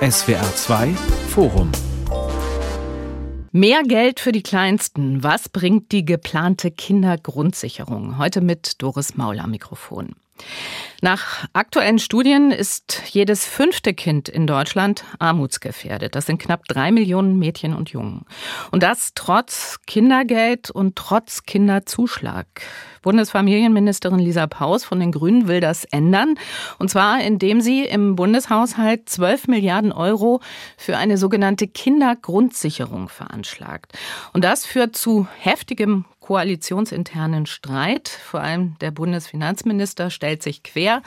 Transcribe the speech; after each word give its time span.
SWR 0.00 0.54
2 0.54 0.88
Forum 1.28 1.72
Mehr 3.52 3.82
Geld 3.82 4.20
für 4.20 4.32
die 4.32 4.42
Kleinsten. 4.42 5.22
Was 5.22 5.48
bringt 5.48 5.90
die 5.92 6.04
geplante 6.04 6.70
Kindergrundsicherung? 6.70 8.18
Heute 8.18 8.42
mit 8.42 8.82
Doris 8.82 9.16
Maul 9.16 9.38
am 9.38 9.52
Mikrofon. 9.52 10.14
Nach 11.02 11.46
aktuellen 11.52 11.98
Studien 11.98 12.50
ist 12.50 13.02
jedes 13.10 13.46
fünfte 13.46 13.92
Kind 13.92 14.28
in 14.28 14.46
Deutschland 14.46 15.04
armutsgefährdet. 15.18 16.14
Das 16.14 16.26
sind 16.26 16.38
knapp 16.38 16.64
drei 16.66 16.90
Millionen 16.90 17.38
Mädchen 17.38 17.74
und 17.74 17.90
Jungen. 17.90 18.24
Und 18.70 18.82
das 18.82 19.12
trotz 19.14 19.78
Kindergeld 19.86 20.70
und 20.70 20.96
trotz 20.96 21.42
Kinderzuschlag. 21.44 22.46
Bundesfamilienministerin 23.02 24.18
Lisa 24.18 24.46
Paus 24.46 24.84
von 24.84 24.98
den 24.98 25.12
Grünen 25.12 25.46
will 25.46 25.60
das 25.60 25.84
ändern. 25.84 26.34
Und 26.78 26.90
zwar, 26.90 27.20
indem 27.20 27.60
sie 27.60 27.84
im 27.84 28.16
Bundeshaushalt 28.16 29.08
12 29.08 29.48
Milliarden 29.48 29.92
Euro 29.92 30.40
für 30.76 30.96
eine 30.96 31.18
sogenannte 31.18 31.68
Kindergrundsicherung 31.68 33.08
veranschlagt. 33.08 33.92
Und 34.32 34.44
das 34.44 34.66
führt 34.66 34.96
zu 34.96 35.28
heftigem 35.38 36.04
koalitionsinternen 36.26 37.46
Streit. 37.46 38.08
Vor 38.08 38.40
allem 38.40 38.76
der 38.80 38.90
Bundesfinanzminister 38.90 40.10
stellt 40.10 40.42
sich 40.42 40.64
quer. 40.64 41.02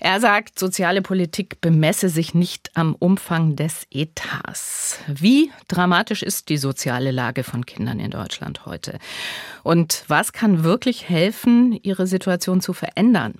Er 0.00 0.18
sagt, 0.18 0.58
soziale 0.58 1.00
Politik 1.00 1.60
bemesse 1.60 2.08
sich 2.08 2.34
nicht 2.34 2.72
am 2.74 2.96
Umfang 2.96 3.54
des 3.54 3.86
Etats. 3.92 4.98
Wie 5.06 5.52
dramatisch 5.68 6.24
ist 6.24 6.48
die 6.48 6.56
soziale 6.56 7.12
Lage 7.12 7.44
von 7.44 7.66
Kindern 7.66 8.00
in 8.00 8.10
Deutschland 8.10 8.66
heute? 8.66 8.98
Und 9.62 10.02
was 10.08 10.32
kann 10.32 10.64
wirklich 10.64 11.08
helfen, 11.08 11.78
ihre 11.84 12.08
Situation 12.08 12.60
zu 12.60 12.72
verändern? 12.72 13.34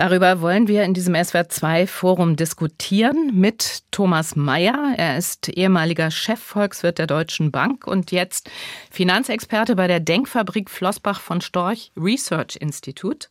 Darüber 0.00 0.40
wollen 0.40 0.66
wir 0.66 0.84
in 0.84 0.94
diesem 0.94 1.14
SWR2-Forum 1.14 2.34
diskutieren 2.34 3.38
mit 3.38 3.82
Thomas 3.90 4.34
Mayer. 4.34 4.94
Er 4.96 5.18
ist 5.18 5.50
ehemaliger 5.50 6.10
Chefvolkswirt 6.10 6.96
der 6.96 7.06
Deutschen 7.06 7.50
Bank 7.50 7.86
und 7.86 8.10
jetzt 8.10 8.50
Finanzexperte 8.90 9.76
bei 9.76 9.88
der 9.88 10.00
Denkfabrik 10.00 10.70
Flossbach 10.70 11.20
von 11.20 11.42
Storch 11.42 11.92
Research 11.98 12.56
Institute. 12.56 13.28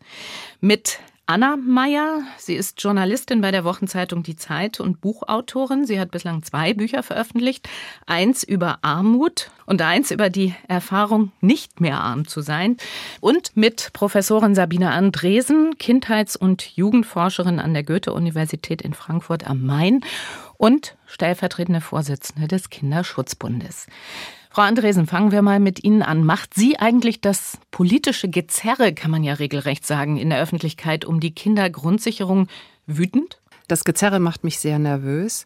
Mit 0.62 1.00
Anna 1.30 1.58
Meyer. 1.58 2.24
Sie 2.40 2.56
ist 2.56 2.82
Journalistin 2.82 3.40
bei 3.40 3.52
der 3.52 3.64
Wochenzeitung 3.64 4.24
Die 4.24 4.36
Zeit 4.36 4.80
und 4.80 5.00
Buchautorin. 5.00 5.86
Sie 5.86 6.00
hat 6.00 6.10
bislang 6.10 6.42
zwei 6.42 6.74
Bücher 6.74 7.04
veröffentlicht. 7.04 7.70
Eins 8.08 8.44
über 8.44 8.80
Armut 8.82 9.52
und 9.68 9.80
eins 9.84 10.10
über 10.10 10.32
die 10.32 10.56
Erfahrung, 10.68 11.32
nicht 11.40 11.82
mehr 11.82 12.00
arm 12.00 12.28
zu 12.28 12.42
sein. 12.42 12.78
Und 13.22 13.56
mit 13.56 13.94
Professorin 13.94 14.56
Sabine 14.56 14.90
Andresen, 14.90 15.78
Kindheits- 15.78 16.36
und 16.36 16.76
Jugendforscherin 16.76 17.60
an 17.60 17.76
der 17.76 17.84
Goethe-Universität 17.84 18.82
in 18.82 18.96
Frankfurt 18.96 19.48
am 19.48 19.64
Main 19.64 20.02
und 20.60 20.98
stellvertretende 21.08 21.80
Vorsitzende 21.82 22.48
des 22.48 22.70
Kinderschutzbundes. 22.70 23.88
Frau 24.52 24.64
Andresen, 24.64 25.08
fangen 25.08 25.32
wir 25.32 25.42
mal 25.42 25.60
mit 25.60 25.84
Ihnen 25.84 26.04
an. 26.04 26.26
Macht 26.26 26.54
Sie 26.54 26.78
eigentlich 26.78 27.22
das 27.22 27.58
politische 27.72 28.30
Gezerre, 28.30 28.94
kann 28.94 29.10
man 29.10 29.24
ja 29.24 29.36
regelrecht 29.36 29.88
sagen, 29.88 30.18
in 30.18 30.30
der 30.30 30.42
Öffentlichkeit 30.42 31.06
um 31.06 31.22
die 31.22 31.34
Kindergrundsicherung 31.34 32.48
wütend? 32.86 33.40
Das 33.68 33.86
Gezerre 33.86 34.20
macht 34.20 34.44
mich 34.44 34.60
sehr 34.60 34.80
nervös. 34.80 35.46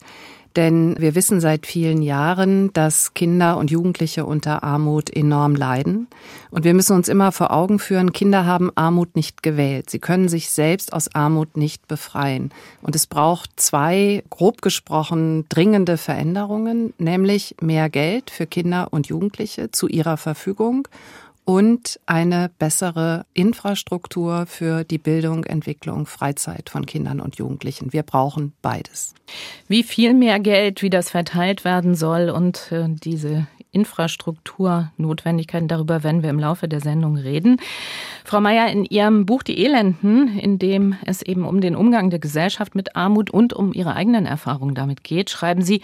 Denn 0.55 0.95
wir 0.99 1.15
wissen 1.15 1.39
seit 1.39 1.65
vielen 1.65 2.01
Jahren, 2.03 2.71
dass 2.73 3.13
Kinder 3.13 3.57
und 3.57 3.71
Jugendliche 3.71 4.25
unter 4.25 4.63
Armut 4.63 5.09
enorm 5.09 5.55
leiden. 5.55 6.07
Und 6.51 6.63
wir 6.63 6.75
müssen 6.75 6.95
uns 6.95 7.07
immer 7.09 7.31
vor 7.31 7.51
Augen 7.51 7.79
führen, 7.79 8.13
Kinder 8.13 8.45
haben 8.45 8.71
Armut 8.75 9.15
nicht 9.15 9.41
gewählt. 9.41 9.89
Sie 9.89 9.99
können 9.99 10.29
sich 10.29 10.51
selbst 10.51 10.93
aus 10.93 11.13
Armut 11.15 11.57
nicht 11.57 11.87
befreien. 11.87 12.51
Und 12.81 12.95
es 12.95 13.07
braucht 13.07 13.49
zwei, 13.55 14.23
grob 14.29 14.61
gesprochen, 14.61 15.45
dringende 15.49 15.97
Veränderungen, 15.97 16.93
nämlich 16.99 17.55
mehr 17.59 17.89
Geld 17.89 18.29
für 18.29 18.45
Kinder 18.45 18.89
und 18.91 19.07
Jugendliche 19.07 19.71
zu 19.71 19.87
ihrer 19.87 20.17
Verfügung 20.17 20.87
und 21.45 21.99
eine 22.05 22.49
bessere 22.57 23.25
Infrastruktur 23.33 24.45
für 24.45 24.83
die 24.83 24.97
Bildung, 24.97 25.43
Entwicklung, 25.43 26.05
Freizeit 26.05 26.69
von 26.69 26.85
Kindern 26.85 27.19
und 27.19 27.35
Jugendlichen. 27.35 27.91
Wir 27.91 28.03
brauchen 28.03 28.53
beides. 28.61 29.13
Wie 29.67 29.83
viel 29.83 30.13
mehr 30.13 30.39
Geld, 30.39 30.81
wie 30.81 30.89
das 30.89 31.09
verteilt 31.09 31.65
werden 31.65 31.95
soll 31.95 32.29
und 32.29 32.71
äh, 32.71 32.87
diese 32.87 33.47
Infrastrukturnotwendigkeiten, 33.71 35.67
darüber 35.67 36.03
werden 36.03 36.21
wir 36.23 36.29
im 36.29 36.39
Laufe 36.39 36.67
der 36.67 36.79
Sendung 36.79 37.17
reden. 37.17 37.57
Frau 38.23 38.39
Mayer, 38.39 38.71
in 38.71 38.85
Ihrem 38.85 39.25
Buch 39.25 39.43
Die 39.43 39.65
Elenden, 39.65 40.37
in 40.37 40.59
dem 40.59 40.95
es 41.05 41.21
eben 41.23 41.43
um 41.43 41.59
den 41.59 41.75
Umgang 41.75 42.09
der 42.09 42.19
Gesellschaft 42.19 42.75
mit 42.75 42.95
Armut 42.95 43.31
und 43.31 43.51
um 43.53 43.73
Ihre 43.73 43.95
eigenen 43.95 44.25
Erfahrungen 44.25 44.75
damit 44.75 45.03
geht, 45.03 45.29
schreiben 45.29 45.63
Sie, 45.63 45.81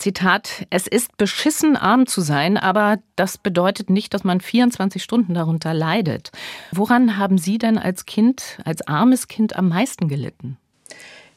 Zitat, 0.00 0.66
es 0.70 0.86
ist 0.86 1.16
beschissen, 1.16 1.76
arm 1.76 2.06
zu 2.06 2.20
sein, 2.20 2.56
aber 2.56 2.98
das 3.16 3.38
bedeutet 3.38 3.90
nicht, 3.90 4.12
dass 4.14 4.24
man 4.24 4.40
24 4.40 5.02
Stunden 5.02 5.34
darunter 5.34 5.74
leidet. 5.74 6.32
Woran 6.72 7.16
haben 7.16 7.38
Sie 7.38 7.58
denn 7.58 7.78
als 7.78 8.06
Kind, 8.06 8.58
als 8.64 8.86
armes 8.86 9.28
Kind 9.28 9.56
am 9.56 9.68
meisten 9.68 10.08
gelitten? 10.08 10.56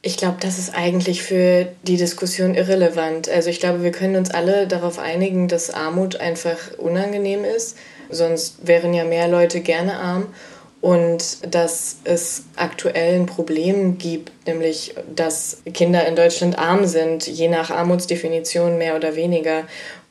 Ich 0.01 0.17
glaube, 0.17 0.37
das 0.41 0.59
ist 0.59 0.75
eigentlich 0.75 1.23
für 1.23 1.67
die 1.87 1.95
Diskussion 1.95 2.55
irrelevant. 2.55 3.29
Also 3.29 3.49
ich 3.49 3.59
glaube, 3.59 3.83
wir 3.83 3.91
können 3.91 4.17
uns 4.17 4.31
alle 4.31 4.67
darauf 4.67 4.99
einigen, 4.99 5.47
dass 5.47 5.69
Armut 5.69 6.17
einfach 6.17 6.57
unangenehm 6.77 7.45
ist. 7.45 7.77
Sonst 8.09 8.67
wären 8.67 8.93
ja 8.93 9.05
mehr 9.05 9.27
Leute 9.27 9.61
gerne 9.61 9.97
arm 9.97 10.27
und 10.83 11.55
dass 11.55 11.95
es 12.03 12.43
aktuell 12.57 13.15
ein 13.15 13.25
Problem 13.25 13.97
gibt, 13.97 14.33
nämlich 14.45 14.93
dass 15.15 15.61
Kinder 15.73 16.05
in 16.05 16.17
Deutschland 16.17 16.59
arm 16.59 16.85
sind, 16.87 17.25
je 17.25 17.47
nach 17.47 17.71
Armutsdefinition 17.71 18.77
mehr 18.77 18.97
oder 18.97 19.15
weniger. 19.15 19.63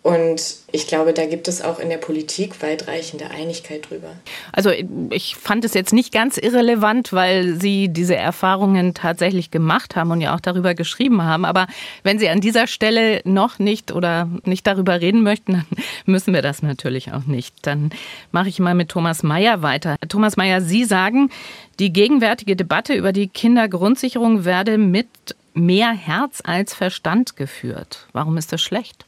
Und 0.03 0.57
ich 0.73 0.89
glaube, 0.89 1.13
da 1.13 1.27
gibt 1.27 1.47
es 1.47 1.63
auch 1.63 1.79
in 1.79 1.89
der 1.89 1.97
Politik 1.97 2.61
weitreichende 2.61 3.31
Einigkeit 3.31 3.89
drüber. 3.89 4.09
Also 4.51 4.71
ich 5.11 5.37
fand 5.37 5.65
es 5.65 5.75
jetzt 5.75 5.93
nicht 5.93 6.13
ganz 6.13 6.39
irrelevant, 6.39 7.13
weil 7.13 7.61
Sie 7.61 7.89
diese 7.89 8.17
Erfahrungen 8.17 8.95
tatsächlich 8.95 9.53
gemacht 9.53 9.95
haben 9.95 10.11
und 10.11 10.21
ja 10.21 10.35
auch 10.35 10.41
darüber 10.41 10.75
geschrieben 10.75 11.23
haben. 11.23 11.45
Aber 11.45 11.69
wenn 12.03 12.19
Sie 12.19 12.29
an 12.29 12.41
dieser 12.41 12.67
Stelle 12.67 13.21
noch 13.25 13.61
nicht 13.61 13.93
oder 13.93 14.29
nicht 14.45 14.67
darüber 14.67 15.01
reden 15.01 15.23
möchten, 15.23 15.53
dann 15.53 15.67
müssen 16.07 16.35
wir 16.35 16.43
das 16.43 16.63
natürlich 16.63 17.13
auch 17.13 17.27
nicht. 17.27 17.55
Dann 17.63 17.91
mache 18.33 18.49
ich 18.49 18.59
mal 18.59 18.75
mit 18.75 18.89
Thomas 18.89 19.23
Mayer 19.23 19.63
weiter. 19.63 19.95
Thomas 20.09 20.37
Mayer, 20.37 20.63
Sie 20.63 20.85
sagen, 20.85 21.31
die 21.79 21.93
gegenwärtige 21.93 22.57
Debatte 22.57 22.95
über 22.95 23.13
die 23.13 23.29
Kindergrundsicherung 23.29 24.45
werde 24.45 24.79
mit 24.79 25.07
mehr 25.55 25.93
Herz 25.93 26.43
als 26.45 26.75
Verstand 26.75 27.37
geführt. 27.37 28.09
Warum 28.13 28.37
ist 28.37 28.53
das 28.53 28.61
schlecht? 28.61 29.05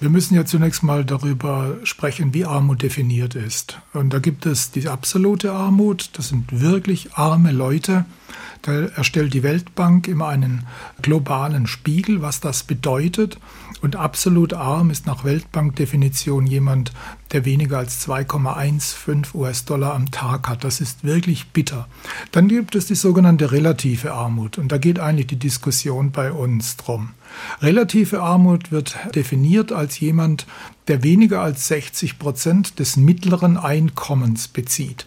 Wir 0.00 0.10
müssen 0.10 0.34
ja 0.34 0.44
zunächst 0.44 0.82
mal 0.82 1.04
darüber 1.04 1.76
sprechen, 1.84 2.34
wie 2.34 2.44
Armut 2.44 2.82
definiert 2.82 3.36
ist. 3.36 3.80
Und 3.92 4.12
da 4.12 4.18
gibt 4.18 4.44
es 4.44 4.70
die 4.70 4.88
absolute 4.88 5.52
Armut, 5.52 6.10
das 6.14 6.28
sind 6.28 6.60
wirklich 6.60 7.14
arme 7.14 7.52
Leute. 7.52 8.04
Da 8.62 8.72
erstellt 8.72 9.34
die 9.34 9.42
Weltbank 9.42 10.08
immer 10.08 10.28
einen 10.28 10.66
globalen 11.00 11.66
Spiegel, 11.66 12.22
was 12.22 12.40
das 12.40 12.64
bedeutet. 12.64 13.38
Und 13.82 13.94
absolut 13.94 14.54
arm 14.54 14.88
ist 14.88 15.06
nach 15.06 15.24
Weltbankdefinition 15.24 16.46
jemand, 16.46 16.92
der 17.32 17.44
weniger 17.44 17.78
als 17.78 18.08
2,15 18.08 19.34
US-Dollar 19.34 19.94
am 19.94 20.10
Tag 20.10 20.48
hat. 20.48 20.64
Das 20.64 20.80
ist 20.80 21.04
wirklich 21.04 21.48
bitter. 21.48 21.86
Dann 22.32 22.48
gibt 22.48 22.74
es 22.74 22.86
die 22.86 22.94
sogenannte 22.94 23.52
relative 23.52 24.14
Armut. 24.14 24.56
Und 24.56 24.72
da 24.72 24.78
geht 24.78 24.98
eigentlich 24.98 25.26
die 25.26 25.38
Diskussion 25.38 26.10
bei 26.10 26.32
uns 26.32 26.78
drum. 26.78 27.10
Relative 27.60 28.22
Armut 28.22 28.72
wird 28.72 28.96
definiert 29.14 29.72
als 29.72 30.00
jemand, 30.00 30.46
der 30.88 31.02
weniger 31.02 31.40
als 31.40 31.68
60 31.68 32.18
Prozent 32.18 32.78
des 32.78 32.96
mittleren 32.96 33.56
Einkommens 33.56 34.48
bezieht. 34.48 35.06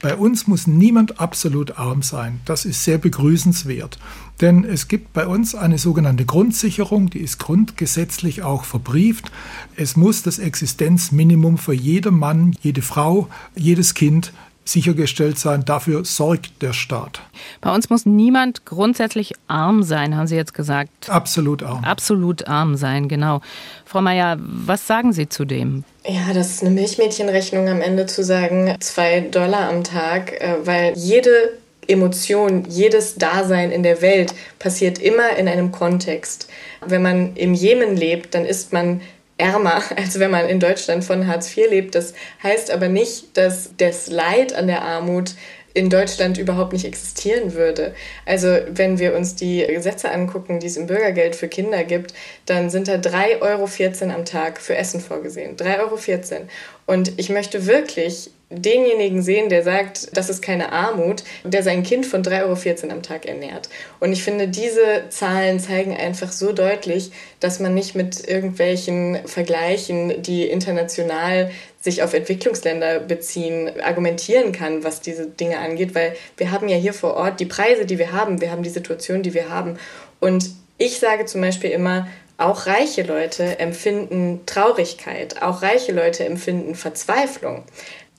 Bei 0.00 0.16
uns 0.16 0.46
muss 0.46 0.66
niemand 0.66 1.20
absolut 1.20 1.78
arm 1.78 2.02
sein. 2.02 2.40
Das 2.44 2.64
ist 2.64 2.84
sehr 2.84 2.98
begrüßenswert. 2.98 3.98
Denn 4.40 4.64
es 4.64 4.88
gibt 4.88 5.12
bei 5.12 5.26
uns 5.26 5.54
eine 5.54 5.78
sogenannte 5.78 6.24
Grundsicherung, 6.24 7.10
die 7.10 7.18
ist 7.18 7.38
grundgesetzlich 7.38 8.42
auch 8.42 8.64
verbrieft. 8.64 9.30
Es 9.76 9.96
muss 9.96 10.22
das 10.22 10.38
Existenzminimum 10.38 11.58
für 11.58 11.74
jeden 11.74 12.16
Mann, 12.16 12.56
jede 12.62 12.82
Frau, 12.82 13.28
jedes 13.56 13.94
Kind 13.94 14.32
sichergestellt 14.68 15.38
sein. 15.38 15.64
Dafür 15.64 16.04
sorgt 16.04 16.62
der 16.62 16.72
Staat. 16.72 17.20
Bei 17.60 17.74
uns 17.74 17.90
muss 17.90 18.06
niemand 18.06 18.64
grundsätzlich 18.64 19.32
arm 19.46 19.82
sein, 19.82 20.16
haben 20.16 20.26
Sie 20.26 20.36
jetzt 20.36 20.54
gesagt. 20.54 21.08
Absolut 21.08 21.62
arm. 21.62 21.84
Absolut 21.84 22.46
arm 22.46 22.76
sein, 22.76 23.08
genau. 23.08 23.40
Frau 23.84 24.00
Mayer, 24.00 24.36
was 24.38 24.86
sagen 24.86 25.12
Sie 25.12 25.28
zu 25.28 25.44
dem? 25.44 25.84
Ja, 26.06 26.32
das 26.32 26.50
ist 26.50 26.62
eine 26.62 26.70
Milchmädchenrechnung 26.70 27.68
am 27.68 27.80
Ende 27.80 28.06
zu 28.06 28.22
sagen, 28.22 28.76
zwei 28.80 29.20
Dollar 29.20 29.68
am 29.68 29.84
Tag, 29.84 30.32
äh, 30.40 30.56
weil 30.64 30.92
jede 30.96 31.58
Emotion, 31.88 32.64
jedes 32.68 33.16
Dasein 33.16 33.72
in 33.72 33.82
der 33.82 34.02
Welt 34.02 34.34
passiert 34.58 34.98
immer 34.98 35.36
in 35.36 35.48
einem 35.48 35.72
Kontext. 35.72 36.48
Wenn 36.86 37.02
man 37.02 37.34
im 37.34 37.54
Jemen 37.54 37.96
lebt, 37.96 38.34
dann 38.34 38.44
ist 38.44 38.72
man 38.72 39.00
ärmer, 39.38 39.82
als 39.96 40.18
wenn 40.18 40.30
man 40.30 40.48
in 40.48 40.60
Deutschland 40.60 41.04
von 41.04 41.26
Hartz 41.26 41.56
IV 41.56 41.70
lebt. 41.70 41.94
Das 41.94 42.12
heißt 42.42 42.70
aber 42.70 42.88
nicht, 42.88 43.36
dass 43.36 43.70
das 43.78 44.08
Leid 44.08 44.54
an 44.54 44.66
der 44.66 44.82
Armut 44.82 45.34
in 45.74 45.90
Deutschland 45.90 46.38
überhaupt 46.38 46.72
nicht 46.72 46.84
existieren 46.84 47.54
würde. 47.54 47.94
Also 48.26 48.48
wenn 48.68 48.98
wir 48.98 49.14
uns 49.14 49.36
die 49.36 49.64
Gesetze 49.66 50.10
angucken, 50.10 50.58
die 50.58 50.66
es 50.66 50.76
im 50.76 50.86
Bürgergeld 50.86 51.36
für 51.36 51.46
Kinder 51.46 51.84
gibt, 51.84 52.14
dann 52.46 52.68
sind 52.68 52.88
da 52.88 52.94
3,14 52.94 53.40
Euro 53.42 54.14
am 54.14 54.24
Tag 54.24 54.60
für 54.60 54.76
Essen 54.76 55.00
vorgesehen. 55.00 55.56
3,14 55.56 55.78
Euro. 55.78 56.46
Und 56.88 57.12
ich 57.18 57.28
möchte 57.28 57.66
wirklich 57.66 58.30
denjenigen 58.48 59.20
sehen, 59.20 59.50
der 59.50 59.62
sagt, 59.62 60.16
das 60.16 60.30
ist 60.30 60.40
keine 60.40 60.72
Armut, 60.72 61.22
der 61.44 61.62
sein 61.62 61.82
Kind 61.82 62.06
von 62.06 62.22
3,14 62.22 62.84
Euro 62.84 62.92
am 62.92 63.02
Tag 63.02 63.26
ernährt. 63.26 63.68
Und 64.00 64.14
ich 64.14 64.24
finde, 64.24 64.48
diese 64.48 65.04
Zahlen 65.10 65.60
zeigen 65.60 65.94
einfach 65.94 66.32
so 66.32 66.52
deutlich, 66.52 67.12
dass 67.40 67.60
man 67.60 67.74
nicht 67.74 67.94
mit 67.94 68.26
irgendwelchen 68.26 69.18
Vergleichen, 69.26 70.22
die 70.22 70.46
international 70.46 71.50
sich 71.78 72.02
auf 72.02 72.14
Entwicklungsländer 72.14 73.00
beziehen, 73.00 73.70
argumentieren 73.82 74.52
kann, 74.52 74.82
was 74.82 75.02
diese 75.02 75.26
Dinge 75.26 75.58
angeht, 75.58 75.94
weil 75.94 76.16
wir 76.38 76.52
haben 76.52 76.70
ja 76.70 76.76
hier 76.78 76.94
vor 76.94 77.18
Ort 77.18 77.38
die 77.38 77.44
Preise, 77.44 77.84
die 77.84 77.98
wir 77.98 78.12
haben, 78.12 78.40
wir 78.40 78.50
haben 78.50 78.62
die 78.62 78.70
Situation, 78.70 79.22
die 79.22 79.34
wir 79.34 79.50
haben. 79.50 79.78
Und 80.20 80.48
ich 80.78 80.98
sage 80.98 81.26
zum 81.26 81.42
Beispiel 81.42 81.70
immer, 81.70 82.08
auch 82.38 82.66
reiche 82.66 83.02
Leute 83.02 83.58
empfinden 83.58 84.40
Traurigkeit, 84.46 85.42
auch 85.42 85.60
reiche 85.60 85.92
Leute 85.92 86.24
empfinden 86.24 86.74
Verzweiflung. 86.74 87.64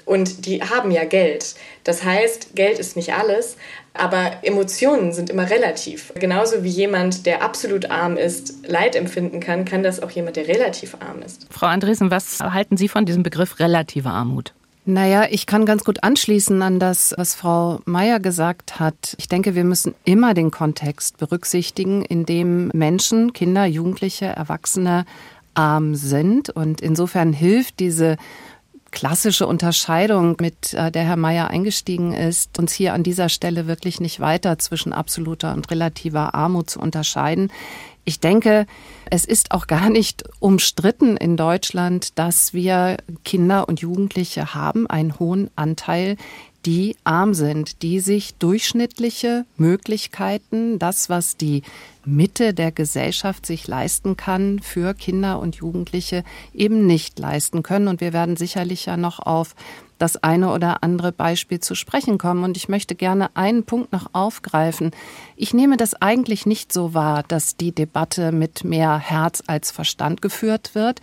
Und 0.06 0.45
die 0.45 0.62
haben 0.63 0.92
ja 0.92 1.06
Geld. 1.06 1.56
Das 1.83 2.04
heißt, 2.04 2.56
Geld 2.56 2.80
ist 2.80 2.95
nicht 2.95 3.13
alles, 3.13 3.57
aber 3.94 4.39
Emotionen 4.42 5.13
sind 5.13 5.30
immer 5.30 5.50
relativ. 5.50 6.12
Genauso 6.16 6.63
wie 6.63 6.69
jemand, 6.69 7.25
der 7.25 7.44
absolut 7.44 7.92
arm 7.92 8.18
ist, 8.18 8.68
Leid 8.68 8.95
empfinden 8.95 9.39
kann, 9.39 9.66
kann 9.66 9.83
das 9.83 10.01
auch 10.01 10.12
jemand, 10.12 10.36
der 10.36 10.48
relativ 10.48 10.95
arm 11.00 11.21
ist. 11.21 11.45
Frau 11.51 11.68
Andresen, 11.68 12.12
was 12.12 12.39
halten 12.39 12.75
Sie 12.75 12.88
von 12.88 13.06
diesem 13.06 13.24
Begriff 13.24 13.60
relative 13.60 14.10
Armut? 14.10 14.54
Naja, 14.89 15.27
ich 15.30 15.45
kann 15.45 15.68
ganz 15.68 15.83
gut 15.83 16.03
anschließen 16.03 16.63
an 16.63 16.80
das, 16.80 17.13
was 17.15 17.36
Frau 17.36 17.80
Meier 17.86 18.19
gesagt 18.19 18.80
hat. 18.80 19.13
Ich 19.19 19.30
denke, 19.30 19.53
wir 19.53 19.63
müssen 19.63 19.94
immer 20.03 20.33
den 20.33 20.50
Kontext 20.50 21.19
berücksichtigen, 21.19 22.01
in 22.01 22.25
dem 22.25 22.69
Menschen, 22.69 23.31
Kinder, 23.31 23.68
Jugendliche, 23.68 24.25
Erwachsene 24.25 25.06
arm 25.53 25.94
sind. 25.94 26.50
Und 26.50 26.81
insofern 26.81 27.33
hilft 27.33 27.80
diese 27.80 28.18
klassische 28.89 29.45
Unterscheidung, 29.45 30.38
mit 30.39 30.74
äh, 30.74 30.92
der 30.92 31.03
Herr 31.03 31.18
Mayer 31.18 31.51
eingestiegen 31.51 32.13
ist, 32.13 32.57
uns 32.57 32.74
hier 32.74 32.94
an 32.95 33.03
dieser 33.03 33.30
Stelle 33.30 33.68
wirklich 33.68 34.01
nicht 34.01 34.19
weiter 34.19 34.57
zwischen 34.57 34.92
absoluter 34.92 35.53
und 35.53 35.69
relativer 35.69 36.33
Armut 36.33 36.71
zu 36.71 36.80
unterscheiden. 36.80 37.51
Ich 38.05 38.19
denke, 38.19 38.65
es 39.09 39.25
ist 39.25 39.51
auch 39.51 39.67
gar 39.67 39.89
nicht 39.89 40.23
umstritten 40.39 41.17
in 41.17 41.37
Deutschland, 41.37 42.17
dass 42.17 42.53
wir 42.53 42.97
Kinder 43.23 43.67
und 43.67 43.81
Jugendliche 43.81 44.53
haben, 44.53 44.87
einen 44.87 45.19
hohen 45.19 45.49
Anteil, 45.55 46.15
die 46.65 46.97
arm 47.03 47.33
sind, 47.33 47.81
die 47.83 47.99
sich 47.99 48.33
durchschnittliche 48.35 49.45
Möglichkeiten, 49.57 50.77
das, 50.77 51.09
was 51.09 51.37
die 51.37 51.63
Mitte 52.05 52.53
der 52.53 52.71
Gesellschaft 52.71 53.45
sich 53.45 53.67
leisten 53.67 54.17
kann, 54.17 54.59
für 54.59 54.93
Kinder 54.93 55.39
und 55.39 55.55
Jugendliche 55.55 56.23
eben 56.53 56.85
nicht 56.85 57.17
leisten 57.19 57.63
können. 57.63 57.87
Und 57.87 58.01
wir 58.01 58.13
werden 58.13 58.35
sicherlich 58.35 58.85
ja 58.87 58.97
noch 58.97 59.19
auf 59.19 59.55
das 59.99 60.17
eine 60.23 60.51
oder 60.51 60.81
andere 60.81 61.11
Beispiel 61.11 61.59
zu 61.59 61.75
sprechen 61.75 62.17
kommen. 62.17 62.43
Und 62.43 62.57
ich 62.57 62.69
möchte 62.69 62.95
gerne 62.95 63.35
einen 63.35 63.63
Punkt 63.63 63.91
noch 63.91 64.07
aufgreifen. 64.13 64.91
Ich 65.35 65.53
nehme 65.53 65.77
das 65.77 65.93
eigentlich 65.93 66.45
nicht 66.47 66.73
so 66.73 66.95
wahr, 66.95 67.23
dass 67.27 67.55
die 67.55 67.71
Debatte 67.71 68.31
mit 68.31 68.63
mehr 68.63 68.97
Herz 68.97 69.43
als 69.45 69.69
Verstand 69.69 70.21
geführt 70.21 70.73
wird. 70.73 71.01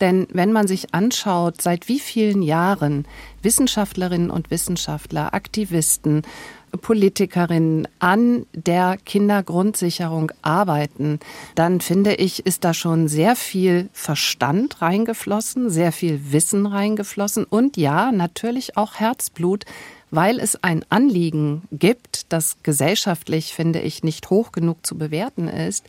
Denn 0.00 0.26
wenn 0.32 0.52
man 0.52 0.66
sich 0.66 0.94
anschaut, 0.94 1.60
seit 1.62 1.88
wie 1.88 2.00
vielen 2.00 2.42
Jahren 2.42 3.06
Wissenschaftlerinnen 3.42 4.30
und 4.30 4.50
Wissenschaftler, 4.50 5.34
Aktivisten, 5.34 6.22
Politikerinnen 6.76 7.88
an 7.98 8.46
der 8.52 8.96
Kindergrundsicherung 9.04 10.32
arbeiten, 10.42 11.20
dann 11.54 11.80
finde 11.80 12.14
ich, 12.14 12.44
ist 12.46 12.64
da 12.64 12.74
schon 12.74 13.08
sehr 13.08 13.36
viel 13.36 13.88
Verstand 13.92 14.82
reingeflossen, 14.82 15.70
sehr 15.70 15.92
viel 15.92 16.32
Wissen 16.32 16.66
reingeflossen 16.66 17.44
und 17.44 17.76
ja, 17.76 18.12
natürlich 18.12 18.76
auch 18.76 18.94
Herzblut, 18.94 19.64
weil 20.10 20.38
es 20.38 20.62
ein 20.62 20.84
Anliegen 20.90 21.62
gibt, 21.72 22.32
das 22.32 22.58
gesellschaftlich, 22.62 23.52
finde 23.52 23.80
ich, 23.80 24.04
nicht 24.04 24.30
hoch 24.30 24.52
genug 24.52 24.86
zu 24.86 24.96
bewerten 24.96 25.48
ist, 25.48 25.84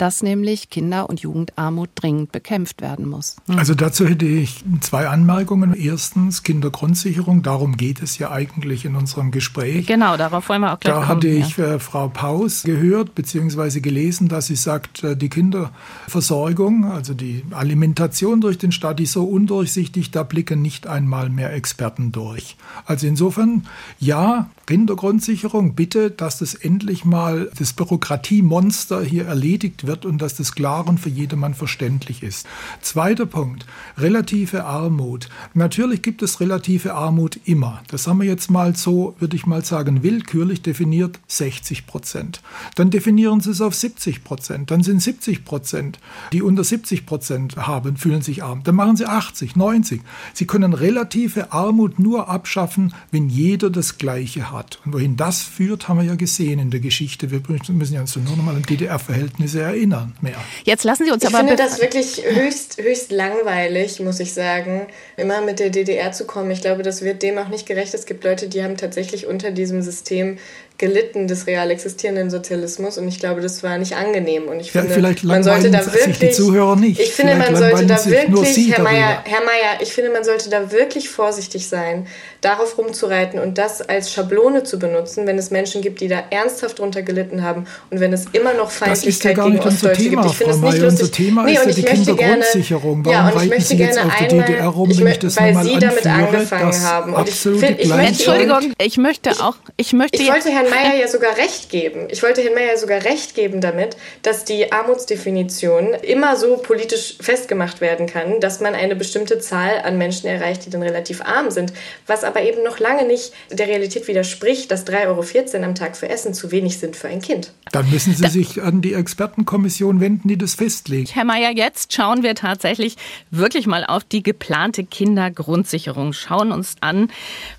dass 0.00 0.22
nämlich 0.22 0.70
Kinder- 0.70 1.10
und 1.10 1.20
Jugendarmut 1.20 1.90
dringend 1.94 2.32
bekämpft 2.32 2.80
werden 2.80 3.06
muss. 3.06 3.36
Hm. 3.46 3.58
Also 3.58 3.74
dazu 3.74 4.06
hätte 4.06 4.24
ich 4.24 4.64
zwei 4.80 5.08
Anmerkungen. 5.08 5.74
Erstens 5.74 6.42
Kindergrundsicherung, 6.42 7.42
darum 7.42 7.76
geht 7.76 8.02
es 8.02 8.16
ja 8.16 8.30
eigentlich 8.30 8.86
in 8.86 8.96
unserem 8.96 9.30
Gespräch. 9.30 9.86
Genau, 9.86 10.16
darauf 10.16 10.48
wollen 10.48 10.62
wir 10.62 10.72
auch 10.72 10.80
gleich 10.80 10.94
Da 10.94 11.00
kommen, 11.00 11.08
hatte 11.08 11.28
ich 11.28 11.58
ja. 11.58 11.74
äh, 11.74 11.78
Frau 11.78 12.08
Paus 12.08 12.62
gehört 12.62 13.14
bzw. 13.14 13.80
gelesen, 13.80 14.28
dass 14.28 14.46
sie 14.46 14.56
sagt, 14.56 15.04
äh, 15.04 15.16
die 15.16 15.28
Kinderversorgung, 15.28 16.90
also 16.90 17.12
die 17.12 17.44
Alimentation 17.50 18.40
durch 18.40 18.56
den 18.56 18.72
Staat, 18.72 19.00
ist 19.00 19.12
so 19.12 19.24
undurchsichtig, 19.24 20.10
da 20.10 20.22
blicken 20.22 20.62
nicht 20.62 20.86
einmal 20.86 21.28
mehr 21.28 21.52
Experten 21.52 22.10
durch. 22.10 22.56
Also 22.86 23.06
insofern, 23.06 23.66
ja, 23.98 24.48
Kindergrundsicherung, 24.66 25.74
bitte, 25.74 26.10
dass 26.10 26.38
das 26.38 26.54
endlich 26.54 27.04
mal 27.04 27.50
das 27.58 27.72
Bürokratiemonster 27.72 29.02
hier 29.02 29.26
erledigt 29.26 29.86
wird 29.86 29.89
und 30.04 30.18
dass 30.18 30.36
das 30.36 30.54
klar 30.54 30.86
und 30.86 31.00
für 31.00 31.08
jedermann 31.08 31.54
verständlich 31.54 32.22
ist. 32.22 32.46
Zweiter 32.80 33.26
Punkt, 33.26 33.66
relative 33.98 34.64
Armut. 34.64 35.28
Natürlich 35.54 36.02
gibt 36.02 36.22
es 36.22 36.40
relative 36.40 36.94
Armut 36.94 37.40
immer. 37.44 37.82
Das 37.88 38.06
haben 38.06 38.20
wir 38.20 38.28
jetzt 38.28 38.50
mal 38.50 38.76
so, 38.76 39.16
würde 39.18 39.36
ich 39.36 39.46
mal 39.46 39.64
sagen, 39.64 40.02
willkürlich 40.02 40.62
definiert 40.62 41.18
60 41.26 41.86
Prozent. 41.86 42.40
Dann 42.76 42.90
definieren 42.90 43.40
Sie 43.40 43.50
es 43.50 43.60
auf 43.60 43.74
70 43.74 44.22
Prozent. 44.22 44.70
Dann 44.70 44.82
sind 44.82 45.02
70 45.02 45.44
Prozent, 45.44 45.98
die 46.32 46.42
unter 46.42 46.62
70 46.62 47.06
Prozent 47.06 47.56
haben, 47.56 47.96
fühlen 47.96 48.22
sich 48.22 48.42
arm. 48.44 48.62
Dann 48.62 48.76
machen 48.76 48.96
Sie 48.96 49.06
80, 49.06 49.56
90. 49.56 50.00
Sie 50.32 50.46
können 50.46 50.74
relative 50.74 51.52
Armut 51.52 51.98
nur 51.98 52.28
abschaffen, 52.28 52.94
wenn 53.10 53.28
jeder 53.28 53.70
das 53.70 53.98
Gleiche 53.98 54.52
hat 54.52 54.60
hat. 54.60 54.78
Und 54.84 54.92
wohin 54.92 55.16
das 55.16 55.42
führt, 55.42 55.88
haben 55.88 55.98
wir 55.98 56.04
ja 56.04 56.14
gesehen 56.14 56.58
in 56.58 56.70
der 56.70 56.80
Geschichte. 56.80 57.30
Wir 57.30 57.40
müssen 57.72 57.94
ja 57.94 58.00
uns 58.00 58.16
nur 58.16 58.36
noch 58.36 58.44
mal 58.44 58.54
an 58.54 58.62
DDR-Verhältnisse 58.62 59.62
erinnern. 59.62 59.79
Mehr. 60.20 60.34
Jetzt 60.64 60.84
lassen 60.84 61.04
Sie 61.04 61.10
uns 61.10 61.22
ich 61.22 61.28
aber. 61.28 61.42
Ich 61.42 61.48
finde 61.48 61.62
das 61.62 61.80
wirklich 61.80 62.22
höchst, 62.24 62.80
höchst 62.80 63.10
langweilig, 63.12 64.00
muss 64.00 64.20
ich 64.20 64.32
sagen, 64.32 64.86
immer 65.16 65.40
mit 65.40 65.58
der 65.58 65.70
DDR 65.70 66.12
zu 66.12 66.26
kommen. 66.26 66.50
Ich 66.50 66.60
glaube, 66.60 66.82
das 66.82 67.02
wird 67.02 67.22
dem 67.22 67.38
auch 67.38 67.48
nicht 67.48 67.66
gerecht. 67.66 67.94
Es 67.94 68.06
gibt 68.06 68.24
Leute, 68.24 68.48
die 68.48 68.62
haben 68.62 68.76
tatsächlich 68.76 69.26
unter 69.26 69.50
diesem 69.50 69.82
System 69.82 70.38
gelitten 70.80 71.28
des 71.28 71.46
real 71.46 71.70
existierenden 71.70 72.30
Sozialismus 72.30 72.96
und 72.96 73.06
ich 73.06 73.18
glaube, 73.18 73.42
das 73.42 73.62
war 73.62 73.76
nicht 73.76 73.96
angenehm 73.96 74.44
und 74.44 74.60
ich 74.60 74.72
ja, 74.72 74.80
finde, 74.80 74.94
vielleicht 74.94 75.24
man 75.24 75.42
sollte 75.42 75.70
da 75.70 75.84
wirklich 75.84 76.18
die 76.18 76.30
Zuhörer 76.30 76.74
nicht. 76.74 76.98
Ich 76.98 77.12
finde, 77.12 77.34
vielleicht 77.34 77.52
man 77.52 77.60
sollte 77.60 77.84
da 77.84 78.06
wirklich 78.06 78.72
Herr 78.72 78.82
Mayer, 78.82 79.22
Herr 79.24 79.44
Mayer, 79.44 79.82
ich 79.82 79.92
finde, 79.92 80.10
man 80.10 80.24
sollte 80.24 80.48
da 80.48 80.72
wirklich 80.72 81.10
vorsichtig 81.10 81.68
sein, 81.68 82.06
darauf 82.40 82.78
rumzureiten 82.78 83.38
und 83.38 83.58
das 83.58 83.82
als 83.82 84.10
Schablone 84.10 84.62
zu 84.62 84.78
benutzen, 84.78 85.26
wenn 85.26 85.36
es 85.36 85.50
Menschen 85.50 85.82
gibt, 85.82 86.00
die 86.00 86.08
da 86.08 86.22
ernsthaft 86.30 86.78
drunter 86.78 87.02
gelitten 87.02 87.42
haben 87.42 87.66
und 87.90 88.00
wenn 88.00 88.14
es 88.14 88.24
immer 88.32 88.54
noch 88.54 88.70
Feindlichkeit 88.70 89.36
ja 89.36 89.44
gegen 89.44 89.60
Ostdeutsche 89.60 90.02
Thema, 90.02 90.22
gibt. 90.22 90.32
Ich 90.32 90.38
finde 90.38 90.54
es 90.54 90.60
nicht 90.60 90.78
lustig. 90.78 91.00
Unser 91.02 91.12
Thema 91.12 91.44
nee, 91.44 91.52
ist 91.52 91.62
und 91.62 91.68
ja 91.68 91.74
die 91.74 91.82
Kindergrundsicherung. 91.82 93.04
Warum 93.04 93.12
ja, 93.12 93.28
und 93.28 93.42
ich 93.42 93.50
möchte 93.50 93.64
Sie 93.64 93.76
gerne 93.76 94.06
auf 94.06 94.16
die 94.16 94.24
einmal, 94.24 94.46
DDR 94.46 94.66
rum, 94.68 94.90
ich, 94.90 95.18
das 95.18 95.36
weil 95.36 95.62
Sie 95.62 95.78
damit 95.78 96.06
angefangen 96.06 96.82
haben 96.82 97.12
und 97.12 97.28
ich, 97.28 97.34
absolute 97.34 97.66
ich 97.78 97.88
möchte 97.88 98.06
Entschuldigung, 98.06 98.72
ich 98.82 98.96
möchte 98.96 99.30
auch, 99.32 99.56
ich 99.76 99.92
möchte 99.92 100.22
ich 100.22 100.30
wollte 100.30 100.48
Herrn 100.48 100.69
Mayer 100.70 100.94
ja 100.94 101.08
sogar 101.08 101.36
recht 101.36 101.68
geben. 101.68 102.08
Ich 102.10 102.22
wollte 102.22 102.42
Herrn 102.42 102.54
Mayer 102.54 102.76
sogar 102.76 103.04
recht 103.04 103.34
geben 103.34 103.60
damit, 103.60 103.96
dass 104.22 104.44
die 104.44 104.72
Armutsdefinition 104.72 105.94
immer 105.94 106.36
so 106.36 106.56
politisch 106.56 107.16
festgemacht 107.20 107.80
werden 107.80 108.06
kann, 108.06 108.40
dass 108.40 108.60
man 108.60 108.74
eine 108.74 108.96
bestimmte 108.96 109.38
Zahl 109.38 109.80
an 109.82 109.98
Menschen 109.98 110.28
erreicht, 110.28 110.66
die 110.66 110.70
dann 110.70 110.82
relativ 110.82 111.20
arm 111.22 111.50
sind, 111.50 111.72
was 112.06 112.24
aber 112.24 112.42
eben 112.42 112.62
noch 112.62 112.78
lange 112.78 113.06
nicht 113.06 113.32
der 113.50 113.66
Realität 113.66 114.08
widerspricht, 114.08 114.70
dass 114.70 114.86
3,14 114.86 115.06
Euro 115.54 115.64
am 115.64 115.74
Tag 115.74 115.96
für 115.96 116.08
Essen 116.08 116.34
zu 116.34 116.50
wenig 116.50 116.78
sind 116.78 116.96
für 116.96 117.08
ein 117.08 117.20
Kind. 117.20 117.52
Dann 117.72 117.88
müssen 117.90 118.14
Sie 118.14 118.22
da 118.22 118.30
sich 118.30 118.62
an 118.62 118.82
die 118.82 118.94
Expertenkommission 118.94 120.00
wenden, 120.00 120.28
die 120.28 120.38
das 120.38 120.54
festlegt. 120.54 121.14
Herr 121.14 121.24
Mayer, 121.24 121.50
jetzt 121.50 121.92
schauen 121.92 122.22
wir 122.22 122.34
tatsächlich 122.34 122.96
wirklich 123.30 123.66
mal 123.66 123.84
auf 123.84 124.04
die 124.04 124.22
geplante 124.22 124.84
Kindergrundsicherung, 124.84 126.12
schauen 126.12 126.52
uns 126.52 126.76
an, 126.80 127.10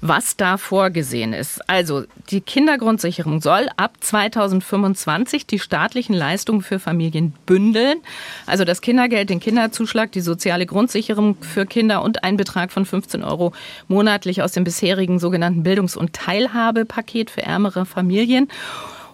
was 0.02 0.36
da 0.38 0.58
vorgesehen 0.58 1.34
ist. 1.34 1.68
Also 1.70 2.04
die 2.32 2.42
Kindergrundsicherung 2.42 3.42
soll 3.42 3.68
ab 3.76 3.96
2025 4.00 5.46
die 5.46 5.60
staatlichen 5.60 6.14
Leistungen 6.14 6.62
für 6.62 6.80
Familien 6.80 7.34
bündeln. 7.46 7.98
Also 8.46 8.64
das 8.64 8.82
Kindergeld, 8.82 9.30
den 9.30 9.42
Kinderzuschlag, 9.42 10.12
die 10.12 10.22
soziale 10.22 10.66
Grundsicherung 10.66 11.36
für 11.42 11.66
Kinder 11.66 12.02
und 12.02 12.24
einen 12.24 12.38
Betrag 12.38 12.72
von 12.72 12.86
15 12.86 13.24
Euro 13.24 13.52
monatlich 13.88 14.42
aus 14.42 14.54
dem 14.54 14.64
bisherigen 14.64 15.20
sogenannten 15.20 15.64
Bildungs- 15.64 15.98
und 15.98 16.14
Teilhabepaket 16.14 17.30
für 17.30 17.44
ärmere 17.44 17.86
Familien. 17.86 18.48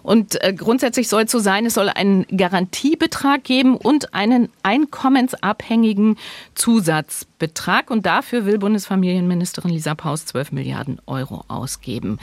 Und 0.08 0.42
äh, 0.42 0.54
grundsätzlich 0.54 1.06
soll 1.06 1.24
es 1.24 1.30
so 1.30 1.38
sein, 1.38 1.66
es 1.66 1.74
soll 1.74 1.90
einen 1.90 2.24
Garantiebetrag 2.34 3.44
geben 3.44 3.76
und 3.76 4.14
einen 4.14 4.48
einkommensabhängigen 4.62 6.16
Zusatzbetrag. 6.54 7.90
Und 7.90 8.06
dafür 8.06 8.46
will 8.46 8.56
Bundesfamilienministerin 8.56 9.70
Lisa 9.70 9.94
Paus 9.94 10.24
12 10.24 10.52
Milliarden 10.52 10.98
Euro 11.04 11.44
ausgeben. 11.48 12.18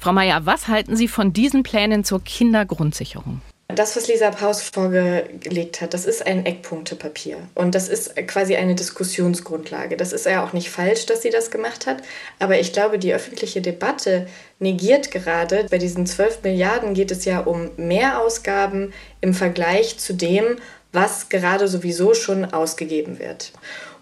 Frau 0.00 0.12
Mayer, 0.12 0.44
was 0.44 0.66
halten 0.66 0.96
Sie 0.96 1.06
von 1.06 1.32
diesen 1.32 1.62
Plänen 1.62 2.02
zur 2.02 2.20
Kindergrundsicherung? 2.20 3.40
Das, 3.74 3.96
was 3.96 4.08
Lisa 4.08 4.30
Paus 4.30 4.62
vorgelegt 4.62 5.80
hat, 5.80 5.94
das 5.94 6.06
ist 6.06 6.26
ein 6.26 6.46
Eckpunktepapier 6.46 7.38
und 7.54 7.74
das 7.74 7.88
ist 7.88 8.16
quasi 8.26 8.56
eine 8.56 8.74
Diskussionsgrundlage. 8.74 9.96
Das 9.96 10.12
ist 10.12 10.26
ja 10.26 10.44
auch 10.44 10.52
nicht 10.52 10.70
falsch, 10.70 11.06
dass 11.06 11.22
sie 11.22 11.30
das 11.30 11.50
gemacht 11.50 11.86
hat, 11.86 12.02
aber 12.38 12.58
ich 12.58 12.72
glaube, 12.72 12.98
die 12.98 13.12
öffentliche 13.12 13.60
Debatte 13.60 14.26
negiert 14.58 15.10
gerade, 15.10 15.66
bei 15.70 15.78
diesen 15.78 16.06
12 16.06 16.42
Milliarden 16.42 16.94
geht 16.94 17.10
es 17.10 17.24
ja 17.24 17.40
um 17.40 17.70
Mehrausgaben 17.76 18.92
im 19.20 19.34
Vergleich 19.34 19.98
zu 19.98 20.12
dem, 20.12 20.56
was 20.92 21.28
gerade 21.28 21.68
sowieso 21.68 22.14
schon 22.14 22.44
ausgegeben 22.44 23.18
wird. 23.18 23.52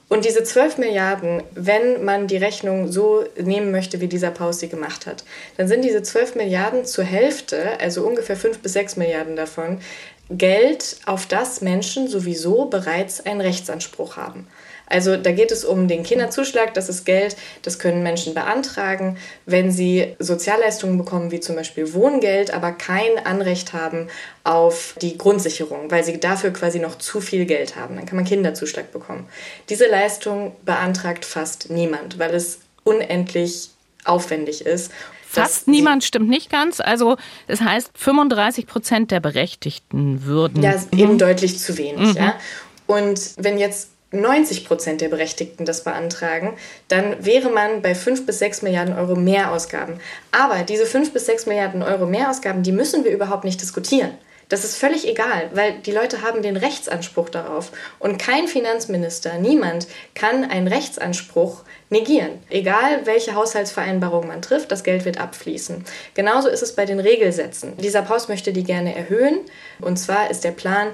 Und 0.09 0.25
diese 0.25 0.43
12 0.43 0.79
Milliarden, 0.79 1.43
wenn 1.55 2.03
man 2.03 2.29
die 2.29 2.39
Rechnung 2.39 2.91
so 2.91 3.25
nehmen 3.37 3.71
möchte, 3.71 4.01
wie 4.01 4.09
dieser 4.09 4.31
Paus 4.31 4.61
sie 4.61 4.69
gemacht 4.69 5.07
hat, 5.07 5.23
dann 5.59 5.69
sind 5.69 5.83
diese 5.83 6.03
12 6.03 6.35
Milliarden 6.35 6.87
zur 6.87 7.05
Hälfte, 7.05 7.79
also 7.79 8.07
ungefähr 8.07 8.37
5 8.37 8.61
bis 8.61 8.73
6 8.73 8.97
Milliarden 8.97 9.37
davon, 9.37 9.81
Geld, 10.31 10.97
auf 11.07 11.27
das 11.27 11.61
Menschen 11.61 12.09
sowieso 12.09 12.67
bereits 12.67 13.25
einen 13.25 13.41
Rechtsanspruch 13.41 14.17
haben. 14.17 14.47
Also 14.89 15.17
da 15.17 15.33
geht 15.33 15.51
es 15.51 15.65
um 15.65 15.89
den 15.89 16.03
Kinderzuschlag, 16.03 16.75
das 16.75 16.89
ist 16.89 17.05
Geld, 17.05 17.37
das 17.63 17.79
können 17.79 18.03
Menschen 18.03 18.35
beantragen, 18.35 19.19
wenn 19.47 19.71
sie 19.71 20.17
Sozialleistungen 20.19 20.99
bekommen, 20.99 21.31
wie 21.31 21.41
zum 21.41 21.57
Beispiel 21.57 21.93
Wohngeld, 21.93 22.53
aber 22.53 22.73
kein 22.73 23.25
Anrecht 23.25 23.73
haben 23.73 24.09
auf 24.45 24.95
die 25.01 25.19
Grundsicherung, 25.19 25.91
weil 25.91 26.05
sie 26.05 26.19
dafür 26.19 26.53
quasi 26.53 26.79
noch 26.79 26.99
zu 26.99 27.21
viel 27.21 27.45
Geld 27.45 27.77
haben. 27.77 27.97
Dann 27.97 28.07
kann 28.07 28.17
man 28.17 28.25
Kinderzuschlag 28.25 28.93
bekommen. 28.93 29.29
Diese 29.69 29.87
Leistung 29.87 30.57
beantragt 30.65 31.25
fast 31.25 31.71
niemand, 31.71 32.19
weil 32.19 32.35
es 32.35 32.61
unendlich 32.85 33.71
aufwendig 34.05 34.65
ist. 34.65 34.91
Fast 35.27 35.69
niemand 35.69 36.05
stimmt 36.05 36.31
nicht 36.31 36.51
ganz. 36.51 36.81
Also 36.81 37.19
das 37.47 37.61
heißt, 37.61 37.91
35 37.95 38.67
Prozent 38.67 39.11
der 39.11 39.21
Berechtigten 39.21 40.25
würden. 40.25 40.63
Ja, 40.63 40.75
eben 40.93 41.15
mhm. 41.15 41.19
deutlich 41.19 41.59
zu 41.59 41.77
wenig. 41.77 42.15
Mhm. 42.15 42.17
Ja. 42.17 42.35
Und 42.87 43.35
wenn 43.37 43.59
jetzt 43.59 43.91
90 44.11 44.65
Prozent 44.67 45.01
der 45.01 45.09
Berechtigten 45.09 45.65
das 45.65 45.85
beantragen, 45.85 46.55
dann 46.89 47.25
wäre 47.25 47.51
man 47.51 47.83
bei 47.83 47.95
5 47.95 48.25
bis 48.27 48.39
6 48.39 48.63
Milliarden 48.63 48.97
Euro 48.97 49.17
Mehrausgaben. 49.17 50.01
Aber 50.33 50.63
diese 50.63 50.87
5 50.87 51.13
bis 51.13 51.27
6 51.27 51.47
Milliarden 51.47 51.83
Euro 51.83 52.07
Mehrausgaben, 52.07 52.63
die 52.63 52.73
müssen 52.73 53.05
wir 53.05 53.11
überhaupt 53.11 53.45
nicht 53.45 53.61
diskutieren. 53.61 54.13
Das 54.49 54.65
ist 54.65 54.77
völlig 54.77 55.07
egal, 55.07 55.51
weil 55.53 55.75
die 55.81 55.93
Leute 55.93 56.23
haben 56.23 56.41
den 56.41 56.57
Rechtsanspruch 56.57 57.29
darauf. 57.29 57.71
Und 57.99 58.19
kein 58.19 58.49
Finanzminister, 58.49 59.35
niemand 59.39 59.87
kann 60.15 60.43
einen 60.45 60.69
Rechtsanspruch 60.69 61.65
negieren. 61.91 62.39
Egal, 62.49 63.05
welche 63.05 63.35
Haushaltsvereinbarung 63.35 64.27
man 64.27 64.41
trifft, 64.41 64.73
das 64.73 64.85
Geld 64.85 65.05
wird 65.05 65.21
abfließen. 65.21 65.85
Genauso 66.15 66.49
ist 66.49 66.63
es 66.63 66.75
bei 66.75 66.87
den 66.87 66.99
Regelsätzen. 66.99 67.77
Dieser 67.77 68.03
Paus 68.03 68.29
möchte 68.29 68.55
die 68.55 68.65
gerne 68.65 68.95
erhöhen. 68.95 69.41
Und 69.83 69.99
zwar 69.99 70.31
ist 70.31 70.45
der 70.45 70.53
Plan, 70.53 70.89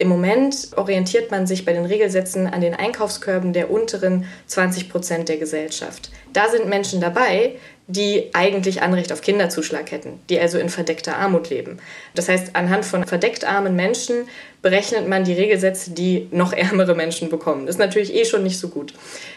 im 0.00 0.08
Moment 0.08 0.70
orientiert 0.76 1.30
man 1.30 1.46
sich 1.46 1.66
bei 1.66 1.74
den 1.74 1.84
Regelsätzen 1.84 2.46
an 2.46 2.62
den 2.62 2.74
Einkaufskörben 2.74 3.52
der 3.52 3.70
unteren 3.70 4.24
20 4.46 4.88
Prozent 4.88 5.28
der 5.28 5.36
Gesellschaft. 5.36 6.10
Da 6.32 6.48
sind 6.48 6.70
Menschen 6.70 7.02
dabei, 7.02 7.56
die 7.86 8.30
eigentlich 8.32 8.80
Anrecht 8.80 9.12
auf 9.12 9.20
Kinderzuschlag 9.20 9.90
hätten, 9.90 10.18
die 10.30 10.40
also 10.40 10.58
in 10.58 10.70
verdeckter 10.70 11.18
Armut 11.18 11.50
leben. 11.50 11.80
Das 12.14 12.30
heißt, 12.30 12.56
anhand 12.56 12.86
von 12.86 13.04
verdeckt 13.04 13.44
armen 13.44 13.76
Menschen 13.76 14.26
berechnet 14.62 15.06
man 15.06 15.24
die 15.24 15.34
Regelsätze, 15.34 15.90
die 15.90 16.28
noch 16.30 16.54
ärmere 16.54 16.94
Menschen 16.94 17.28
bekommen. 17.28 17.66
Das 17.66 17.74
ist 17.74 17.80
natürlich 17.80 18.14
eh 18.14 18.24
schon 18.24 18.42
nicht 18.42 18.58
so 18.58 18.68
gut. 18.68 18.94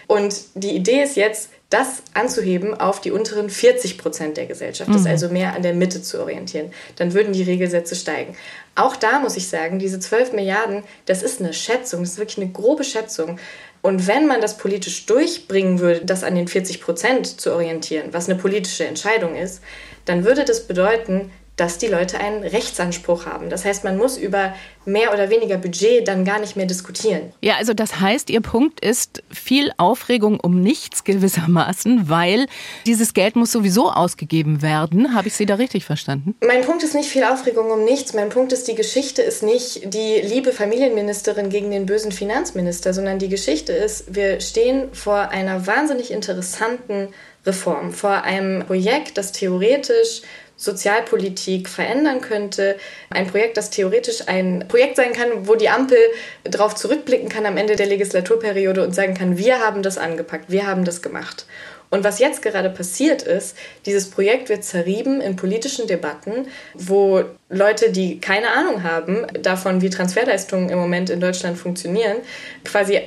Und 0.08 0.36
die 0.56 0.76
Idee 0.76 1.04
ist 1.04 1.18
jetzt, 1.18 1.50
das 1.70 2.04
anzuheben 2.14 2.80
auf 2.80 3.02
die 3.02 3.10
unteren 3.10 3.50
40 3.50 3.98
Prozent 3.98 4.38
der 4.38 4.46
Gesellschaft, 4.46 4.92
mhm. 4.92 4.94
das 4.94 5.08
also 5.08 5.30
mehr 5.30 5.56
an 5.56 5.64
der 5.64 5.74
Mitte 5.74 6.04
zu 6.04 6.22
orientieren. 6.22 6.72
Dann 6.98 7.16
würden 7.16 7.34
die 7.34 7.42
Regelsätze 7.42 7.96
steigen. 7.96 8.36
Auch 8.76 8.96
da 8.96 9.20
muss 9.20 9.38
ich 9.38 9.48
sagen, 9.48 9.78
diese 9.78 10.00
12 10.00 10.34
Milliarden, 10.34 10.84
das 11.06 11.22
ist 11.22 11.40
eine 11.40 11.54
Schätzung, 11.54 12.02
das 12.02 12.14
ist 12.14 12.18
wirklich 12.18 12.38
eine 12.38 12.52
grobe 12.52 12.84
Schätzung. 12.84 13.40
Und 13.82 14.08
wenn 14.08 14.28
man 14.28 14.42
das 14.42 14.58
politisch 14.58 15.06
durchbringen 15.06 15.80
würde, 15.80 16.06
das 16.06 16.24
an 16.24 16.36
den 16.36 16.48
40 16.48 16.82
Prozent 16.82 17.40
zu 17.40 17.54
orientieren, 17.54 18.14
was 18.14 18.30
eine 18.30 18.40
politische 18.40 18.86
Entscheidung 18.86 19.36
ist, 19.36 19.62
dann 20.06 20.24
würde 20.26 20.46
das 20.46 20.68
bedeuten, 20.68 21.32
dass 21.56 21.78
die 21.78 21.88
Leute 21.88 22.20
einen 22.20 22.44
Rechtsanspruch 22.44 23.26
haben. 23.28 23.50
Das 23.50 23.64
heißt, 23.64 23.84
man 23.84 23.98
muss 23.98 24.18
über 24.18 24.54
mehr 24.86 25.14
oder 25.14 25.30
weniger 25.30 25.58
Budget 25.58 26.08
dann 26.08 26.26
gar 26.26 26.40
nicht 26.40 26.56
mehr 26.56 26.66
diskutieren. 26.66 27.32
Ja, 27.42 27.56
also 27.58 27.74
das 27.74 28.00
heißt, 28.00 28.30
Ihr 28.32 28.42
Punkt 28.42 28.80
ist 28.80 29.22
viel 29.30 29.72
Aufregung 29.78 30.40
um 30.40 30.62
nichts 30.62 31.04
gewissermaßen, 31.04 32.10
weil 32.10 32.48
dieses 32.86 33.14
Geld 33.14 33.36
muss 33.36 33.52
sowieso 33.52 33.92
ausgegeben 33.92 34.62
werden. 34.62 35.14
Habe 35.14 35.28
ich 35.28 35.36
Sie 35.36 35.46
da 35.46 35.56
richtig 35.56 35.86
verstanden? 35.86 36.36
Mein 36.46 36.64
Punkt 36.64 36.84
ist 36.84 36.96
nicht 36.96 37.10
viel 37.10 37.24
Aufregung 37.24 37.70
um 37.70 37.86
nichts. 37.86 38.14
Mein 38.14 38.30
Punkt 38.30 38.52
ist, 38.52 38.68
die 38.68 38.76
Geschichte 38.76 39.22
ist 39.22 39.44
nicht 39.44 39.94
die 39.94 40.22
liebe 40.24 40.52
Familienministerin 40.52 41.50
gegen 41.50 41.70
den 41.70 41.86
bösen 41.86 42.12
Finanzminister, 42.12 42.94
sondern 42.94 43.20
die 43.20 43.30
Geschichte 43.30 43.74
ist, 43.74 44.14
wir 44.14 44.42
stehen 44.42 44.90
vor 44.92 45.30
einer 45.30 45.68
wahnsinnig 45.68 46.12
interessanten 46.12 47.10
Reform, 47.46 47.92
vor 47.92 48.24
einem 48.24 48.66
Projekt, 48.66 49.18
das 49.18 49.34
theoretisch 49.34 50.22
Sozialpolitik 50.56 51.68
verändern 51.68 52.22
könnte. 52.22 52.78
Ein 53.10 53.28
Projekt, 53.28 53.58
das 53.58 53.70
theoretisch 53.70 54.28
ein 54.28 54.66
Projekt 54.68 54.96
sein 54.96 55.14
kann, 55.14 55.48
wo 55.48 55.56
die 55.56 55.70
Ampel 55.70 55.98
darauf 56.44 56.76
zurückblicken 56.76 57.30
kann 57.30 57.46
am 57.46 57.58
Ende 57.58 57.76
der 57.76 57.88
Legislaturperiode 57.88 58.84
und 58.84 58.94
sagen 58.94 59.14
kann, 59.14 59.38
wir 59.38 59.60
haben 59.60 59.84
das 59.84 59.98
angepackt, 59.98 60.50
wir 60.50 60.68
haben 60.68 60.86
das 60.86 61.02
gemacht. 61.02 61.46
Und 61.90 62.04
was 62.04 62.18
jetzt 62.18 62.42
gerade 62.42 62.72
passiert 62.72 63.22
ist, 63.22 63.56
dieses 63.86 64.10
Projekt 64.10 64.50
wird 64.50 64.64
zerrieben 64.64 65.22
in 65.22 65.36
politischen 65.36 65.86
Debatten, 65.86 66.48
wo 66.74 67.24
Leute, 67.50 67.92
die 67.92 68.20
keine 68.20 68.50
Ahnung 68.50 68.82
haben 68.82 69.28
davon, 69.40 69.84
wie 69.84 69.92
Transferleistungen 69.92 70.70
im 70.70 70.80
Moment 70.80 71.12
in 71.12 71.20
Deutschland 71.20 71.56
funktionieren, 71.56 72.18
quasi 72.64 73.00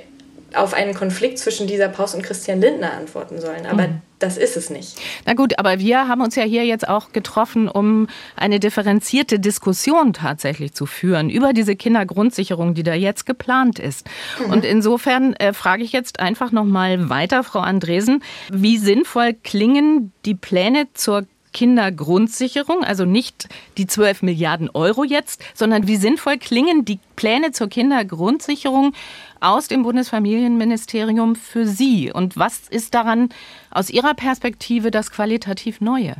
auf 0.54 0.74
einen 0.74 0.94
Konflikt 0.94 1.38
zwischen 1.38 1.66
dieser 1.66 1.88
Paus 1.88 2.14
und 2.14 2.22
Christian 2.22 2.60
Lindner 2.60 2.92
antworten 2.92 3.40
sollen. 3.40 3.66
Aber 3.66 3.88
mhm. 3.88 4.00
das 4.18 4.36
ist 4.36 4.56
es 4.56 4.70
nicht. 4.70 4.96
Na 5.26 5.34
gut, 5.34 5.58
aber 5.58 5.78
wir 5.78 6.08
haben 6.08 6.20
uns 6.20 6.36
ja 6.36 6.44
hier 6.44 6.64
jetzt 6.64 6.88
auch 6.88 7.12
getroffen, 7.12 7.68
um 7.68 8.08
eine 8.36 8.60
differenzierte 8.60 9.38
Diskussion 9.38 10.12
tatsächlich 10.12 10.72
zu 10.72 10.86
führen 10.86 11.30
über 11.30 11.52
diese 11.52 11.76
Kindergrundsicherung, 11.76 12.74
die 12.74 12.82
da 12.82 12.94
jetzt 12.94 13.26
geplant 13.26 13.78
ist. 13.78 14.06
Mhm. 14.38 14.52
Und 14.52 14.64
insofern 14.64 15.34
äh, 15.34 15.52
frage 15.52 15.82
ich 15.82 15.92
jetzt 15.92 16.20
einfach 16.20 16.52
noch 16.52 16.64
mal 16.64 17.10
weiter, 17.10 17.42
Frau 17.44 17.60
Andresen, 17.60 18.22
wie 18.50 18.78
sinnvoll 18.78 19.34
klingen 19.34 20.12
die 20.24 20.34
Pläne 20.34 20.86
zur 20.94 21.26
Kindergrundsicherung, 21.56 22.84
also 22.84 23.06
nicht 23.06 23.48
die 23.78 23.86
12 23.86 24.20
Milliarden 24.20 24.68
Euro 24.74 25.04
jetzt, 25.04 25.42
sondern 25.54 25.86
wie 25.86 25.96
sinnvoll 25.96 26.36
klingen 26.36 26.84
die 26.84 26.98
Pläne 27.16 27.50
zur 27.50 27.68
Kindergrundsicherung 27.68 28.92
aus 29.40 29.68
dem 29.68 29.82
Bundesfamilienministerium 29.82 31.36
für 31.36 31.66
Sie? 31.66 32.12
Und 32.12 32.36
was 32.36 32.68
ist 32.68 32.94
daran 32.94 33.28
aus 33.70 33.90
Ihrer 33.90 34.14
Perspektive 34.14 34.90
das 34.90 35.10
qualitativ 35.10 35.80
Neue? 35.80 36.16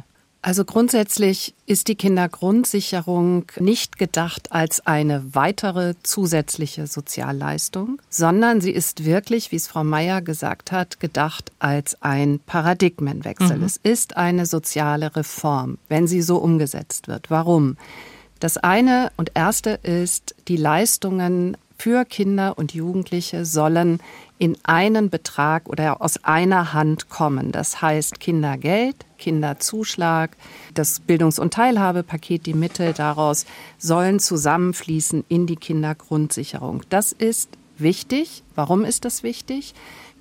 Also 0.47 0.65
grundsätzlich 0.65 1.57
ist 1.67 1.89
die 1.89 1.97
Kindergrundsicherung 1.97 3.47
nicht 3.59 3.99
gedacht 3.99 4.53
als 4.53 4.87
eine 4.87 5.35
weitere 5.35 5.95
zusätzliche 6.05 6.87
Sozialleistung, 6.87 8.01
sondern 8.11 8.61
sie 8.61 8.71
ist 8.71 9.05
wirklich, 9.05 9.51
wie 9.51 9.57
es 9.57 9.67
Frau 9.67 9.83
Meier 9.83 10.23
gesagt 10.23 10.71
hat, 10.71 11.01
gedacht 11.01 11.51
als 11.59 12.01
ein 12.01 12.39
Paradigmenwechsel. 12.47 13.57
Mhm. 13.57 13.65
Es 13.65 13.77
ist 13.77 14.17
eine 14.17 14.47
soziale 14.47 15.17
Reform, 15.17 15.79
wenn 15.89 16.07
sie 16.07 16.23
so 16.23 16.37
umgesetzt 16.37 17.09
wird. 17.09 17.29
Warum? 17.29 17.77
Das 18.39 18.57
eine 18.57 19.11
und 19.17 19.33
erste 19.35 19.71
ist, 19.71 20.37
die 20.47 20.59
Leistungen 20.59 21.57
für 21.79 22.05
Kinder 22.05 22.59
und 22.59 22.75
Jugendliche 22.75 23.45
sollen 23.45 24.01
in 24.39 24.57
einen 24.65 25.11
Betrag 25.11 25.69
oder 25.69 26.03
aus 26.03 26.23
einer 26.25 26.73
Hand 26.73 27.09
kommen. 27.09 27.53
Das 27.53 27.81
heißt 27.81 28.21
Kindergeld, 28.21 28.97
Kinderzuschlag, 29.19 30.37
das 30.75 31.01
Bildungs- 31.01 31.39
und 31.39 31.55
Teilhabepaket, 31.55 32.47
die 32.47 32.55
Mittel 32.55 32.93
daraus 32.93 33.47
sollen 33.79 34.21
zusammenfließen 34.21 35.25
in 35.29 35.47
die 35.47 35.57
Kindergrundsicherung. 35.57 36.83
Das 36.89 37.13
ist 37.13 37.51
wichtig. 37.79 38.43
Warum 38.55 38.85
ist 38.85 39.05
das 39.05 39.23
wichtig? 39.23 39.75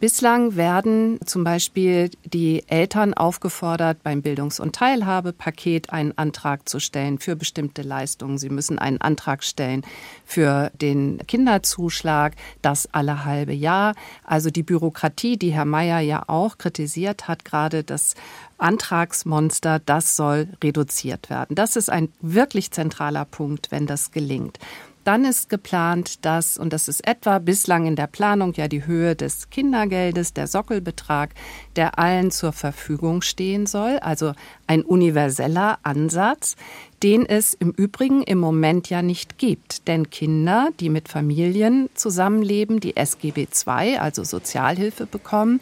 Bislang 0.06 0.56
werden 0.56 1.18
zum 1.26 1.44
Beispiel 1.44 2.12
die 2.24 2.64
Eltern 2.68 3.16
aufgefordert, 3.16 4.04
beim 4.04 4.22
Bildungs- 4.22 4.60
und 4.60 4.76
Teilhabepaket 4.76 5.90
einen 5.90 6.16
Antrag 6.16 6.70
zu 6.70 6.80
stellen 6.80 7.18
für 7.18 7.36
bestimmte 7.36 7.82
Leistungen. 7.82 8.38
Sie 8.38 8.50
müssen 8.50 8.78
einen 8.78 9.02
Antrag 9.02 9.44
stellen 9.44 9.82
für 10.24 10.70
den 10.80 11.18
Kinderzuschlag, 11.26 12.36
das 12.62 12.88
alle 12.94 13.26
halbe 13.26 13.54
Jahr. 13.54 13.96
Also 14.24 14.52
die 14.52 14.62
Bürokratie, 14.62 15.38
die 15.38 15.54
Herr 15.54 15.66
Mayer 15.66 16.02
ja 16.02 16.22
auch 16.28 16.60
kritisiert 16.60 17.28
hat, 17.28 17.44
gerade 17.44 17.84
das 17.84 18.14
Antragsmonster, 18.60 19.80
das 19.80 20.16
soll 20.16 20.50
reduziert 20.64 21.32
werden. 21.32 21.56
Das 21.56 21.76
ist 21.76 21.90
ein 21.90 22.10
wirklich 22.22 22.70
zentraler 22.70 23.26
Punkt, 23.26 23.72
wenn 23.72 23.88
das 23.88 24.12
gelingt. 24.12 24.60
Dann 25.06 25.24
ist 25.24 25.50
geplant, 25.50 26.26
dass, 26.26 26.58
und 26.58 26.74
das 26.74 26.88
ist 26.88 27.08
etwa 27.08 27.38
bislang 27.38 27.86
in 27.86 27.96
der 27.96 28.08
Planung 28.08 28.54
ja 28.54 28.68
die 28.68 28.88
Höhe 28.88 29.16
des 29.16 29.52
Kindergeldes, 29.52 30.34
der 30.34 30.48
Sockelbetrag, 30.48 31.30
der 31.76 32.00
allen 32.00 32.32
zur 32.32 32.52
Verfügung 32.54 33.22
stehen 33.22 33.68
soll, 33.68 34.00
also 34.00 34.34
ein 34.66 34.82
universeller 34.82 35.78
Ansatz, 35.84 36.56
den 37.04 37.24
es 37.24 37.54
im 37.54 37.70
Übrigen 37.70 38.24
im 38.24 38.40
Moment 38.40 38.90
ja 38.90 39.04
nicht 39.04 39.38
gibt. 39.38 39.88
Denn 39.88 40.10
Kinder, 40.10 40.70
die 40.80 40.90
mit 40.90 41.08
Familien 41.08 41.88
zusammenleben, 41.94 42.80
die 42.80 42.98
SGB 42.98 43.48
II, 43.68 43.98
also 44.00 44.24
Sozialhilfe 44.24 45.06
bekommen, 45.06 45.62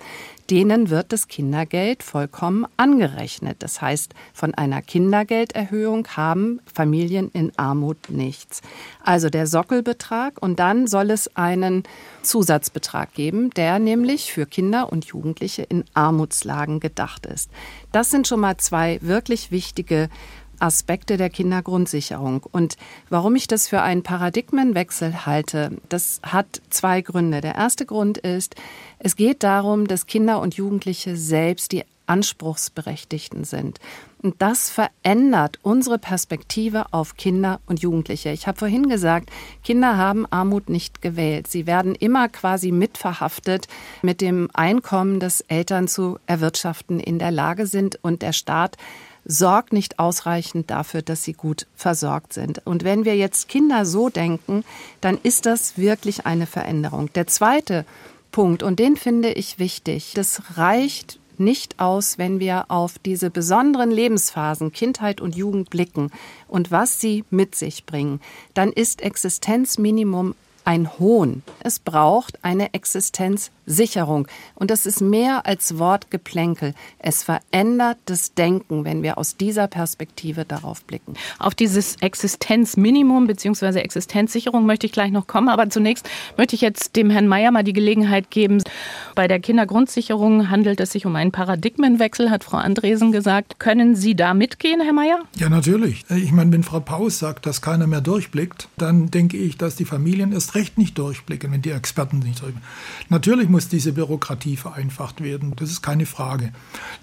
denen 0.50 0.90
wird 0.90 1.12
das 1.14 1.28
Kindergeld 1.28 2.04
vollkommen 2.04 2.66
angerechnet. 2.78 3.58
Das 3.60 3.82
heißt, 3.82 4.14
von 4.34 4.54
einer 4.54 4.82
Kindergelderhöhung 4.82 6.08
haben 6.16 6.60
Familien 6.72 7.30
in 7.34 7.52
Armut 7.58 8.10
nichts. 8.10 8.62
Also 9.04 9.30
der 9.30 9.48
Sockelbetrag 9.48 10.42
und 10.42 10.60
dann 10.60 10.88
soll 10.88 11.12
es 11.12 11.36
einen 11.36 11.84
Zusatzbetrag 12.22 13.14
geben, 13.14 13.50
der 13.52 13.80
nämlich 13.80 14.32
für 14.32 14.46
Kinder 14.46 14.92
und 14.92 15.06
Jugendliche 15.06 15.64
in 15.64 15.86
Armutslagen 15.94 16.80
gedacht 16.80 17.26
ist. 17.26 17.50
Das 17.92 18.10
sind 18.10 18.28
schon 18.28 18.40
mal 18.40 18.58
zwei 18.58 19.00
wirklich 19.02 19.52
wichtige 19.52 20.10
Aspekte 20.64 21.18
der 21.18 21.30
Kindergrundsicherung. 21.30 22.44
Und 22.52 22.78
warum 23.10 23.36
ich 23.36 23.48
das 23.48 23.68
für 23.68 23.82
einen 23.82 24.02
Paradigmenwechsel 24.02 25.26
halte, 25.26 25.78
das 25.90 26.22
hat 26.24 26.62
zwei 26.70 27.02
Gründe. 27.02 27.42
Der 27.42 27.56
erste 27.56 27.86
Grund 27.86 28.18
ist, 28.18 28.56
es 29.00 29.16
geht 29.16 29.44
darum, 29.44 29.88
dass 29.88 30.08
Kinder 30.08 30.40
und 30.40 30.56
Jugendliche 30.56 31.18
selbst 31.18 31.74
die 31.74 31.84
Anspruchsberechtigten 32.06 33.44
sind. 33.44 33.80
Und 34.22 34.42
das 34.42 34.70
verändert 34.70 35.60
unsere 35.64 35.98
Perspektive 35.98 36.86
auf 36.92 37.18
Kinder 37.18 37.60
und 37.66 37.82
Jugendliche. 37.82 38.30
Ich 38.30 38.48
habe 38.48 38.58
vorhin 38.58 38.88
gesagt, 38.88 39.30
Kinder 39.64 39.98
haben 39.98 40.26
Armut 40.32 40.70
nicht 40.70 41.02
gewählt. 41.02 41.48
Sie 41.48 41.68
werden 41.68 41.94
immer 41.96 42.30
quasi 42.30 42.72
mitverhaftet 42.72 43.68
mit 44.02 44.22
dem 44.22 44.50
Einkommen, 44.54 45.20
das 45.20 45.42
Eltern 45.42 45.90
zu 45.90 46.20
erwirtschaften 46.26 47.02
in 47.02 47.20
der 47.20 47.32
Lage 47.32 47.68
sind. 47.68 48.00
Und 48.02 48.22
der 48.22 48.32
Staat 48.34 48.78
sorgt 49.26 49.74
nicht 49.74 50.00
ausreichend 50.00 50.70
dafür, 50.70 51.02
dass 51.02 51.24
sie 51.24 51.34
gut 51.34 51.68
versorgt 51.76 52.34
sind. 52.34 52.66
Und 52.66 52.84
wenn 52.84 53.06
wir 53.06 53.16
jetzt 53.16 53.48
Kinder 53.48 53.86
so 53.86 54.10
denken, 54.10 54.64
dann 55.02 55.18
ist 55.22 55.46
das 55.46 55.78
wirklich 55.78 56.26
eine 56.26 56.46
Veränderung. 56.46 57.12
Der 57.14 57.28
zweite 57.28 57.86
Punkt, 58.32 58.64
und 58.64 58.80
den 58.80 58.98
finde 58.98 59.32
ich 59.32 59.60
wichtig, 59.60 60.14
das 60.16 60.58
reicht 60.58 61.20
nicht 61.38 61.80
aus, 61.80 62.18
wenn 62.18 62.40
wir 62.40 62.66
auf 62.70 63.00
diese 63.00 63.30
besonderen 63.30 63.92
Lebensphasen 63.92 64.72
Kindheit 64.72 65.22
und 65.22 65.36
Jugend 65.36 65.70
blicken 65.70 66.12
und 66.48 66.72
was 66.72 67.00
sie 67.00 67.24
mit 67.30 67.56
sich 67.56 67.86
bringen, 67.86 68.22
dann 68.54 68.72
ist 68.72 69.02
Existenzminimum 69.02 70.36
ein 70.66 71.00
Hohn. 71.00 71.44
Es 71.60 71.80
braucht 71.80 72.44
eine 72.44 72.74
Existenzsicherung. 72.74 74.28
Und 74.56 74.72
das 74.72 74.86
ist 74.86 75.02
mehr 75.02 75.46
als 75.46 75.78
Wortgeplänkel. 75.78 76.74
Es 77.00 77.24
verändert 77.24 77.98
das 78.06 78.34
Denken, 78.34 78.86
wenn 78.86 79.04
wir 79.04 79.18
aus 79.18 79.38
dieser 79.38 79.68
Perspektive 79.68 80.46
darauf 80.46 80.84
blicken. 80.84 81.14
Auf 81.40 81.56
dieses 81.56 81.98
Existenzminimum 81.98 83.28
bzw. 83.28 83.80
Existenzsicherung 83.80 84.66
möchte 84.66 84.86
ich 84.86 84.92
gleich 84.92 85.12
noch 85.12 85.28
kommen. 85.28 85.50
Aber 85.50 85.70
zunächst 85.70 86.10
möchte 86.38 86.56
ich 86.56 86.62
jetzt 86.62 86.96
dem 86.96 87.10
Herrn 87.10 87.28
Mayer 87.28 87.52
mal 87.52 87.64
die 87.64 87.74
Gelegenheit 87.74 88.32
geben. 88.32 88.64
Bei 89.16 89.28
der 89.28 89.40
Kindergrundsicherung 89.40 90.50
handelt 90.50 90.80
es 90.80 90.92
sich 90.92 91.06
um 91.06 91.16
einen 91.16 91.32
Paradigmenwechsel, 91.32 92.30
hat 92.30 92.44
Frau 92.44 92.58
Andresen 92.58 93.12
gesagt. 93.12 93.60
Können 93.60 93.96
Sie 93.96 94.16
da 94.16 94.34
mitgehen, 94.34 94.82
Herr 94.82 94.94
Mayer? 94.94 95.20
Ja, 95.36 95.50
natürlich. 95.50 96.06
Ich 96.10 96.32
meine, 96.32 96.52
wenn 96.52 96.64
Frau 96.64 96.80
Paus 96.80 97.20
sagt, 97.20 97.46
dass 97.46 97.62
keiner 97.62 97.88
mehr 97.88 98.02
durchblickt, 98.02 98.68
dann 98.78 99.12
denke 99.12 99.38
ich, 99.38 99.58
dass 99.58 99.76
die 99.76 99.86
Familien 99.86 100.32
recht 100.56 100.78
nicht 100.78 100.98
durchblicken, 100.98 101.52
wenn 101.52 101.62
die 101.62 101.72
Experten 101.72 102.20
nicht 102.20 102.42
durchblicken. 102.42 102.68
Natürlich 103.10 103.50
muss 103.50 103.68
diese 103.68 103.94
Bürokratie 103.94 104.58
vereinfacht 104.58 105.22
werden, 105.22 105.54
das 105.56 105.70
ist 105.70 105.82
keine 105.82 106.06
Frage. 106.06 106.52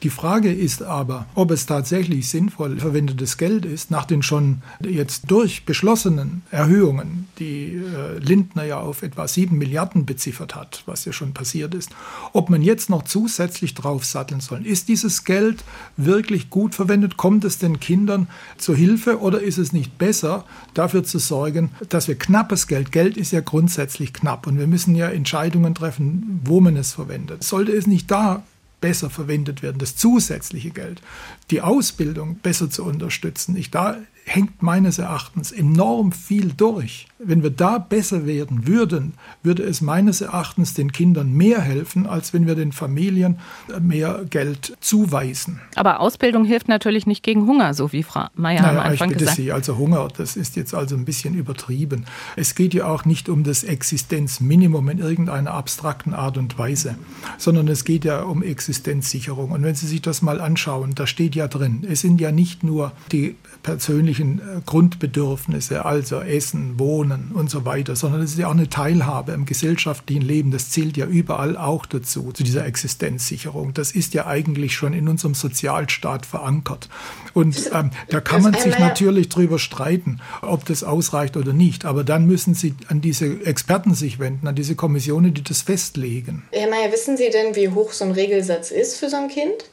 Die 0.03 0.11
Frage 0.11 0.53
ist 0.53 0.83
aber, 0.83 1.27
ob 1.35 1.51
es 1.51 1.67
tatsächlich 1.67 2.29
sinnvoll 2.29 2.79
verwendetes 2.79 3.37
Geld 3.37 3.65
ist, 3.65 3.91
nach 3.91 4.05
den 4.05 4.23
schon 4.23 4.63
jetzt 4.81 5.31
durch 5.31 5.65
beschlossenen 5.65 6.43
Erhöhungen, 6.51 7.29
die 7.39 7.75
äh, 7.75 8.19
Lindner 8.19 8.65
ja 8.65 8.79
auf 8.81 9.03
etwa 9.03 9.29
sieben 9.29 9.59
Milliarden 9.59 10.07
beziffert 10.07 10.55
hat, 10.55 10.83
was 10.87 11.05
ja 11.05 11.13
schon 11.13 11.33
passiert 11.35 11.75
ist, 11.75 11.91
ob 12.33 12.51
man 12.51 12.63
jetzt 12.63 12.91
noch 12.91 13.05
zusätzlich 13.05 13.75
draufsatteln 13.75 14.41
soll. 14.41 14.67
Ist 14.67 14.89
dieses 14.89 15.25
Geld 15.25 15.65
wirklich 15.97 16.51
gut 16.51 16.75
verwendet? 16.75 17.17
Kommt 17.17 17.45
es 17.45 17.59
den 17.59 17.81
Kindern 17.81 18.29
zur 18.59 18.77
Hilfe 18.77 19.21
oder 19.21 19.41
ist 19.41 19.59
es 19.59 19.73
nicht 19.73 19.99
besser, 19.99 20.45
dafür 20.75 21.05
zu 21.05 21.19
sorgen, 21.19 21.71
dass 21.89 22.09
wir 22.09 22.17
knappes 22.17 22.67
Geld, 22.67 22.93
Geld 22.93 23.17
ist 23.17 23.33
ja 23.33 23.40
grundsätzlich 23.43 24.13
knapp 24.13 24.47
und 24.47 24.59
wir 24.59 24.67
müssen 24.67 24.95
ja 24.95 25.09
Entscheidungen 25.09 25.75
treffen, 25.75 26.41
wo 26.45 26.61
man 26.61 26.77
es 26.77 26.93
verwendet. 26.93 27.45
Sollte 27.45 27.73
es 27.73 27.87
nicht 27.87 28.11
da 28.11 28.43
besser 28.81 29.11
verwendet 29.11 29.63
werden, 29.63 29.79
das 29.79 29.97
zusätzliche 29.97 30.71
Geld, 30.71 31.03
die 31.51 31.63
Ausbildung 31.63 32.37
besser 32.37 32.71
zu 32.71 32.85
unterstützen. 32.85 33.57
Ich, 33.57 33.71
da 33.71 33.97
hängt 34.25 34.63
meines 34.63 34.99
Erachtens 34.99 35.51
enorm 35.51 36.13
viel 36.13 36.53
durch. 36.53 37.07
Wenn 37.19 37.43
wir 37.43 37.51
da 37.51 37.79
besser 37.79 38.27
werden 38.27 38.67
würden, 38.67 39.15
würde 39.43 39.63
es 39.63 39.81
meines 39.81 40.21
Erachtens 40.21 40.73
den 40.73 40.93
Kindern 40.93 41.33
mehr 41.33 41.61
helfen, 41.61 42.07
als 42.07 42.33
wenn 42.33 42.47
wir 42.47 42.55
den 42.55 42.73
Familien 42.73 43.39
mehr 43.81 44.25
Geld 44.31 44.77
zuweisen. 44.81 45.61
Aber 45.75 46.01
Ausbildung 46.01 46.45
hilft 46.45 46.69
natürlich 46.69 47.07
nicht 47.07 47.23
gegen 47.23 47.47
Hunger, 47.47 47.75
so 47.75 47.93
wie 47.93 48.03
Frau 48.03 48.27
Mayer 48.35 48.63
naja, 48.63 48.81
am 48.81 48.87
Anfang 48.87 49.11
ich 49.11 49.15
bitte 49.15 49.19
gesagt. 49.19 49.37
Sie, 49.37 49.53
also 49.53 49.77
Hunger, 49.77 50.09
das 50.17 50.37
ist 50.37 50.57
jetzt 50.57 50.75
also 50.75 50.97
ein 50.97 51.05
bisschen 51.05 51.35
übertrieben. 51.35 52.07
Es 52.37 52.55
geht 52.55 52.73
ja 52.73 52.87
auch 52.87 53.05
nicht 53.05 53.29
um 53.29 53.43
das 53.43 53.65
Existenzminimum 53.65 54.89
in 54.89 54.99
irgendeiner 54.99 55.53
abstrakten 55.53 56.15
Art 56.15 56.39
und 56.39 56.57
Weise, 56.57 56.95
sondern 57.37 57.69
es 57.69 57.85
geht 57.85 58.05
ja 58.05 58.23
um 58.23 58.43
Existenzsicherung. 58.43 59.51
Und 59.51 59.63
wenn 59.63 59.75
Sie 59.75 59.87
sich 59.87 60.01
das 60.01 60.23
mal 60.23 60.41
anschauen, 60.41 60.95
da 60.95 61.07
steht 61.07 61.35
ja 61.35 61.40
drin, 61.49 61.87
es 61.89 62.01
sind 62.01 62.21
ja 62.21 62.33
nicht 62.33 62.63
nur 62.65 62.93
die 63.13 63.37
persönlichen 63.63 64.39
äh, 64.39 64.61
Grundbedürfnisse, 64.65 65.85
also 65.85 66.21
Essen, 66.21 66.79
Wohnen 66.79 67.33
und 67.35 67.51
so 67.51 67.65
weiter, 67.65 67.97
sondern 67.97 68.23
es 68.23 68.33
ist 68.33 68.39
ja 68.39 68.49
auch 68.49 68.53
eine 68.53 68.69
Teilhabe 68.69 69.33
im 69.33 69.45
gesellschaftlichen 69.45 70.23
Leben. 70.23 70.51
Das 70.51 70.71
zählt 70.71 70.97
ja 70.97 71.07
überall 71.07 71.57
auch 71.57 71.87
dazu, 71.87 72.33
zu 72.33 72.43
dieser 72.43 72.65
Existenzsicherung. 72.65 73.75
Das 73.75 73.93
ist 73.93 74.15
ja 74.15 74.27
eigentlich 74.27 74.75
schon 74.75 74.93
in 74.93 75.09
unserem 75.09 75.35
Sozialstaat 75.35 76.27
verankert. 76.27 76.89
Und 77.35 77.71
ähm, 77.73 77.91
da 78.09 78.21
kann 78.21 78.43
man 78.43 78.55
sich 78.55 78.79
natürlich 78.79 79.29
drüber 79.29 79.59
streiten, 79.59 80.21
ob 80.43 80.65
das 80.65 80.83
ausreicht 80.83 81.37
oder 81.37 81.53
nicht. 81.53 81.85
Aber 81.85 82.05
dann 82.05 82.27
müssen 82.27 82.55
Sie 82.55 82.75
an 82.89 83.01
diese 83.01 83.45
Experten 83.45 83.95
sich 83.95 84.19
wenden, 84.19 84.47
an 84.47 84.55
diese 84.55 84.75
Kommissionen, 84.75 85.35
die 85.35 85.45
das 85.45 85.63
festlegen. 85.63 86.45
Herr 86.53 86.71
Mayer, 86.71 86.93
wissen 86.93 87.17
Sie 87.17 87.31
denn, 87.31 87.55
wie 87.57 87.69
hoch 87.69 87.93
so 87.93 88.05
ein 88.05 88.13
Regelsatz 88.13 88.71
ist 88.71 88.97
für 88.97 89.09
so 89.09 89.17
ein 89.17 89.29
Kind? 89.29 89.71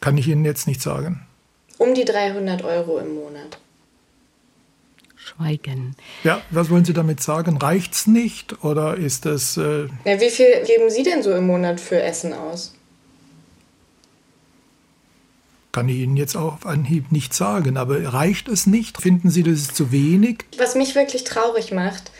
Kann 0.00 0.16
ich 0.16 0.28
Ihnen 0.28 0.44
jetzt 0.44 0.66
nicht 0.66 0.80
sagen 0.80 1.26
um 1.80 1.94
die 1.94 2.04
300 2.04 2.62
Euro 2.62 2.98
im 2.98 3.14
Monat. 3.14 3.58
Schweigen. 5.16 5.96
Ja, 6.24 6.42
was 6.50 6.68
wollen 6.70 6.84
Sie 6.84 6.92
damit 6.92 7.22
sagen? 7.22 7.56
Reicht 7.56 7.94
es 7.94 8.06
nicht 8.06 8.62
oder 8.62 8.96
ist 8.96 9.24
das. 9.24 9.56
Äh 9.56 9.86
ja, 10.04 10.20
wie 10.20 10.30
viel 10.30 10.62
geben 10.66 10.90
Sie 10.90 11.02
denn 11.02 11.22
so 11.22 11.32
im 11.32 11.46
Monat 11.46 11.80
für 11.80 12.00
Essen 12.00 12.34
aus? 12.34 12.74
Kann 15.72 15.88
ich 15.88 15.96
Ihnen 15.96 16.16
jetzt 16.16 16.36
auf 16.36 16.66
Anhieb 16.66 17.12
nicht 17.12 17.32
sagen, 17.32 17.76
aber 17.76 18.12
reicht 18.12 18.48
es 18.48 18.66
nicht? 18.66 19.00
Finden 19.00 19.30
Sie, 19.30 19.42
das 19.42 19.54
ist 19.54 19.76
zu 19.76 19.90
wenig? 19.90 20.44
Was 20.58 20.74
mich 20.74 20.94
wirklich 20.94 21.24
traurig 21.24 21.72
macht, 21.72 22.10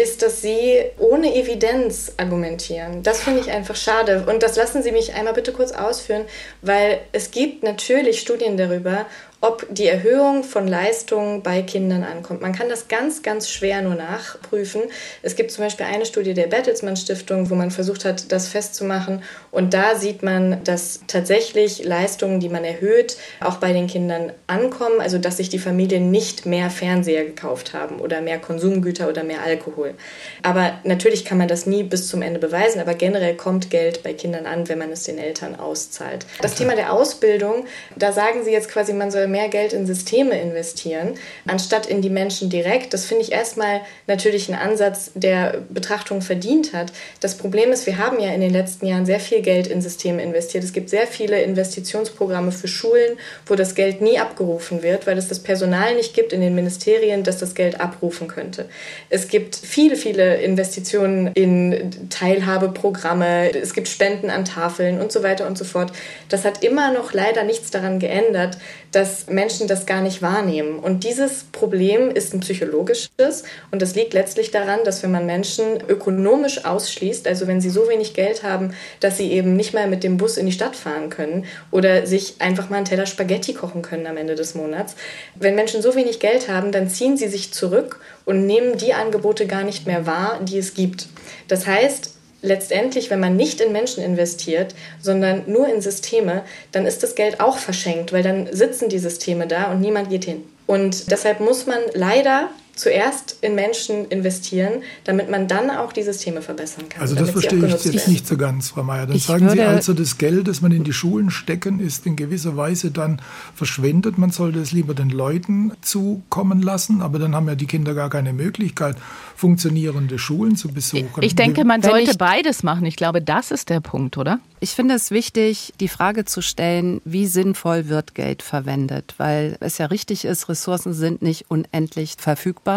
ist, 0.00 0.22
dass 0.22 0.42
sie 0.42 0.82
ohne 0.98 1.34
Evidenz 1.34 2.12
argumentieren. 2.16 3.02
Das 3.02 3.22
finde 3.22 3.40
ich 3.40 3.50
einfach 3.50 3.76
schade. 3.76 4.24
Und 4.26 4.42
das 4.42 4.56
lassen 4.56 4.82
Sie 4.82 4.92
mich 4.92 5.14
einmal 5.14 5.34
bitte 5.34 5.52
kurz 5.52 5.72
ausführen, 5.72 6.24
weil 6.62 7.00
es 7.12 7.30
gibt 7.30 7.62
natürlich 7.62 8.20
Studien 8.20 8.56
darüber, 8.56 9.06
ob 9.42 9.66
die 9.70 9.86
Erhöhung 9.86 10.44
von 10.44 10.68
Leistungen 10.68 11.42
bei 11.42 11.62
Kindern 11.62 12.04
ankommt. 12.04 12.42
Man 12.42 12.52
kann 12.52 12.68
das 12.68 12.88
ganz, 12.88 13.22
ganz 13.22 13.48
schwer 13.48 13.80
nur 13.80 13.94
nachprüfen. 13.94 14.82
Es 15.22 15.34
gibt 15.34 15.50
zum 15.50 15.64
Beispiel 15.64 15.86
eine 15.86 16.04
Studie 16.04 16.34
der 16.34 16.46
Bertelsmann 16.46 16.96
Stiftung, 16.96 17.48
wo 17.48 17.54
man 17.54 17.70
versucht 17.70 18.04
hat, 18.04 18.30
das 18.32 18.48
festzumachen. 18.48 19.22
Und 19.50 19.72
da 19.72 19.96
sieht 19.96 20.22
man, 20.22 20.62
dass 20.64 21.00
tatsächlich 21.06 21.82
Leistungen, 21.82 22.40
die 22.40 22.50
man 22.50 22.64
erhöht, 22.64 23.16
auch 23.40 23.56
bei 23.56 23.72
den 23.72 23.86
Kindern 23.86 24.32
ankommen. 24.46 25.00
Also 25.00 25.16
dass 25.16 25.38
sich 25.38 25.48
die 25.48 25.58
Familien 25.58 26.10
nicht 26.10 26.44
mehr 26.44 26.68
Fernseher 26.68 27.24
gekauft 27.24 27.72
haben 27.72 27.98
oder 28.00 28.20
mehr 28.20 28.38
Konsumgüter 28.38 29.08
oder 29.08 29.24
mehr 29.24 29.42
Alkohol. 29.42 29.94
Aber 30.42 30.78
natürlich 30.84 31.24
kann 31.24 31.38
man 31.38 31.48
das 31.48 31.64
nie 31.64 31.82
bis 31.82 32.08
zum 32.08 32.20
Ende 32.20 32.40
beweisen. 32.40 32.78
Aber 32.78 32.92
generell 32.92 33.36
kommt 33.36 33.70
Geld 33.70 34.02
bei 34.02 34.12
Kindern 34.12 34.44
an, 34.44 34.68
wenn 34.68 34.78
man 34.78 34.92
es 34.92 35.04
den 35.04 35.16
Eltern 35.16 35.58
auszahlt. 35.58 36.26
Das 36.42 36.56
Thema 36.56 36.76
der 36.76 36.92
Ausbildung, 36.92 37.64
da 37.96 38.12
sagen 38.12 38.44
Sie 38.44 38.52
jetzt 38.52 38.68
quasi, 38.68 38.92
man 38.92 39.10
soll 39.10 39.29
mehr 39.30 39.48
Geld 39.48 39.72
in 39.72 39.86
Systeme 39.86 40.40
investieren, 40.40 41.14
anstatt 41.46 41.86
in 41.86 42.02
die 42.02 42.10
Menschen 42.10 42.50
direkt. 42.50 42.92
Das 42.92 43.06
finde 43.06 43.24
ich 43.24 43.32
erstmal 43.32 43.80
natürlich 44.06 44.48
ein 44.48 44.54
Ansatz, 44.54 45.10
der 45.14 45.62
Betrachtung 45.70 46.22
verdient 46.22 46.72
hat. 46.72 46.92
Das 47.20 47.36
Problem 47.36 47.72
ist, 47.72 47.86
wir 47.86 47.98
haben 47.98 48.20
ja 48.20 48.32
in 48.32 48.40
den 48.40 48.52
letzten 48.52 48.86
Jahren 48.86 49.06
sehr 49.06 49.20
viel 49.20 49.42
Geld 49.42 49.66
in 49.66 49.80
Systeme 49.80 50.22
investiert. 50.22 50.64
Es 50.64 50.72
gibt 50.72 50.90
sehr 50.90 51.06
viele 51.06 51.42
Investitionsprogramme 51.42 52.52
für 52.52 52.68
Schulen, 52.68 53.16
wo 53.46 53.54
das 53.54 53.74
Geld 53.74 54.00
nie 54.00 54.18
abgerufen 54.18 54.82
wird, 54.82 55.06
weil 55.06 55.18
es 55.18 55.28
das 55.28 55.40
Personal 55.40 55.94
nicht 55.94 56.14
gibt 56.14 56.32
in 56.32 56.40
den 56.40 56.54
Ministerien, 56.54 57.22
das 57.22 57.38
das 57.38 57.54
Geld 57.54 57.80
abrufen 57.80 58.28
könnte. 58.28 58.68
Es 59.08 59.28
gibt 59.28 59.56
viele, 59.56 59.96
viele 59.96 60.40
Investitionen 60.42 61.28
in 61.34 62.08
Teilhabeprogramme, 62.10 63.54
es 63.54 63.74
gibt 63.74 63.88
Spenden 63.88 64.30
an 64.30 64.44
Tafeln 64.44 65.00
und 65.00 65.12
so 65.12 65.22
weiter 65.22 65.46
und 65.46 65.56
so 65.56 65.64
fort. 65.64 65.92
Das 66.28 66.44
hat 66.44 66.62
immer 66.64 66.92
noch 66.92 67.12
leider 67.12 67.44
nichts 67.44 67.70
daran 67.70 67.98
geändert, 67.98 68.58
dass 68.92 69.28
Menschen 69.28 69.68
das 69.68 69.86
gar 69.86 70.02
nicht 70.02 70.22
wahrnehmen. 70.22 70.78
Und 70.78 71.04
dieses 71.04 71.44
Problem 71.52 72.10
ist 72.10 72.34
ein 72.34 72.40
psychologisches 72.40 73.44
und 73.70 73.82
das 73.82 73.94
liegt 73.94 74.14
letztlich 74.14 74.50
daran, 74.50 74.80
dass 74.84 75.02
wenn 75.02 75.10
man 75.10 75.26
Menschen 75.26 75.80
ökonomisch 75.88 76.64
ausschließt, 76.64 77.26
also 77.28 77.46
wenn 77.46 77.60
sie 77.60 77.70
so 77.70 77.88
wenig 77.88 78.14
Geld 78.14 78.42
haben, 78.42 78.74
dass 79.00 79.16
sie 79.16 79.30
eben 79.32 79.54
nicht 79.56 79.74
mehr 79.74 79.86
mit 79.86 80.02
dem 80.02 80.16
Bus 80.16 80.36
in 80.36 80.46
die 80.46 80.52
Stadt 80.52 80.76
fahren 80.76 81.10
können 81.10 81.44
oder 81.70 82.06
sich 82.06 82.34
einfach 82.40 82.70
mal 82.70 82.76
einen 82.76 82.86
Teller 82.86 83.06
Spaghetti 83.06 83.54
kochen 83.54 83.82
können 83.82 84.06
am 84.06 84.16
Ende 84.16 84.34
des 84.34 84.54
Monats, 84.54 84.96
wenn 85.34 85.54
Menschen 85.54 85.82
so 85.82 85.94
wenig 85.94 86.20
Geld 86.20 86.48
haben, 86.48 86.72
dann 86.72 86.88
ziehen 86.88 87.16
sie 87.16 87.28
sich 87.28 87.52
zurück 87.52 88.00
und 88.24 88.46
nehmen 88.46 88.76
die 88.76 88.94
Angebote 88.94 89.46
gar 89.46 89.64
nicht 89.64 89.86
mehr 89.86 90.06
wahr, 90.06 90.40
die 90.42 90.58
es 90.58 90.74
gibt. 90.74 91.06
Das 91.48 91.66
heißt, 91.66 92.14
letztendlich, 92.42 93.10
wenn 93.10 93.20
man 93.20 93.36
nicht 93.36 93.60
in 93.60 93.72
Menschen 93.72 94.02
investiert, 94.02 94.74
sondern 95.00 95.44
nur 95.46 95.68
in 95.68 95.80
Systeme, 95.80 96.42
dann 96.72 96.86
ist 96.86 97.02
das 97.02 97.14
Geld 97.14 97.40
auch 97.40 97.58
verschenkt, 97.58 98.12
weil 98.12 98.22
dann 98.22 98.48
sitzen 98.52 98.88
die 98.88 98.98
Systeme 98.98 99.46
da 99.46 99.70
und 99.70 99.80
niemand 99.80 100.10
geht 100.10 100.24
hin. 100.24 100.44
Und 100.66 101.10
deshalb 101.10 101.40
muss 101.40 101.66
man 101.66 101.78
leider 101.94 102.48
zuerst 102.80 103.36
in 103.42 103.54
Menschen 103.54 104.06
investieren, 104.08 104.82
damit 105.04 105.30
man 105.30 105.46
dann 105.46 105.70
auch 105.70 105.92
die 105.92 106.02
Systeme 106.02 106.40
verbessern 106.40 106.88
kann. 106.88 107.02
Also 107.02 107.14
das 107.14 107.30
verstehe 107.30 107.64
ich 107.66 107.84
jetzt 107.84 108.08
nicht 108.08 108.26
so 108.26 108.38
ganz, 108.38 108.70
Frau 108.70 108.82
Mayer. 108.82 109.06
Dann 109.06 109.16
ich 109.16 109.24
sagen 109.24 109.50
Sie 109.50 109.60
also, 109.60 109.92
das 109.92 110.16
Geld, 110.16 110.48
das 110.48 110.62
man 110.62 110.72
in 110.72 110.82
die 110.82 110.94
Schulen 110.94 111.30
stecken, 111.30 111.78
ist 111.78 112.06
in 112.06 112.16
gewisser 112.16 112.56
Weise 112.56 112.90
dann 112.90 113.20
verschwendet. 113.54 114.16
Man 114.16 114.30
sollte 114.30 114.60
es 114.60 114.72
lieber 114.72 114.94
den 114.94 115.10
Leuten 115.10 115.72
zukommen 115.82 116.62
lassen, 116.62 117.02
aber 117.02 117.18
dann 117.18 117.34
haben 117.34 117.48
ja 117.48 117.54
die 117.54 117.66
Kinder 117.66 117.94
gar 117.94 118.08
keine 118.08 118.32
Möglichkeit, 118.32 118.96
funktionierende 119.36 120.18
Schulen 120.18 120.56
zu 120.56 120.68
besuchen. 120.68 121.08
Ich 121.20 121.36
denke, 121.36 121.64
man 121.64 121.82
sollte 121.82 122.16
beides 122.16 122.62
machen. 122.62 122.86
Ich 122.86 122.96
glaube, 122.96 123.20
das 123.20 123.50
ist 123.50 123.68
der 123.68 123.80
Punkt, 123.80 124.16
oder? 124.16 124.40
Ich 124.62 124.70
finde 124.70 124.94
es 124.94 125.10
wichtig, 125.10 125.72
die 125.80 125.88
Frage 125.88 126.24
zu 126.24 126.42
stellen, 126.42 127.00
wie 127.04 127.26
sinnvoll 127.26 127.88
wird 127.88 128.14
Geld 128.14 128.42
verwendet, 128.42 129.14
weil 129.16 129.56
es 129.60 129.78
ja 129.78 129.86
richtig 129.86 130.24
ist, 130.24 130.48
Ressourcen 130.48 130.92
sind 130.92 131.22
nicht 131.22 131.50
unendlich 131.50 132.16
verfügbar. 132.18 132.69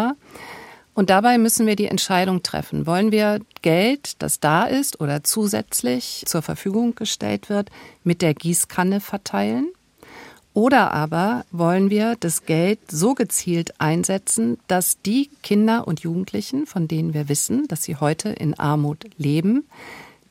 Und 0.94 1.10
dabei 1.10 1.38
müssen 1.38 1.66
wir 1.66 1.74
die 1.74 1.88
Entscheidung 1.88 2.42
treffen. 2.42 2.86
Wollen 2.86 3.10
wir 3.10 3.40
Geld, 3.62 4.22
das 4.22 4.38
da 4.38 4.64
ist 4.64 5.00
oder 5.00 5.24
zusätzlich 5.24 6.22
zur 6.26 6.42
Verfügung 6.42 6.94
gestellt 6.94 7.48
wird, 7.48 7.70
mit 8.04 8.22
der 8.22 8.34
Gießkanne 8.34 9.00
verteilen? 9.00 9.72
Oder 10.52 10.92
aber 10.92 11.44
wollen 11.50 11.90
wir 11.90 12.14
das 12.20 12.46
Geld 12.46 12.78
so 12.88 13.14
gezielt 13.14 13.80
einsetzen, 13.80 14.58
dass 14.68 15.02
die 15.02 15.28
Kinder 15.42 15.88
und 15.88 16.00
Jugendlichen, 16.00 16.66
von 16.66 16.86
denen 16.86 17.12
wir 17.12 17.28
wissen, 17.28 17.66
dass 17.66 17.82
sie 17.82 17.96
heute 17.96 18.28
in 18.28 18.54
Armut 18.54 19.04
leben, 19.18 19.64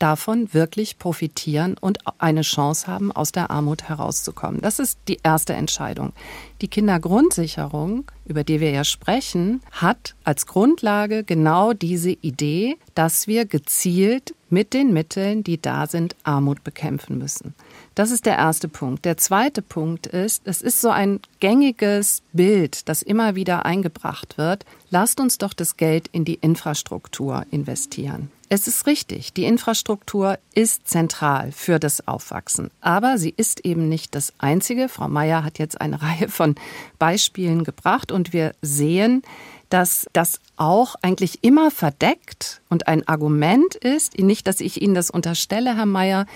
davon 0.04 0.54
wirklich 0.54 1.00
profitieren 1.00 1.78
und 1.80 2.00
eine 2.18 2.42
Chance 2.42 2.88
haben, 2.88 3.14
aus 3.14 3.32
der 3.32 3.50
Armut 3.50 3.84
herauszukommen. 3.84 4.60
Das 4.60 4.80
ist 4.80 5.00
die 5.08 5.20
erste 5.24 5.54
Entscheidung. 5.54 6.12
Die 6.60 6.68
Kindergrundsicherung, 6.68 8.04
über 8.26 8.44
die 8.44 8.60
wir 8.60 8.72
ja 8.72 8.84
sprechen, 8.84 9.62
hat 9.72 10.16
als 10.26 10.46
Grundlage 10.46 11.24
genau 11.24 11.72
diese 11.72 12.12
Idee, 12.12 12.76
dass 12.96 13.28
wir 13.28 13.46
gezielt 13.46 14.36
mit 14.50 14.74
den 14.74 14.92
Mitteln, 14.92 15.42
die 15.42 15.62
da 15.62 15.88
sind, 15.88 16.18
Armut 16.24 16.66
bekämpfen 16.66 17.18
müssen. 17.18 17.56
Das 17.96 18.12
ist 18.12 18.26
der 18.26 18.36
erste 18.36 18.68
Punkt. 18.68 19.06
Der 19.06 19.16
zweite 19.16 19.62
Punkt 19.62 20.06
ist, 20.08 20.42
es 20.46 20.62
ist 20.62 20.82
so 20.82 20.90
ein 20.90 21.22
gängiges 21.40 22.24
Bild, 22.34 22.90
das 22.90 23.04
immer 23.04 23.36
wieder 23.36 23.66
eingebracht 23.66 24.38
wird. 24.38 24.66
Lasst 24.90 25.22
uns 25.22 25.38
doch 25.38 25.54
das 25.54 25.78
Geld 25.78 26.10
in 26.10 26.26
die 26.26 26.36
Infrastruktur 26.36 27.46
investieren. 27.52 28.30
Es 28.56 28.68
ist 28.68 28.86
richtig, 28.86 29.34
die 29.34 29.46
Infrastruktur 29.46 30.38
ist 30.54 30.88
zentral 30.88 31.52
für 31.52 31.80
das 31.80 32.08
Aufwachsen. 32.08 32.70
Aber 32.82 33.18
sie 33.18 33.34
ist 33.36 33.66
eben 33.66 33.90
nicht 33.90 34.14
das 34.14 34.32
Einzige. 34.38 34.90
Frau 34.90 35.08
Mayer 35.08 35.44
hat 35.44 35.58
jetzt 35.58 35.82
eine 35.82 36.00
Reihe 36.04 36.30
von 36.30 36.54
Beispielen 37.00 37.64
gebracht 37.64 38.12
und 38.12 38.32
wir 38.32 38.52
sehen, 38.62 39.24
dass 39.70 40.06
das 40.14 40.40
auch 40.56 40.94
eigentlich 41.02 41.44
immer 41.44 41.72
verdeckt 41.72 42.62
und 42.70 42.88
ein 42.88 43.08
Argument 43.08 43.74
ist, 43.74 44.20
nicht, 44.20 44.46
dass 44.46 44.60
ich 44.60 44.84
Ihnen 44.84 44.94
das 44.94 45.10
unterstelle, 45.10 45.76
Herr 45.76 45.88
Mayer, 45.88 46.28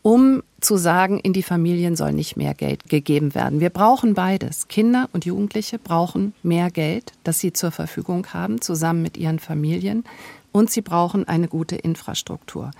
um 0.00 0.42
zu 0.62 0.78
sagen, 0.78 1.20
in 1.20 1.34
die 1.34 1.42
Familien 1.42 1.94
soll 1.94 2.14
nicht 2.14 2.38
mehr 2.38 2.54
Geld 2.54 2.88
gegeben 2.88 3.34
werden. 3.34 3.60
Wir 3.60 3.68
brauchen 3.68 4.14
beides. 4.14 4.68
Kinder 4.68 5.10
und 5.12 5.26
Jugendliche 5.26 5.78
brauchen 5.78 6.32
mehr 6.42 6.70
Geld, 6.70 7.12
das 7.22 7.38
sie 7.40 7.52
zur 7.52 7.70
Verfügung 7.70 8.28
haben, 8.32 8.62
zusammen 8.62 9.02
mit 9.02 9.18
ihren 9.18 9.40
Familien 9.40 10.04
und 10.56 10.70
sie 10.70 10.80
brauchen 10.80 11.28
eine 11.28 11.48
gute 11.48 11.76
Infrastruktur. 11.76 12.70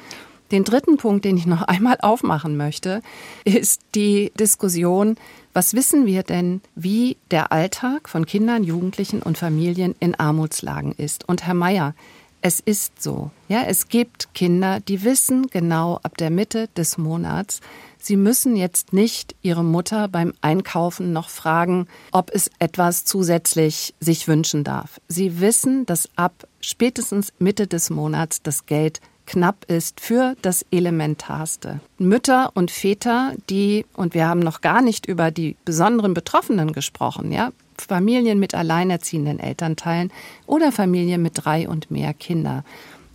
Den 0.50 0.64
dritten 0.64 0.96
Punkt, 0.96 1.26
den 1.26 1.36
ich 1.36 1.44
noch 1.44 1.62
einmal 1.68 1.98
aufmachen 2.00 2.56
möchte, 2.56 3.02
ist 3.44 3.82
die 3.94 4.32
Diskussion, 4.38 5.16
was 5.52 5.74
wissen 5.74 6.06
wir 6.06 6.22
denn, 6.22 6.62
wie 6.74 7.18
der 7.30 7.52
Alltag 7.52 8.08
von 8.08 8.24
Kindern, 8.24 8.64
Jugendlichen 8.64 9.22
und 9.22 9.36
Familien 9.36 9.94
in 10.00 10.14
Armutslagen 10.14 10.92
ist? 10.92 11.28
Und 11.28 11.46
Herr 11.46 11.54
Mayer, 11.54 11.94
es 12.40 12.60
ist 12.60 13.02
so. 13.02 13.30
Ja, 13.48 13.64
es 13.66 13.88
gibt 13.88 14.32
Kinder, 14.32 14.80
die 14.80 15.04
wissen 15.04 15.48
genau 15.48 16.00
ab 16.02 16.16
der 16.16 16.30
Mitte 16.30 16.68
des 16.76 16.96
Monats, 16.96 17.60
sie 18.06 18.16
müssen 18.16 18.56
jetzt 18.56 18.92
nicht 18.92 19.34
ihre 19.42 19.64
Mutter 19.64 20.06
beim 20.08 20.32
Einkaufen 20.40 21.12
noch 21.12 21.28
fragen, 21.28 21.88
ob 22.12 22.30
es 22.32 22.50
etwas 22.58 23.04
zusätzlich 23.04 23.94
sich 24.00 24.28
wünschen 24.28 24.62
darf. 24.62 25.00
Sie 25.08 25.40
wissen, 25.40 25.86
dass 25.86 26.08
ab 26.14 26.46
spätestens 26.60 27.32
Mitte 27.38 27.66
des 27.66 27.90
Monats 27.90 28.42
das 28.42 28.66
Geld 28.66 29.00
knapp 29.26 29.64
ist 29.66 30.00
für 30.00 30.36
das 30.42 30.64
Elementarste. 30.70 31.80
Mütter 31.98 32.52
und 32.54 32.70
Väter, 32.70 33.34
die, 33.50 33.84
und 33.94 34.14
wir 34.14 34.28
haben 34.28 34.40
noch 34.40 34.60
gar 34.60 34.82
nicht 34.82 35.06
über 35.06 35.32
die 35.32 35.56
besonderen 35.64 36.14
Betroffenen 36.14 36.72
gesprochen, 36.72 37.32
ja, 37.32 37.50
Familien 37.76 38.38
mit 38.38 38.54
alleinerziehenden 38.54 39.40
Elternteilen 39.40 40.12
oder 40.46 40.70
Familien 40.70 41.22
mit 41.22 41.32
drei 41.34 41.68
und 41.68 41.90
mehr 41.90 42.14
Kinder. 42.14 42.64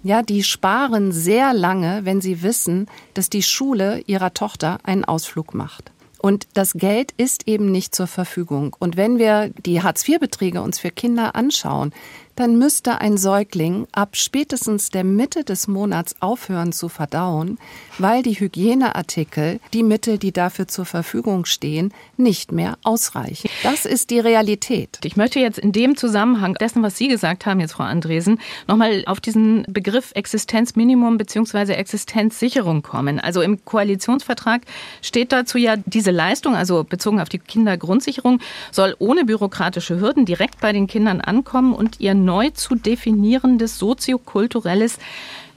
Ja, 0.03 0.23
die 0.23 0.41
sparen 0.43 1.11
sehr 1.11 1.53
lange, 1.53 2.05
wenn 2.05 2.21
sie 2.21 2.41
wissen, 2.41 2.87
dass 3.13 3.29
die 3.29 3.43
Schule 3.43 4.01
ihrer 4.07 4.33
Tochter 4.33 4.79
einen 4.83 5.05
Ausflug 5.05 5.53
macht. 5.53 5.91
Und 6.17 6.47
das 6.53 6.73
Geld 6.73 7.13
ist 7.17 7.47
eben 7.47 7.71
nicht 7.71 7.95
zur 7.95 8.07
Verfügung. 8.07 8.75
Und 8.77 8.95
wenn 8.95 9.17
wir 9.17 9.49
die 9.65 9.81
Hartz-IV-Beträge 9.81 10.61
uns 10.61 10.79
für 10.79 10.91
Kinder 10.91 11.35
anschauen, 11.35 11.93
dann 12.35 12.57
müsste 12.57 13.01
ein 13.01 13.17
Säugling 13.17 13.87
ab 13.91 14.15
spätestens 14.15 14.89
der 14.89 15.03
Mitte 15.03 15.43
des 15.43 15.67
Monats 15.67 16.15
aufhören 16.19 16.71
zu 16.71 16.89
verdauen, 16.89 17.57
weil 17.97 18.23
die 18.23 18.39
Hygieneartikel, 18.39 19.59
die 19.73 19.83
Mittel, 19.83 20.17
die 20.17 20.31
dafür 20.31 20.67
zur 20.67 20.85
Verfügung 20.85 21.45
stehen, 21.45 21.93
nicht 22.17 22.51
mehr 22.51 22.77
ausreichen. 22.83 23.49
Das 23.63 23.85
ist 23.85 24.09
die 24.09 24.19
Realität. 24.19 24.99
Ich 25.03 25.17
möchte 25.17 25.39
jetzt 25.39 25.59
in 25.59 25.71
dem 25.71 25.97
Zusammenhang 25.97 26.55
dessen, 26.55 26.83
was 26.83 26.97
Sie 26.97 27.07
gesagt 27.07 27.45
haben, 27.45 27.59
jetzt 27.59 27.73
Frau 27.73 27.83
Andresen, 27.83 28.39
nochmal 28.67 29.03
auf 29.05 29.19
diesen 29.19 29.63
Begriff 29.67 30.11
Existenzminimum 30.13 31.17
bzw. 31.17 31.73
Existenzsicherung 31.73 32.81
kommen. 32.81 33.19
Also 33.19 33.41
im 33.41 33.63
Koalitionsvertrag 33.65 34.61
steht 35.01 35.31
dazu 35.31 35.57
ja, 35.57 35.75
diese 35.77 36.11
Leistung, 36.11 36.55
also 36.55 36.83
bezogen 36.83 37.19
auf 37.19 37.29
die 37.29 37.39
Kindergrundsicherung, 37.39 38.39
soll 38.71 38.95
ohne 38.99 39.25
bürokratische 39.25 39.99
Hürden 39.99 40.25
direkt 40.25 40.59
bei 40.61 40.73
den 40.73 40.87
Kindern 40.87 41.21
ankommen 41.21 41.73
und 41.73 41.99
ihren 41.99 42.20
neu 42.23 42.49
zu 42.51 42.75
definierendes 42.75 43.77
soziokulturelles 43.77 44.97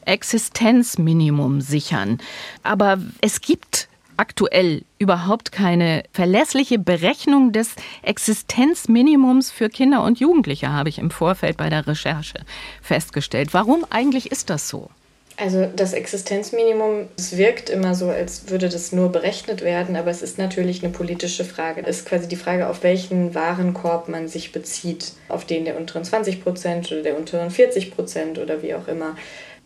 Existenzminimum 0.04 1.60
sichern. 1.60 2.18
Aber 2.62 2.98
es 3.20 3.40
gibt 3.40 3.88
aktuell 4.16 4.82
überhaupt 4.98 5.52
keine 5.52 6.04
verlässliche 6.12 6.78
Berechnung 6.78 7.52
des 7.52 7.74
Existenzminimums 8.02 9.50
für 9.50 9.68
Kinder 9.68 10.02
und 10.04 10.20
Jugendliche, 10.20 10.72
habe 10.72 10.88
ich 10.88 10.98
im 10.98 11.10
Vorfeld 11.10 11.56
bei 11.56 11.68
der 11.68 11.86
Recherche 11.86 12.44
festgestellt. 12.80 13.54
Warum 13.54 13.84
eigentlich 13.90 14.30
ist 14.30 14.50
das 14.50 14.68
so? 14.68 14.90
Also 15.36 15.66
das 15.74 15.94
Existenzminimum, 15.94 17.08
es 17.16 17.36
wirkt 17.36 17.68
immer 17.68 17.96
so, 17.96 18.08
als 18.08 18.50
würde 18.50 18.68
das 18.68 18.92
nur 18.92 19.10
berechnet 19.10 19.62
werden, 19.62 19.96
aber 19.96 20.10
es 20.10 20.22
ist 20.22 20.38
natürlich 20.38 20.84
eine 20.84 20.92
politische 20.92 21.44
Frage. 21.44 21.82
Es 21.84 21.98
ist 21.98 22.06
quasi 22.06 22.28
die 22.28 22.36
Frage, 22.36 22.68
auf 22.68 22.84
welchen 22.84 23.34
Warenkorb 23.34 24.08
man 24.08 24.28
sich 24.28 24.52
bezieht, 24.52 25.12
auf 25.28 25.44
den 25.44 25.64
der 25.64 25.76
unteren 25.76 26.04
20 26.04 26.42
Prozent 26.42 26.92
oder 26.92 27.02
der 27.02 27.18
unteren 27.18 27.50
40 27.50 27.90
Prozent 27.90 28.38
oder 28.38 28.62
wie 28.62 28.74
auch 28.74 28.86
immer. 28.86 29.16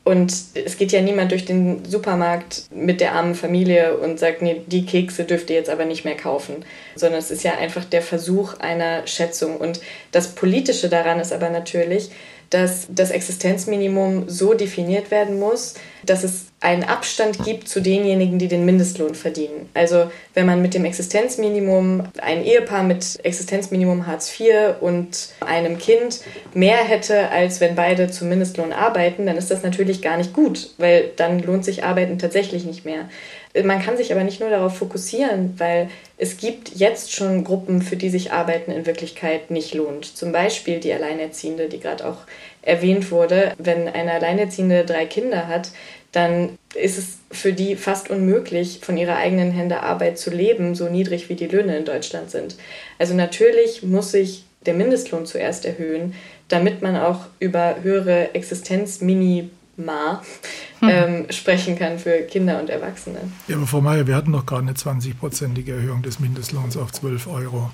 Und 0.04 0.32
es 0.54 0.78
geht 0.78 0.90
ja 0.92 1.02
niemand 1.02 1.32
durch 1.32 1.44
den 1.44 1.84
Supermarkt 1.84 2.62
mit 2.70 3.02
der 3.02 3.12
armen 3.12 3.34
Familie 3.34 3.98
und 3.98 4.18
sagt, 4.18 4.40
nee, 4.40 4.62
die 4.66 4.86
Kekse 4.86 5.24
dürft 5.24 5.50
ihr 5.50 5.56
jetzt 5.56 5.68
aber 5.68 5.84
nicht 5.84 6.06
mehr 6.06 6.16
kaufen, 6.16 6.64
sondern 6.96 7.18
es 7.18 7.30
ist 7.30 7.44
ja 7.44 7.58
einfach 7.58 7.84
der 7.84 8.00
Versuch 8.00 8.58
einer 8.58 9.06
Schätzung. 9.06 9.58
Und 9.58 9.80
das 10.10 10.28
Politische 10.28 10.88
daran 10.88 11.20
ist 11.20 11.34
aber 11.34 11.50
natürlich, 11.50 12.10
dass 12.50 12.86
das 12.90 13.10
Existenzminimum 13.10 14.28
so 14.28 14.54
definiert 14.54 15.10
werden 15.10 15.38
muss, 15.38 15.74
dass 16.04 16.24
es 16.24 16.47
einen 16.60 16.82
Abstand 16.82 17.44
gibt 17.44 17.68
zu 17.68 17.80
denjenigen, 17.80 18.40
die 18.40 18.48
den 18.48 18.64
Mindestlohn 18.64 19.14
verdienen. 19.14 19.68
Also 19.74 20.10
wenn 20.34 20.44
man 20.44 20.60
mit 20.60 20.74
dem 20.74 20.84
Existenzminimum, 20.84 22.04
ein 22.20 22.44
Ehepaar 22.44 22.82
mit 22.82 23.20
Existenzminimum 23.24 24.08
Hartz 24.08 24.38
IV 24.38 24.74
und 24.80 25.28
einem 25.40 25.78
Kind 25.78 26.20
mehr 26.54 26.78
hätte, 26.78 27.30
als 27.30 27.60
wenn 27.60 27.76
beide 27.76 28.10
zum 28.10 28.28
Mindestlohn 28.28 28.72
arbeiten, 28.72 29.26
dann 29.26 29.36
ist 29.36 29.52
das 29.52 29.62
natürlich 29.62 30.02
gar 30.02 30.16
nicht 30.16 30.32
gut, 30.32 30.70
weil 30.78 31.10
dann 31.14 31.38
lohnt 31.40 31.64
sich 31.64 31.84
Arbeiten 31.84 32.18
tatsächlich 32.18 32.64
nicht 32.64 32.84
mehr. 32.84 33.08
Man 33.64 33.82
kann 33.82 33.96
sich 33.96 34.12
aber 34.12 34.24
nicht 34.24 34.40
nur 34.40 34.50
darauf 34.50 34.76
fokussieren, 34.76 35.54
weil 35.58 35.88
es 36.18 36.36
gibt 36.36 36.74
jetzt 36.74 37.14
schon 37.14 37.44
Gruppen, 37.44 37.82
für 37.82 37.96
die 37.96 38.10
sich 38.10 38.32
Arbeiten 38.32 38.70
in 38.70 38.84
Wirklichkeit 38.84 39.50
nicht 39.50 39.74
lohnt. 39.74 40.04
Zum 40.04 40.32
Beispiel 40.32 40.80
die 40.80 40.92
Alleinerziehende, 40.92 41.68
die 41.68 41.80
gerade 41.80 42.06
auch 42.06 42.18
erwähnt 42.62 43.10
wurde. 43.10 43.54
Wenn 43.58 43.88
eine 43.88 44.12
Alleinerziehende 44.12 44.84
drei 44.84 45.06
Kinder 45.06 45.48
hat, 45.48 45.70
dann 46.12 46.58
ist 46.74 46.98
es 46.98 47.18
für 47.30 47.52
die 47.52 47.76
fast 47.76 48.10
unmöglich, 48.10 48.80
von 48.82 48.96
ihrer 48.96 49.16
eigenen 49.16 49.50
Hände 49.50 49.82
Arbeit 49.82 50.18
zu 50.18 50.30
leben, 50.30 50.74
so 50.74 50.88
niedrig 50.88 51.28
wie 51.28 51.34
die 51.34 51.46
Löhne 51.46 51.76
in 51.76 51.84
Deutschland 51.84 52.30
sind. 52.30 52.56
Also 52.98 53.14
natürlich 53.14 53.82
muss 53.82 54.12
sich 54.12 54.44
der 54.64 54.74
Mindestlohn 54.74 55.26
zuerst 55.26 55.64
erhöhen, 55.64 56.14
damit 56.48 56.82
man 56.82 56.96
auch 56.96 57.26
über 57.40 57.76
höhere 57.82 58.34
Existenzminima 58.34 60.22
hm. 60.80 60.88
ähm, 60.88 61.26
sprechen 61.30 61.78
kann 61.78 61.98
für 61.98 62.22
Kinder 62.22 62.58
und 62.58 62.70
Erwachsene. 62.70 63.18
Ja, 63.46 63.56
aber 63.56 63.66
Frau 63.66 63.80
Mayer, 63.80 64.06
wir 64.06 64.16
hatten 64.16 64.30
noch 64.30 64.46
gerade 64.46 64.62
eine 64.62 64.72
20-prozentige 64.72 65.74
Erhöhung 65.74 66.02
des 66.02 66.20
Mindestlohns 66.20 66.76
auf 66.76 66.90
12 66.92 67.26
Euro. 67.26 67.70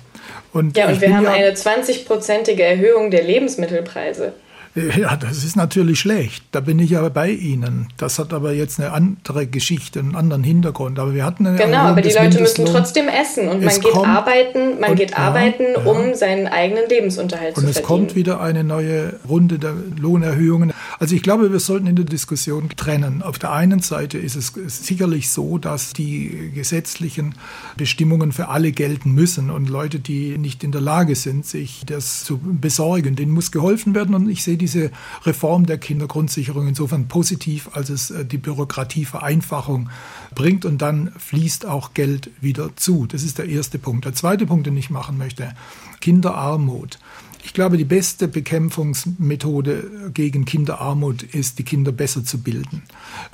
Und 0.51 0.75
ja, 0.75 0.89
und 0.89 0.99
wir 0.99 1.15
haben 1.15 1.23
ja 1.23 1.31
eine 1.31 1.53
20-prozentige 1.53 2.61
Erhöhung 2.61 3.11
der 3.11 3.23
Lebensmittelpreise. 3.23 4.33
Ja, 4.75 5.15
das 5.15 5.45
ist 5.45 5.55
natürlich 5.55 6.01
schlecht. 6.01 6.43
Da 6.51 6.59
bin 6.59 6.79
ich 6.79 6.97
aber 6.97 7.09
bei 7.09 7.29
Ihnen. 7.29 7.87
Das 7.95 8.19
hat 8.19 8.33
aber 8.33 8.51
jetzt 8.51 8.77
eine 8.79 8.91
andere 8.91 9.47
Geschichte, 9.47 9.99
einen 9.99 10.15
anderen 10.15 10.43
Hintergrund. 10.43 10.99
Aber 10.99 11.13
wir 11.13 11.23
hatten 11.23 11.47
eine 11.47 11.57
Genau, 11.57 11.77
aber 11.77 12.01
die 12.01 12.11
Leute 12.11 12.41
müssen 12.41 12.65
trotzdem 12.65 13.07
essen 13.07 13.47
und 13.47 13.63
man 13.63 13.79
geht 13.79 13.95
arbeiten, 13.95 14.79
man 14.81 14.91
und, 14.91 14.95
geht 14.97 15.17
arbeiten, 15.17 15.63
ja, 15.75 15.83
um 15.85 16.13
seinen 16.13 16.47
eigenen 16.47 16.89
Lebensunterhalt 16.89 17.55
und 17.55 17.67
zu 17.67 17.73
verdienen. 17.73 17.75
Und 17.75 17.81
es 17.81 17.83
kommt 17.83 18.15
wieder 18.15 18.41
eine 18.41 18.65
neue 18.65 19.17
Runde 19.27 19.59
der 19.59 19.73
Lohnerhöhungen. 19.97 20.73
Also 20.99 21.15
ich 21.15 21.23
glaube, 21.23 21.53
wir 21.53 21.59
sollten 21.61 21.87
in 21.87 21.95
der 21.95 22.05
Diskussion 22.05 22.69
trennen. 22.75 23.21
Auf 23.21 23.39
der 23.39 23.53
einen 23.53 23.79
Seite 23.79 24.17
ist 24.17 24.35
es 24.35 24.51
sicherlich 24.67 25.29
so, 25.29 25.57
dass 25.57 25.93
die 25.93 26.51
gesetzlichen 26.53 27.35
Bestimmungen 27.77 28.33
für 28.33 28.49
alle 28.49 28.73
gelten 28.73 29.13
müssen 29.13 29.49
und 29.51 29.69
Leute, 29.69 29.99
die 29.99 30.37
nicht 30.37 30.65
in 30.65 30.73
der 30.73 30.81
Lage 30.81 31.15
sind, 31.15 31.45
sich 31.45 31.83
das 31.85 32.25
zu 32.25 32.37
besorgen, 32.37 33.15
denen 33.15 33.31
muss 33.31 33.51
geholfen 33.53 33.95
werden. 33.95 34.15
Und 34.15 34.27
ich 34.29 34.43
sehe 34.43 34.57
diese 34.65 34.91
Reform 35.25 35.67
der 35.67 35.77
Kindergrundsicherung 35.77 36.67
insofern 36.67 37.07
positiv, 37.07 37.69
als 37.73 37.89
es 37.89 38.09
äh, 38.09 38.25
die 38.25 38.39
Bürokratievereinfachung 38.39 39.89
bringt 40.35 40.65
und 40.65 40.81
dann 40.81 41.11
fließt 41.17 41.65
auch 41.65 41.93
Geld 41.93 42.29
wieder 42.41 42.75
zu. 42.75 43.07
Das 43.07 43.23
ist 43.23 43.37
der 43.37 43.47
erste 43.47 43.79
Punkt. 43.79 44.05
Der 44.05 44.13
zweite 44.13 44.45
Punkt, 44.45 44.67
den 44.67 44.77
ich 44.77 44.89
machen 44.89 45.17
möchte, 45.17 45.53
Kinderarmut. 46.01 46.99
Ich 47.45 47.53
glaube, 47.53 47.77
die 47.77 47.85
beste 47.85 48.27
Bekämpfungsmethode 48.27 50.09
gegen 50.15 50.45
Kinderarmut 50.45 51.21
ist, 51.21 51.59
die 51.59 51.63
Kinder 51.63 51.91
besser 51.91 52.25
zu 52.25 52.39
bilden. 52.39 52.81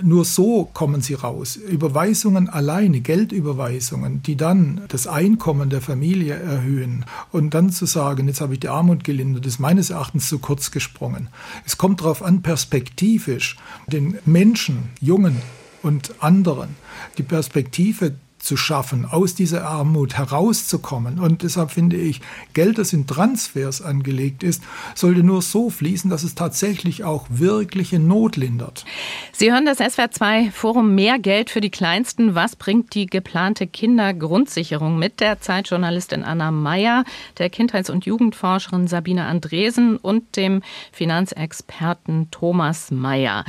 Nur 0.04 0.26
so 0.26 0.66
kommen 0.66 1.02
sie 1.02 1.14
raus. 1.14 1.56
Überweisungen 1.56 2.50
alleine, 2.50 3.00
Geldüberweisungen, 3.00 4.22
die 4.22 4.36
dann 4.36 4.82
das 4.90 5.08
Einkommen 5.08 5.70
der 5.70 5.80
Familie 5.80 6.36
erhöhen 6.36 7.06
und 7.32 7.54
dann 7.54 7.70
zu 7.70 7.86
sagen, 7.86 8.28
jetzt 8.28 8.42
habe 8.42 8.54
ich 8.54 8.60
die 8.60 8.68
Armut 8.68 9.06
gelindert, 9.06 9.46
ist 9.46 9.60
meines 9.60 9.92
Erachtens 9.92 10.28
zu 10.28 10.40
kurz 10.40 10.72
gesprungen. 10.72 11.30
Es 11.66 11.78
kommt 11.78 12.02
darauf 12.02 12.22
an, 12.22 12.42
perspektivisch 12.42 13.56
den 13.88 14.18
Menschen, 14.26 14.90
Jungen 15.00 15.38
und 15.82 16.22
anderen, 16.22 16.76
die 17.18 17.24
Perspektive 17.24 18.14
zu 18.42 18.58
schaffen, 18.58 19.06
aus 19.06 19.36
dieser 19.36 19.66
Armut 19.66 20.18
herauszukommen. 20.18 21.20
Und 21.20 21.44
deshalb 21.44 21.72
finde 21.72 21.98
ich, 21.98 22.22
Geld, 22.54 22.78
das 22.78 22.94
in 22.94 23.08
Transfers 23.08 23.82
angelegt 23.82 24.44
ist, 24.44 24.64
sollte 24.96 25.24
nur 25.24 25.42
so 25.42 25.70
fließen, 25.70 26.10
dass 26.10 26.24
es 26.24 26.36
tatsächlich 26.36 27.04
auch 27.04 27.28
wirkliche 27.30 28.00
Not 28.00 28.38
lindert. 28.38 28.86
Sie 29.32 29.52
hören 29.52 29.66
das 29.66 29.80
SWR2 29.80 30.52
Forum 30.52 30.96
Mehr 30.96 31.20
Geld 31.20 31.50
für 31.50 31.62
die 31.62 31.70
Kleinsten. 31.70 32.36
Was 32.36 32.56
bringt 32.56 32.96
die 32.96 33.06
geplante 33.06 33.68
Kindergrundsicherung 33.68 34.98
mit 34.98 35.20
der 35.20 35.40
Zeitjournalistin 35.40 36.24
Anna 36.24 36.52
Meyer, 36.52 37.04
der 37.38 37.50
Kindheits- 37.50 37.90
und 37.90 38.06
Jugendforscherin 38.06 38.88
Sabine 38.88 39.26
Andresen 39.26 39.98
und 39.98 40.36
dem 40.36 40.64
Finanzexperten 40.92 42.30
Thomas 42.32 42.92
Meyer? 42.92 43.46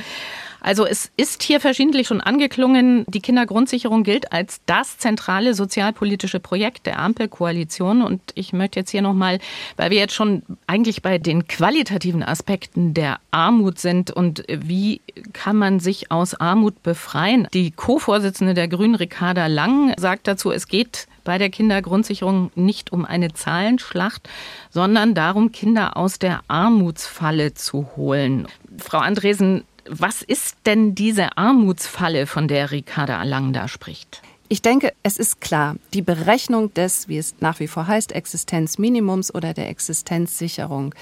Also 0.62 0.86
es 0.86 1.10
ist 1.16 1.42
hier 1.42 1.60
verschiedentlich 1.60 2.06
schon 2.06 2.20
angeklungen, 2.20 3.04
die 3.08 3.20
Kindergrundsicherung 3.20 4.04
gilt 4.04 4.32
als 4.32 4.60
das 4.64 4.96
zentrale 4.96 5.54
sozialpolitische 5.54 6.38
Projekt 6.38 6.86
der 6.86 7.00
Ampelkoalition. 7.00 8.00
Und 8.00 8.22
ich 8.34 8.52
möchte 8.52 8.78
jetzt 8.78 8.90
hier 8.90 9.02
nochmal, 9.02 9.40
weil 9.76 9.90
wir 9.90 9.98
jetzt 9.98 10.14
schon 10.14 10.42
eigentlich 10.68 11.02
bei 11.02 11.18
den 11.18 11.48
qualitativen 11.48 12.22
Aspekten 12.22 12.94
der 12.94 13.18
Armut 13.32 13.80
sind 13.80 14.12
und 14.12 14.44
wie 14.48 15.00
kann 15.32 15.56
man 15.56 15.80
sich 15.80 16.12
aus 16.12 16.34
Armut 16.34 16.82
befreien. 16.84 17.48
Die 17.52 17.72
Co-Vorsitzende 17.72 18.54
der 18.54 18.68
Grünen, 18.68 18.94
Ricarda 18.94 19.48
Lang, 19.48 19.92
sagt 19.98 20.28
dazu, 20.28 20.52
es 20.52 20.68
geht 20.68 21.08
bei 21.24 21.38
der 21.38 21.50
Kindergrundsicherung 21.50 22.50
nicht 22.54 22.92
um 22.92 23.04
eine 23.04 23.32
Zahlenschlacht, 23.32 24.28
sondern 24.70 25.14
darum, 25.14 25.52
Kinder 25.52 25.96
aus 25.96 26.18
der 26.18 26.40
Armutsfalle 26.48 27.54
zu 27.54 27.90
holen. 27.96 28.46
Frau 28.78 28.98
Andresen, 28.98 29.64
was 29.88 30.22
ist 30.22 30.56
denn 30.66 30.94
diese 30.94 31.36
Armutsfalle, 31.36 32.26
von 32.26 32.48
der 32.48 32.70
Ricarda 32.70 33.22
Lang 33.22 33.52
da 33.52 33.68
spricht? 33.68 34.22
Ich 34.48 34.60
denke, 34.60 34.92
es 35.02 35.16
ist 35.16 35.40
klar, 35.40 35.76
die 35.94 36.02
Berechnung 36.02 36.74
des, 36.74 37.08
wie 37.08 37.16
es 37.16 37.36
nach 37.40 37.58
wie 37.58 37.68
vor 37.68 37.86
heißt, 37.86 38.12
Existenzminimums 38.12 39.34
oder 39.34 39.54
der 39.54 39.70
Existenzsicherung 39.70 40.94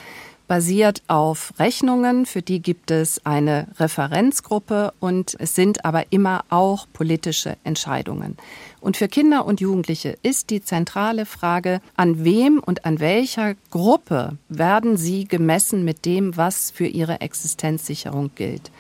basiert 0.50 1.04
auf 1.06 1.52
Rechnungen, 1.60 2.26
für 2.26 2.42
die 2.42 2.60
gibt 2.60 2.90
es 2.90 3.24
eine 3.24 3.68
Referenzgruppe 3.78 4.92
und 4.98 5.36
es 5.38 5.54
sind 5.54 5.84
aber 5.84 6.06
immer 6.10 6.44
auch 6.48 6.88
politische 6.92 7.56
Entscheidungen. 7.62 8.36
Und 8.80 8.96
für 8.96 9.06
Kinder 9.06 9.46
und 9.46 9.60
Jugendliche 9.60 10.18
ist 10.24 10.50
die 10.50 10.60
zentrale 10.60 11.24
Frage, 11.24 11.80
an 11.94 12.24
wem 12.24 12.58
und 12.58 12.84
an 12.84 12.98
welcher 12.98 13.54
Gruppe 13.70 14.38
werden 14.48 14.96
sie 14.96 15.24
gemessen 15.24 15.84
mit 15.84 16.04
dem, 16.04 16.36
was 16.36 16.72
für 16.72 16.88
ihre 16.88 17.20
Existenzsicherung 17.20 18.32
gilt. 18.34 18.72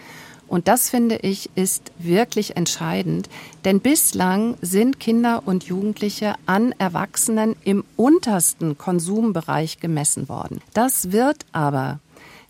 Und 0.50 0.66
das 0.66 0.90
finde 0.90 1.16
ich 1.18 1.48
ist 1.54 1.92
wirklich 1.96 2.56
entscheidend, 2.56 3.28
denn 3.64 3.78
bislang 3.78 4.56
sind 4.60 4.98
Kinder 4.98 5.44
und 5.46 5.62
Jugendliche 5.62 6.34
an 6.44 6.74
Erwachsenen 6.76 7.54
im 7.62 7.84
untersten 7.96 8.76
Konsumbereich 8.76 9.78
gemessen 9.78 10.28
worden. 10.28 10.60
Das 10.74 11.12
wird 11.12 11.46
aber 11.52 12.00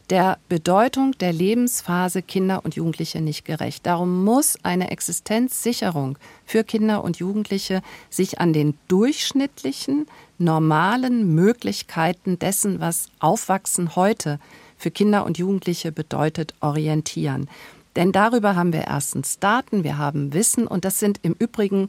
der 0.09 0.39
Bedeutung 0.49 1.13
der 1.19 1.35
Lebensphase 1.35 2.23
Kinder 2.23 2.65
und 2.65 2.75
Jugendliche 2.75 3.21
nicht 3.21 3.45
gerecht. 3.45 3.85
Darum 3.85 4.25
muss 4.25 4.57
eine 4.63 4.91
Existenzsicherung 4.91 6.17
für 6.47 6.65
Kinder 6.65 7.05
und 7.05 7.19
Jugendliche 7.19 7.83
sich 8.09 8.41
an 8.41 8.55
den 8.55 8.79
durchschnittlichen, 8.89 10.07
normalen 10.39 11.35
Möglichkeiten 11.35 12.39
dessen, 12.39 12.81
was 12.81 13.09
Aufwachsen 13.19 13.95
heute 13.95 14.41
für 14.79 14.91
Kinder 14.91 15.27
und 15.27 15.37
Jugendliche 15.37 15.93
bedeutet, 15.93 16.55
orientieren. 16.61 17.47
Denn 17.96 18.12
darüber 18.12 18.57
haben 18.57 18.72
wir 18.72 18.87
erstens 18.87 19.38
Daten, 19.38 19.85
wir 19.85 19.98
haben 19.98 20.33
Wissen 20.33 20.66
und 20.66 20.85
das 20.85 21.00
sind 21.00 21.20
im 21.22 21.35
Übrigen 21.38 21.88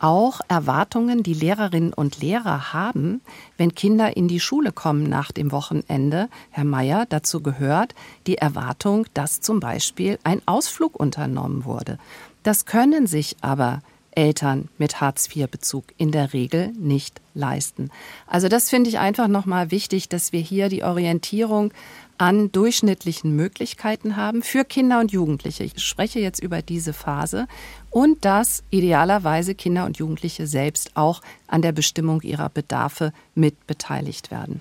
auch 0.00 0.40
Erwartungen, 0.48 1.22
die 1.22 1.34
Lehrerinnen 1.34 1.92
und 1.92 2.20
Lehrer 2.20 2.72
haben, 2.72 3.20
wenn 3.58 3.74
Kinder 3.74 4.16
in 4.16 4.28
die 4.28 4.40
Schule 4.40 4.72
kommen 4.72 5.04
nach 5.04 5.30
dem 5.30 5.52
Wochenende. 5.52 6.28
Herr 6.50 6.64
Mayer, 6.64 7.04
dazu 7.08 7.42
gehört 7.42 7.94
die 8.26 8.38
Erwartung, 8.38 9.06
dass 9.14 9.40
zum 9.40 9.60
Beispiel 9.60 10.18
ein 10.24 10.40
Ausflug 10.46 10.98
unternommen 10.98 11.64
wurde. 11.64 11.98
Das 12.42 12.64
können 12.64 13.06
sich 13.06 13.36
aber 13.42 13.82
Eltern 14.12 14.68
mit 14.78 15.00
Hartz-IV-Bezug 15.00 15.84
in 15.96 16.12
der 16.12 16.32
Regel 16.32 16.72
nicht 16.78 17.20
leisten. 17.34 17.90
Also 18.26 18.48
das 18.48 18.70
finde 18.70 18.90
ich 18.90 18.98
einfach 18.98 19.28
nochmal 19.28 19.70
wichtig, 19.70 20.08
dass 20.08 20.32
wir 20.32 20.40
hier 20.40 20.68
die 20.68 20.82
Orientierung 20.82 21.72
an 22.18 22.52
durchschnittlichen 22.52 23.34
Möglichkeiten 23.34 24.16
haben 24.16 24.42
für 24.42 24.64
Kinder 24.64 25.00
und 25.00 25.10
Jugendliche. 25.10 25.64
Ich 25.64 25.80
spreche 25.82 26.20
jetzt 26.20 26.42
über 26.42 26.60
diese 26.60 26.92
Phase 26.92 27.46
und 27.88 28.24
dass 28.26 28.62
idealerweise 28.68 29.54
Kinder 29.54 29.86
und 29.86 29.96
Jugendliche 29.96 30.46
selbst 30.46 30.96
auch 30.96 31.22
an 31.46 31.62
der 31.62 31.72
Bestimmung 31.72 32.20
ihrer 32.20 32.50
Bedarfe 32.50 33.12
mit 33.34 33.66
beteiligt 33.66 34.30
werden. 34.30 34.60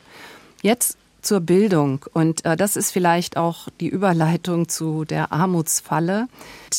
Jetzt 0.61 0.97
zur 1.21 1.39
Bildung. 1.39 2.05
Und 2.13 2.45
äh, 2.45 2.55
das 2.55 2.75
ist 2.75 2.91
vielleicht 2.91 3.37
auch 3.37 3.67
die 3.79 3.87
Überleitung 3.87 4.67
zu 4.69 5.05
der 5.05 5.31
Armutsfalle 5.31 6.27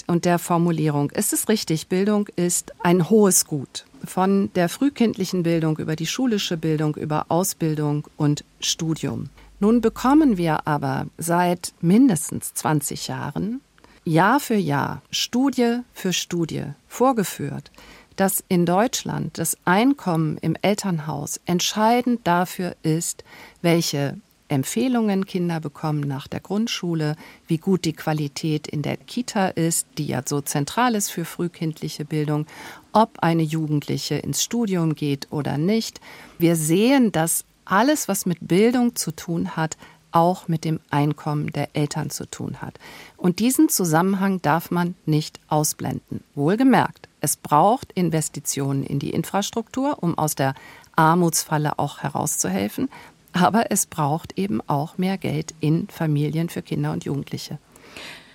und 0.07 0.25
der 0.25 0.39
Formulierung. 0.39 1.11
Es 1.15 1.33
ist 1.33 1.49
richtig, 1.49 1.89
Bildung 1.89 2.29
ist 2.37 2.73
ein 2.83 3.11
hohes 3.11 3.47
Gut. 3.47 3.85
Von 4.05 4.51
der 4.55 4.69
frühkindlichen 4.69 5.43
Bildung 5.43 5.79
über 5.79 5.97
die 5.97 6.07
schulische 6.07 6.57
Bildung, 6.57 6.97
über 6.97 7.27
Ausbildung 7.29 8.07
und 8.17 8.45
Studium. 8.61 9.29
Nun 9.59 9.83
bekommen 9.83 10.39
wir 10.39 10.67
aber 10.67 11.07
seit 11.19 11.75
mindestens 11.83 12.55
20 12.55 13.09
Jahren 13.09 13.61
Jahr 14.05 14.41
für 14.41 14.55
Jahr, 14.55 15.03
Studie 15.11 15.81
für 15.93 16.15
Studie 16.15 16.65
vorgeführt, 16.89 17.71
dass 18.17 18.43
in 18.49 18.65
Deutschland 18.65 19.39
das 19.39 19.59
Einkommen 19.65 20.39
im 20.39 20.57
Elternhaus 20.63 21.41
entscheidend 21.45 22.27
dafür 22.27 22.75
ist, 22.83 23.25
welche 23.61 24.17
Empfehlungen 24.51 25.27
Kinder 25.27 25.61
bekommen 25.61 26.01
nach 26.01 26.27
der 26.27 26.41
Grundschule, 26.41 27.17
wie 27.47 27.59
gut 27.59 27.85
die 27.85 27.93
Qualität 27.93 28.67
in 28.67 28.83
der 28.83 28.97
Kita 28.97 29.49
ist, 29.49 29.87
die 29.97 30.07
ja 30.07 30.23
so 30.27 30.41
zentral 30.41 30.95
ist 30.95 31.11
für 31.11 31.25
frühkindliche 31.25 32.05
Bildung, 32.05 32.47
ob 32.93 33.21
eine 33.21 33.43
Jugendliche 33.43 34.17
ins 34.17 34.43
Studium 34.43 34.95
geht 34.95 35.29
oder 35.31 35.57
nicht. 35.57 36.01
Wir 36.39 36.57
sehen, 36.57 37.13
dass 37.13 37.45
alles, 37.65 38.09
was 38.09 38.27
mit 38.27 38.39
Bildung 38.41 38.97
zu 38.97 39.13
tun 39.13 39.57
hat, 39.57 39.77
auch 40.13 40.49
mit 40.49 40.65
dem 40.65 40.81
Einkommen 40.91 41.53
der 41.53 41.69
Eltern 41.75 42.11
zu 42.11 42.29
tun 42.29 42.61
hat. 42.61 42.79
Und 43.17 43.39
diesen 43.39 43.69
Zusammenhang 43.69 44.43
darf 44.43 44.73
man 44.73 44.97
nicht 45.07 45.39
ausblenden. 45.49 46.25
Wohlgemerkt, 46.35 47.09
es 47.21 47.37
braucht 47.37 47.93
Investitionen 47.93 48.83
in 48.83 48.99
die 48.99 49.11
Infrastruktur, 49.11 50.03
um 50.03 50.19
aus 50.19 50.35
der 50.35 50.55
Armutsfalle 50.97 51.79
auch 51.79 51.99
herauszuhelfen. 51.99 52.89
Aber 53.33 53.71
es 53.71 53.87
braucht 53.87 54.37
eben 54.39 54.61
auch 54.67 54.99
mehr 54.99 55.19
Geld 55.19 55.55
in 55.61 55.89
Familien 55.89 56.49
für 56.49 56.63
Kinder 56.63 56.93
und 56.93 57.05
Jugendliche. 57.05 57.59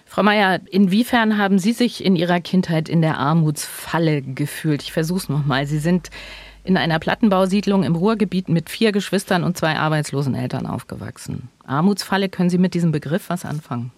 Frau 0.06 0.24
Mayer, 0.24 0.62
inwiefern 0.72 1.38
haben 1.38 1.60
Sie 1.60 1.74
sich 1.74 2.04
in 2.04 2.16
Ihrer 2.16 2.40
Kindheit 2.40 2.88
in 2.88 3.02
der 3.02 3.18
Armutsfalle 3.18 4.22
gefühlt? 4.22 4.82
Ich 4.84 4.94
versuche 4.94 5.20
es 5.20 5.30
nochmal. 5.30 5.68
Sie 5.68 5.80
sind 5.80 6.10
in 6.64 6.78
einer 6.78 7.00
Plattenbausiedlung 7.00 7.84
im 7.84 7.96
Ruhrgebiet 7.96 8.50
mit 8.50 8.70
vier 8.70 8.92
Geschwistern 8.92 9.44
und 9.44 9.58
zwei 9.58 9.76
arbeitslosen 9.76 10.36
Eltern 10.36 10.66
aufgewachsen. 10.66 11.50
Armutsfalle, 11.66 12.30
können 12.30 12.50
Sie 12.50 12.58
mit 12.58 12.74
diesem 12.74 12.92
Begriff 12.92 13.30
was 13.30 13.46
anfangen? 13.46 13.92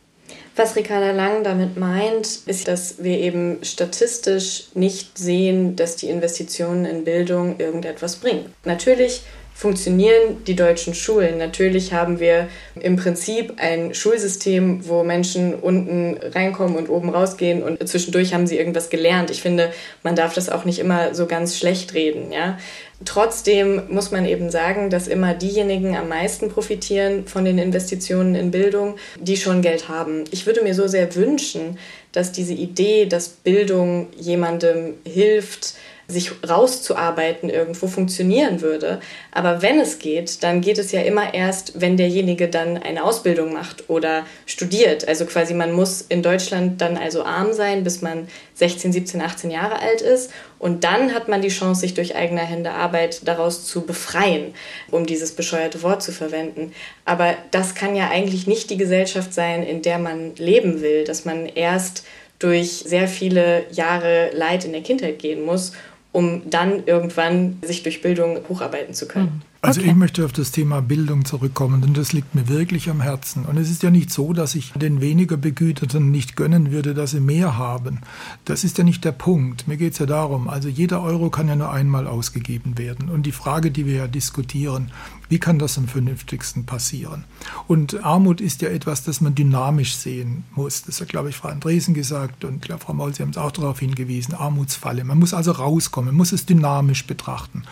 Was 0.56 0.76
Ricarda 0.76 1.12
Lang 1.12 1.44
damit 1.44 1.78
meint, 1.78 2.42
ist, 2.48 2.68
dass 2.68 3.04
wir 3.04 3.20
eben 3.20 3.64
statistisch 3.64 4.70
nicht 4.74 5.18
sehen, 5.18 5.76
dass 5.76 5.96
die 5.96 6.08
Investitionen 6.08 6.86
in 6.86 7.04
Bildung 7.04 7.60
irgendetwas 7.60 8.18
bringen. 8.18 8.46
Natürlich 8.66 9.22
funktionieren 9.58 10.44
die 10.46 10.56
deutschen 10.56 10.94
Schulen. 10.94 11.40
Natürlich 11.40 11.92
haben 11.92 12.20
wir 12.20 12.48
im 12.80 12.96
Prinzip 12.96 13.54
ein 13.58 13.96
Schulsystem, 13.96 14.88
wo 14.88 15.04
Menschen 15.04 15.56
unten 15.56 16.16
reinkommen 16.22 16.78
und 16.78 16.90
oben 16.90 17.10
rausgehen 17.10 17.64
und 17.64 17.86
zwischendurch 17.88 18.36
haben 18.36 18.46
sie 18.46 18.60
irgendwas 18.60 18.92
gelernt. 18.92 19.32
Ich 19.32 19.42
finde, 19.42 19.72
man 20.04 20.16
darf 20.16 20.36
das 20.36 20.50
auch 20.50 20.64
nicht 20.64 20.78
immer 20.78 21.16
so 21.16 21.26
ganz 21.26 21.58
schlecht 21.58 21.96
reden. 21.96 22.32
Ja? 22.32 22.60
Trotzdem 23.04 23.82
muss 23.90 24.12
man 24.12 24.28
eben 24.28 24.52
sagen, 24.52 24.92
dass 24.92 25.08
immer 25.08 25.34
diejenigen 25.34 25.98
am 25.98 26.08
meisten 26.08 26.50
profitieren 26.50 27.26
von 27.26 27.44
den 27.44 27.58
Investitionen 27.58 28.36
in 28.36 28.52
Bildung, 28.52 28.98
die 29.20 29.38
schon 29.38 29.64
Geld 29.64 29.90
haben. 29.90 30.26
Ich 30.30 30.46
würde 30.46 30.62
mir 30.62 30.76
so 30.76 30.88
sehr 30.88 31.16
wünschen, 31.16 31.80
dass 32.12 32.32
diese 32.32 32.54
Idee, 32.54 33.08
dass 33.08 33.30
Bildung 33.30 34.10
jemandem 34.16 34.94
hilft, 35.04 35.76
sich 36.10 36.32
rauszuarbeiten 36.48 37.50
irgendwo 37.50 37.88
funktionieren 37.88 38.62
würde. 38.62 39.02
Aber 39.32 39.62
wenn 39.62 39.80
es 39.80 40.00
geht, 40.00 40.42
dann 40.42 40.62
geht 40.62 40.78
es 40.78 40.94
ja 40.94 41.02
immer 41.02 41.34
erst, 41.34 41.82
wenn 41.82 41.98
derjenige 41.98 42.48
dann 42.48 42.78
eine 42.78 43.04
Ausbildung 43.04 43.52
macht 43.52 43.90
oder 43.90 44.26
studiert. 44.46 45.06
Also 45.06 45.26
quasi 45.26 45.54
man 45.54 45.74
muss 45.74 46.02
in 46.02 46.24
Deutschland 46.24 46.80
dann 46.80 46.96
also 46.96 47.24
arm 47.24 47.52
sein, 47.52 47.84
bis 47.84 48.02
man 48.02 48.30
16, 48.54 48.94
17, 48.94 49.22
18 49.22 49.52
Jahre 49.52 49.80
alt 49.80 50.02
ist. 50.02 50.32
Und 50.60 50.86
dann 50.86 51.14
hat 51.14 51.28
man 51.28 51.42
die 51.42 51.50
Chance, 51.50 51.82
sich 51.82 51.94
durch 51.94 52.16
eigene 52.16 52.42
Hände 52.42 52.72
Arbeit 52.72 53.28
daraus 53.28 53.66
zu 53.66 53.86
befreien, 53.86 54.54
um 54.90 55.06
dieses 55.06 55.34
bescheuerte 55.34 55.84
Wort 55.84 56.02
zu 56.02 56.14
verwenden. 56.14 56.72
Aber 57.04 57.36
das 57.52 57.76
kann 57.76 57.98
ja 57.98 58.10
eigentlich 58.10 58.48
nicht 58.48 58.70
die 58.70 58.78
Gesellschaft 58.78 59.34
sein, 59.34 59.62
in 59.62 59.82
der 59.82 60.00
man 60.00 60.36
leben 60.38 60.82
will, 60.82 61.04
dass 61.04 61.26
man 61.26 61.48
erst 61.48 62.06
durch 62.40 62.84
sehr 62.86 63.08
viele 63.08 63.66
Jahre 63.72 64.30
Leid 64.34 64.64
in 64.66 64.72
der 64.72 64.82
Kindheit 64.82 65.20
gehen 65.20 65.44
muss, 65.44 65.74
um 66.18 66.42
dann 66.50 66.84
irgendwann 66.88 67.58
sich 67.62 67.84
durch 67.84 68.02
Bildung 68.02 68.40
hocharbeiten 68.50 68.96
zu 68.96 69.08
können. 69.08 69.34
Mhm. 69.36 69.42
Also 69.62 69.82
okay. 69.82 69.92
ich 69.92 69.96
möchte 69.96 70.26
auf 70.26 70.32
das 70.32 70.50
Thema 70.52 70.82
Bildung 70.82 71.26
zurückkommen, 71.26 71.82
denn 71.82 71.94
das 71.94 72.12
liegt 72.12 72.34
mir 72.34 72.48
wirklich 72.48 72.90
am 72.90 73.02
Herzen. 73.02 73.46
Und 73.46 73.58
es 73.58 73.70
ist 73.70 73.84
ja 73.84 73.92
nicht 73.92 74.12
so, 74.12 74.34
dass 74.34 74.56
ich 74.56 74.72
den 74.74 75.00
weniger 75.00 75.38
Begüterten 75.38 76.10
nicht 76.10 76.36
gönnen 76.36 76.72
würde, 76.72 76.96
dass 76.96 77.12
sie 77.12 77.20
mehr 77.20 77.60
haben. 77.60 78.02
Das 78.46 78.64
ist 78.64 78.80
ja 78.80 78.84
nicht 78.84 79.06
der 79.06 79.12
Punkt. 79.12 79.68
Mir 79.68 79.78
geht 79.78 79.94
es 79.94 80.00
ja 80.00 80.08
darum, 80.08 80.50
also 80.50 80.70
jeder 80.70 81.04
Euro 81.04 81.30
kann 81.30 81.50
ja 81.50 81.56
nur 81.56 81.72
einmal 81.72 82.08
ausgegeben 82.08 82.80
werden. 82.80 83.10
Und 83.10 83.28
die 83.28 83.32
Frage, 83.32 83.70
die 83.70 83.86
wir 83.86 83.96
ja 83.96 84.08
diskutieren, 84.08 84.92
wie 85.30 85.40
kann 85.40 85.60
das 85.60 85.78
am 85.78 85.88
vernünftigsten 85.88 86.66
passieren? 86.66 87.26
Und 87.68 88.04
Armut 88.04 88.42
ist 88.42 88.62
ja 88.62 88.70
etwas, 88.70 89.04
das 89.04 89.22
man 89.22 89.36
dynamisch 89.36 89.96
sehen 89.96 90.46
muss. 90.56 90.84
Das 90.84 91.02
hat, 91.02 91.10
glaube 91.10 91.30
ich, 91.30 91.36
Frau 91.36 91.50
Andresen 91.50 91.94
gesagt 91.94 92.46
und 92.46 92.62
glaube, 92.62 92.84
Frau 92.84 92.94
Maul, 92.94 93.14
Sie 93.14 93.24
haben 93.24 93.32
es 93.32 93.38
auch 93.38 93.52
darauf 93.52 93.80
hingewiesen, 93.80 94.34
Armutsfalle. 94.34 95.04
Man 95.04 95.20
muss 95.20 95.34
also 95.34 95.52
rauskommen, 95.52 96.08
man 96.08 96.16
muss 96.16 96.32
es 96.32 96.46
dynamisch 96.46 97.06
betrachten. 97.06 97.64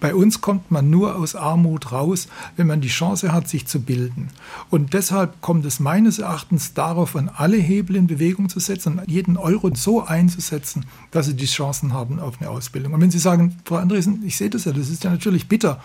Bei 0.00 0.14
uns 0.14 0.40
kommt 0.40 0.70
man 0.70 0.90
nur 0.90 1.16
aus 1.16 1.34
Armut 1.34 1.92
raus, 1.92 2.28
wenn 2.56 2.66
man 2.66 2.80
die 2.80 2.88
Chance 2.88 3.32
hat, 3.32 3.48
sich 3.48 3.66
zu 3.66 3.80
bilden. 3.80 4.28
Und 4.70 4.92
deshalb 4.92 5.40
kommt 5.40 5.64
es 5.64 5.80
meines 5.80 6.18
Erachtens 6.18 6.74
darauf 6.74 7.16
an, 7.16 7.30
alle 7.34 7.56
Hebel 7.56 7.96
in 7.96 8.06
Bewegung 8.06 8.48
zu 8.48 8.60
setzen 8.60 8.98
und 8.98 9.10
jeden 9.10 9.36
Euro 9.36 9.70
so 9.74 10.04
einzusetzen, 10.04 10.86
dass 11.10 11.26
sie 11.26 11.34
die 11.34 11.46
Chancen 11.46 11.92
haben 11.92 12.18
auf 12.18 12.40
eine 12.40 12.50
Ausbildung. 12.50 12.92
Und 12.94 13.00
wenn 13.00 13.10
Sie 13.10 13.18
sagen, 13.18 13.56
Frau 13.64 13.76
Andresen, 13.76 14.22
ich 14.26 14.36
sehe 14.36 14.50
das 14.50 14.64
ja, 14.64 14.72
das 14.72 14.88
ist 14.88 15.04
ja 15.04 15.10
natürlich 15.10 15.48
bitter, 15.48 15.82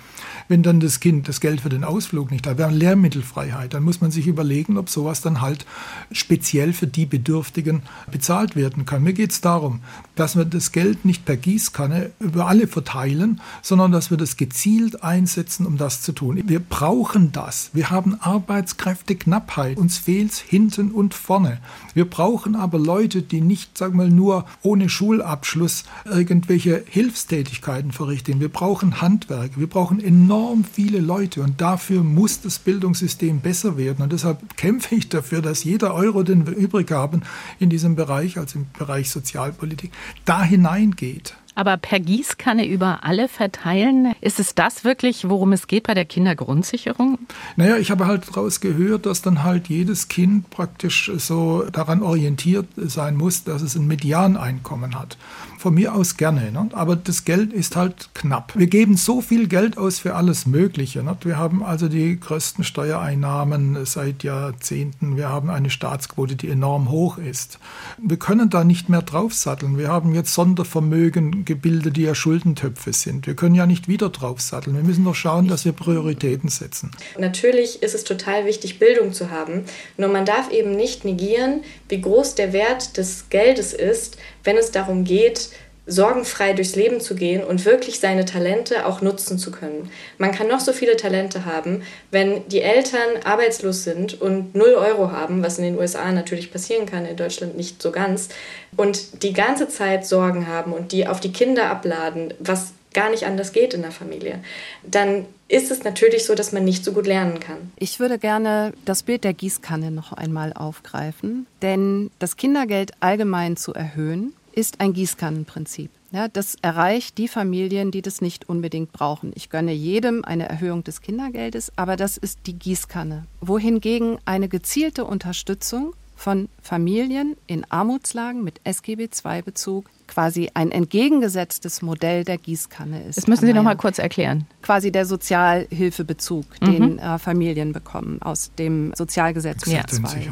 wenn 0.48 0.64
dann 0.64 0.80
das 0.80 1.00
Kind 1.00 1.19
das 1.28 1.42
Geld 1.42 1.62
für 1.62 1.70
den 1.70 1.84
Ausflug 1.84 2.32
nicht. 2.32 2.46
Wir 2.46 2.66
haben 2.66 2.76
Lehrmittelfreiheit. 2.76 3.74
Dann 3.74 3.84
muss 3.84 4.02
man 4.02 4.12
sich 4.12 4.28
überlegen, 4.28 4.78
ob 4.78 4.90
sowas 4.90 5.22
dann 5.22 5.42
halt 5.42 5.66
speziell 6.12 6.74
für 6.74 6.88
die 6.88 7.06
Bedürftigen 7.06 7.82
bezahlt 8.12 8.56
werden 8.56 8.86
kann. 8.86 9.04
Mir 9.04 9.14
geht 9.14 9.32
es 9.32 9.42
darum, 9.42 9.82
dass 10.20 10.36
wir 10.36 10.44
das 10.44 10.74
Geld 10.74 11.06
nicht 11.06 11.24
per 11.24 11.38
Gießkanne 11.38 12.12
über 12.20 12.48
alle 12.48 12.68
verteilen, 12.68 13.40
sondern 13.62 13.94
dass 13.94 14.12
wir 14.12 14.18
das 14.18 14.36
gezielt 14.36 15.02
einsetzen, 15.02 15.66
um 15.66 15.78
das 15.78 16.02
zu 16.02 16.12
tun. 16.12 16.42
Wir 16.46 16.60
brauchen 16.60 17.32
das. 17.32 17.70
Wir 17.72 17.90
haben 17.90 18.18
Arbeitskräfteknappheit. 18.20 19.78
Uns 19.78 19.98
fehlt 19.98 20.32
es 20.32 20.40
hinten 20.40 20.92
und 20.92 21.14
vorne. 21.14 21.60
Wir 21.94 22.04
brauchen 22.04 22.58
aber 22.58 22.80
Leute, 22.80 23.22
die 23.22 23.40
nicht, 23.40 23.78
sag 23.78 23.94
mal, 23.94 24.10
nur 24.10 24.46
ohne 24.62 24.90
Schulabschluss 24.90 25.86
irgendwelche 26.04 26.84
Hilfstätigkeiten 26.90 27.94
verrichten. 27.94 28.42
Wir 28.42 28.50
brauchen 28.50 29.02
Handwerk. 29.02 29.58
Wir 29.58 29.68
brauchen 29.68 30.04
enorm 30.04 30.66
viele 30.66 31.00
Leute 31.00 31.42
und 31.42 31.62
dafür 31.62 32.04
muss 32.04 32.42
das 32.42 32.60
Bildungssystem 32.60 33.40
besser 33.40 33.78
werden. 33.78 34.04
Und 34.04 34.12
deshalb 34.12 34.58
kämpfe 34.58 34.96
ich 34.96 35.08
dafür, 35.08 35.42
dass 35.42 35.64
jeder 35.64 35.94
Euro, 35.94 36.24
den 36.24 36.46
wir 36.46 36.56
übrig 36.56 36.92
haben 36.92 37.22
in 37.58 37.70
diesem 37.70 37.96
Bereich, 37.96 38.38
also 38.38 38.60
im 38.60 38.66
Bereich 38.78 39.10
Sozialpolitik, 39.10 39.92
da 40.26 40.44
hineingeht. 40.44 41.36
Aber 41.60 41.76
per 41.76 42.00
Gießkanne 42.00 42.66
über 42.66 43.04
alle 43.04 43.28
verteilen, 43.28 44.16
ist 44.22 44.40
es 44.40 44.56
das 44.56 44.86
wirklich, 44.86 45.28
worum 45.28 45.52
es 45.52 45.68
geht 45.68 45.88
bei 45.88 45.94
der 45.94 46.06
Kindergrundsicherung? 46.06 47.20
Naja, 47.58 47.76
ich 47.76 47.92
habe 47.92 48.08
halt 48.08 48.30
daraus 48.30 48.62
gehört, 48.62 49.06
dass 49.06 49.22
dann 49.22 49.44
halt 49.44 49.68
jedes 49.68 50.08
Kind 50.08 50.50
praktisch 50.52 51.12
so 51.18 51.66
daran 51.70 52.02
orientiert 52.02 52.68
sein 52.78 53.18
muss, 53.18 53.44
dass 53.44 53.62
es 53.62 53.76
ein 53.76 53.88
Medianeinkommen 53.88 54.98
hat. 54.98 55.18
Von 55.58 55.74
mir 55.74 55.94
aus 55.94 56.16
gerne, 56.16 56.54
ne? 56.54 56.70
aber 56.72 56.96
das 56.96 57.26
Geld 57.26 57.52
ist 57.52 57.76
halt 57.76 58.12
knapp. 58.14 58.54
Wir 58.56 58.68
geben 58.68 58.96
so 58.96 59.20
viel 59.20 59.50
Geld 59.50 59.78
aus 59.78 60.00
für 60.00 60.16
alles 60.16 60.46
Mögliche. 60.46 61.04
Ne? 61.04 61.18
Wir 61.20 61.36
haben 61.36 61.62
also 61.62 61.90
die 61.90 62.18
größten 62.18 62.64
Steuereinnahmen 62.64 63.86
seit 63.86 64.24
Jahrzehnten. 64.24 65.18
Wir 65.18 65.28
haben 65.28 65.50
eine 65.50 65.70
Staatsquote, 65.70 66.38
die 66.38 66.48
enorm 66.48 66.90
hoch 66.90 67.18
ist. 67.18 67.60
Wir 68.02 68.16
können 68.16 68.50
da 68.50 68.64
nicht 68.64 68.88
mehr 68.88 69.02
draufsatteln. 69.02 69.78
Wir 69.78 69.90
haben 69.90 70.16
jetzt 70.16 70.34
Sondervermögen 70.34 71.44
gebildet, 71.50 71.98
die 71.98 72.04
ja 72.04 72.14
Schuldentöpfe 72.14 72.94
sind. 72.94 73.26
Wir 73.26 73.36
können 73.36 73.56
ja 73.56 73.66
nicht 73.66 73.88
wieder 73.88 74.10
draufsatteln. 74.10 74.76
Wir 74.76 74.84
müssen 74.84 75.04
doch 75.04 75.16
schauen, 75.16 75.48
dass 75.48 75.66
wir 75.66 75.72
Prioritäten 75.72 76.48
setzen. 76.48 76.92
Natürlich 77.18 77.82
ist 77.82 77.96
es 77.96 78.04
total 78.04 78.46
wichtig, 78.46 78.78
Bildung 78.78 79.14
zu 79.14 79.32
haben. 79.32 79.66
Nur 79.98 80.10
man 80.10 80.26
darf 80.26 80.52
eben 80.52 80.76
nicht 80.76 81.06
negieren, 81.06 81.62
wie 81.90 82.02
groß 82.02 82.36
der 82.36 82.54
Wert 82.54 82.98
des 82.98 83.30
Geldes 83.30 83.74
ist, 83.74 84.18
wenn 84.44 84.58
es 84.58 84.70
darum 84.70 85.06
geht, 85.06 85.50
sorgenfrei 85.90 86.54
durchs 86.54 86.76
Leben 86.76 87.02
zu 87.02 87.16
gehen 87.16 87.44
und 87.44 87.66
wirklich 87.66 88.00
seine 88.00 88.26
Talente 88.26 88.86
auch 88.86 89.02
nutzen 89.02 89.38
zu 89.38 89.52
können. 89.52 89.90
Man 90.18 90.32
kann 90.32 90.48
noch 90.48 90.60
so 90.60 90.72
viele 90.72 90.96
Talente 90.96 91.46
haben, 91.46 91.84
wenn 92.12 92.48
die 92.48 92.62
Eltern 92.62 93.24
arbeitslos 93.24 93.84
sind 93.84 94.22
und 94.22 94.56
0 94.56 94.76
Euro 94.76 95.12
haben, 95.12 95.44
was 95.44 95.58
in 95.58 95.64
den 95.64 95.78
USA 95.78 96.12
natürlich 96.12 96.52
passieren 96.52 96.86
kann, 96.86 97.06
in 97.06 97.18
Deutschland 97.18 97.58
nicht 97.58 97.82
so 97.82 97.92
ganz, 97.92 98.30
und 98.78 99.24
die 99.24 99.34
ganze 99.34 99.68
Zeit 99.68 100.06
Sorgen 100.06 100.48
haben 100.48 100.74
und 100.74 100.92
die 100.92 101.08
auf 101.08 101.20
die 101.20 101.32
Kinder 101.32 101.70
abladen, 101.70 102.34
was 102.40 102.74
gar 102.94 103.10
nicht 103.10 103.26
anders 103.26 103.52
geht 103.52 103.74
in 103.74 103.82
der 103.82 103.92
Familie, 103.92 104.40
dann 104.84 105.26
ist 105.48 105.72
es 105.72 105.84
natürlich 105.84 106.26
so, 106.26 106.36
dass 106.36 106.52
man 106.52 106.64
nicht 106.64 106.84
so 106.84 106.92
gut 106.92 107.08
lernen 107.08 107.40
kann. 107.40 107.72
Ich 107.78 108.00
würde 108.00 108.18
gerne 108.18 108.74
das 108.86 109.04
Bild 109.04 109.24
der 109.24 109.34
Gießkanne 109.34 109.92
noch 109.92 110.14
einmal 110.14 110.54
aufgreifen, 110.54 111.46
denn 111.62 112.12
das 112.20 112.38
Kindergeld 112.38 112.92
allgemein 113.00 113.58
zu 113.58 113.74
erhöhen, 113.74 114.34
ist 114.60 114.82
ein 114.82 114.94
Gießkannenprinzip. 114.94 115.90
Ja, 116.12 116.28
das 116.28 116.56
erreicht 116.62 117.18
die 117.18 117.28
Familien, 117.28 117.92
die 117.92 118.02
das 118.02 118.20
nicht 118.20 118.50
unbedingt 118.50 118.92
brauchen. 118.92 119.32
Ich 119.36 119.50
gönne 119.50 119.72
jedem 119.72 120.26
eine 120.26 120.50
Erhöhung 120.50 120.84
des 120.84 121.02
Kindergeldes, 121.02 121.72
aber 121.76 121.96
das 121.96 122.18
ist 122.18 122.40
die 122.46 122.54
Gießkanne. 122.54 123.26
Wohingegen 123.42 124.18
eine 124.26 124.50
gezielte 124.50 125.06
Unterstützung 125.06 125.94
von 126.16 126.50
Familien 126.62 127.38
in 127.48 127.64
Armutslagen 127.72 128.44
mit 128.44 128.60
SGB 128.66 129.10
II-Bezug 129.24 129.90
quasi 130.08 130.50
ein 130.54 130.72
entgegengesetztes 130.72 131.82
Modell 131.82 132.26
der 132.26 132.38
Gießkanne 132.38 133.04
ist. 133.04 133.18
Das 133.18 133.28
müssen 133.28 133.46
Sie 133.46 133.54
noch 133.54 133.64
mal 133.64 133.78
kurz 133.78 134.00
erklären. 134.00 134.46
Quasi 134.62 134.92
der 134.92 135.06
Sozialhilfebezug, 135.06 136.46
mhm. 136.60 136.66
den 136.66 137.00
äh, 137.00 137.20
Familien 137.20 137.72
bekommen 137.72 138.22
aus 138.22 138.52
dem 138.58 138.92
Sozialgesetz. 138.96 139.62
2. 139.62 140.30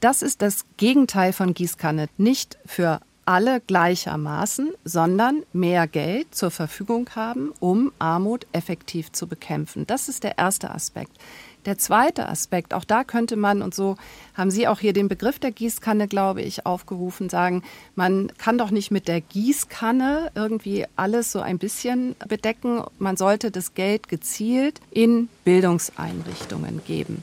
Das 0.00 0.22
ist 0.22 0.42
das 0.42 0.64
Gegenteil 0.76 1.32
von 1.32 1.54
Gießkanne. 1.54 2.08
Nicht 2.18 2.58
für 2.64 3.00
alle 3.28 3.60
gleichermaßen, 3.60 4.70
sondern 4.84 5.42
mehr 5.52 5.86
Geld 5.86 6.34
zur 6.34 6.50
Verfügung 6.50 7.10
haben, 7.14 7.52
um 7.60 7.92
Armut 7.98 8.46
effektiv 8.52 9.12
zu 9.12 9.26
bekämpfen. 9.26 9.86
Das 9.86 10.08
ist 10.08 10.24
der 10.24 10.38
erste 10.38 10.70
Aspekt. 10.70 11.12
Der 11.66 11.76
zweite 11.76 12.26
Aspekt, 12.26 12.72
auch 12.72 12.84
da 12.84 13.04
könnte 13.04 13.36
man, 13.36 13.60
und 13.60 13.74
so 13.74 13.96
haben 14.32 14.50
Sie 14.50 14.66
auch 14.66 14.80
hier 14.80 14.94
den 14.94 15.08
Begriff 15.08 15.38
der 15.38 15.50
Gießkanne, 15.50 16.08
glaube 16.08 16.40
ich, 16.40 16.64
aufgerufen, 16.64 17.28
sagen, 17.28 17.64
man 17.94 18.32
kann 18.38 18.56
doch 18.56 18.70
nicht 18.70 18.90
mit 18.90 19.08
der 19.08 19.20
Gießkanne 19.20 20.30
irgendwie 20.34 20.86
alles 20.96 21.30
so 21.30 21.40
ein 21.40 21.58
bisschen 21.58 22.16
bedecken. 22.28 22.82
Man 22.98 23.18
sollte 23.18 23.50
das 23.50 23.74
Geld 23.74 24.08
gezielt 24.08 24.80
in 24.90 25.28
Bildungseinrichtungen 25.44 26.82
geben. 26.86 27.22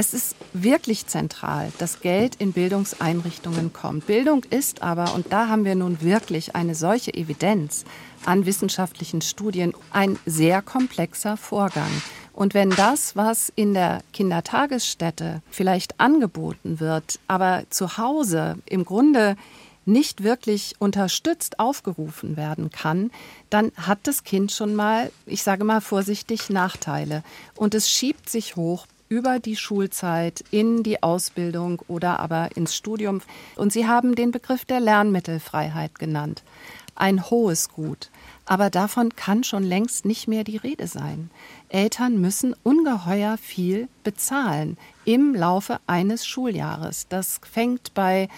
Es 0.00 0.14
ist 0.14 0.36
wirklich 0.52 1.08
zentral, 1.08 1.72
dass 1.78 1.98
Geld 1.98 2.36
in 2.36 2.52
Bildungseinrichtungen 2.52 3.72
kommt. 3.72 4.06
Bildung 4.06 4.44
ist 4.44 4.80
aber, 4.80 5.12
und 5.12 5.32
da 5.32 5.48
haben 5.48 5.64
wir 5.64 5.74
nun 5.74 6.00
wirklich 6.00 6.54
eine 6.54 6.76
solche 6.76 7.12
Evidenz 7.14 7.84
an 8.24 8.46
wissenschaftlichen 8.46 9.22
Studien, 9.22 9.74
ein 9.90 10.16
sehr 10.24 10.62
komplexer 10.62 11.36
Vorgang. 11.36 11.90
Und 12.32 12.54
wenn 12.54 12.70
das, 12.70 13.16
was 13.16 13.52
in 13.56 13.74
der 13.74 14.02
Kindertagesstätte 14.12 15.42
vielleicht 15.50 15.98
angeboten 15.98 16.78
wird, 16.78 17.18
aber 17.26 17.64
zu 17.68 17.98
Hause 17.98 18.58
im 18.66 18.84
Grunde 18.84 19.34
nicht 19.84 20.22
wirklich 20.22 20.76
unterstützt 20.78 21.58
aufgerufen 21.58 22.36
werden 22.36 22.70
kann, 22.70 23.10
dann 23.50 23.72
hat 23.76 23.98
das 24.04 24.22
Kind 24.22 24.52
schon 24.52 24.76
mal, 24.76 25.10
ich 25.26 25.42
sage 25.42 25.64
mal 25.64 25.80
vorsichtig, 25.80 26.50
Nachteile. 26.50 27.24
Und 27.56 27.74
es 27.74 27.90
schiebt 27.90 28.30
sich 28.30 28.54
hoch 28.54 28.86
über 29.08 29.38
die 29.38 29.56
Schulzeit 29.56 30.44
in 30.50 30.82
die 30.82 31.02
Ausbildung 31.02 31.82
oder 31.88 32.20
aber 32.20 32.56
ins 32.56 32.74
Studium. 32.74 33.20
Und 33.56 33.72
Sie 33.72 33.86
haben 33.86 34.14
den 34.14 34.30
Begriff 34.30 34.64
der 34.64 34.80
Lernmittelfreiheit 34.80 35.98
genannt. 35.98 36.42
Ein 36.94 37.30
hohes 37.30 37.68
Gut. 37.68 38.10
Aber 38.44 38.70
davon 38.70 39.14
kann 39.14 39.44
schon 39.44 39.62
längst 39.62 40.04
nicht 40.04 40.26
mehr 40.26 40.42
die 40.42 40.56
Rede 40.56 40.86
sein. 40.86 41.30
Eltern 41.68 42.18
müssen 42.20 42.54
ungeheuer 42.62 43.36
viel 43.36 43.88
bezahlen 44.04 44.78
im 45.04 45.34
Laufe 45.34 45.80
eines 45.86 46.26
Schuljahres. 46.26 47.06
Das 47.08 47.40
fängt 47.50 47.94
bei 47.94 48.28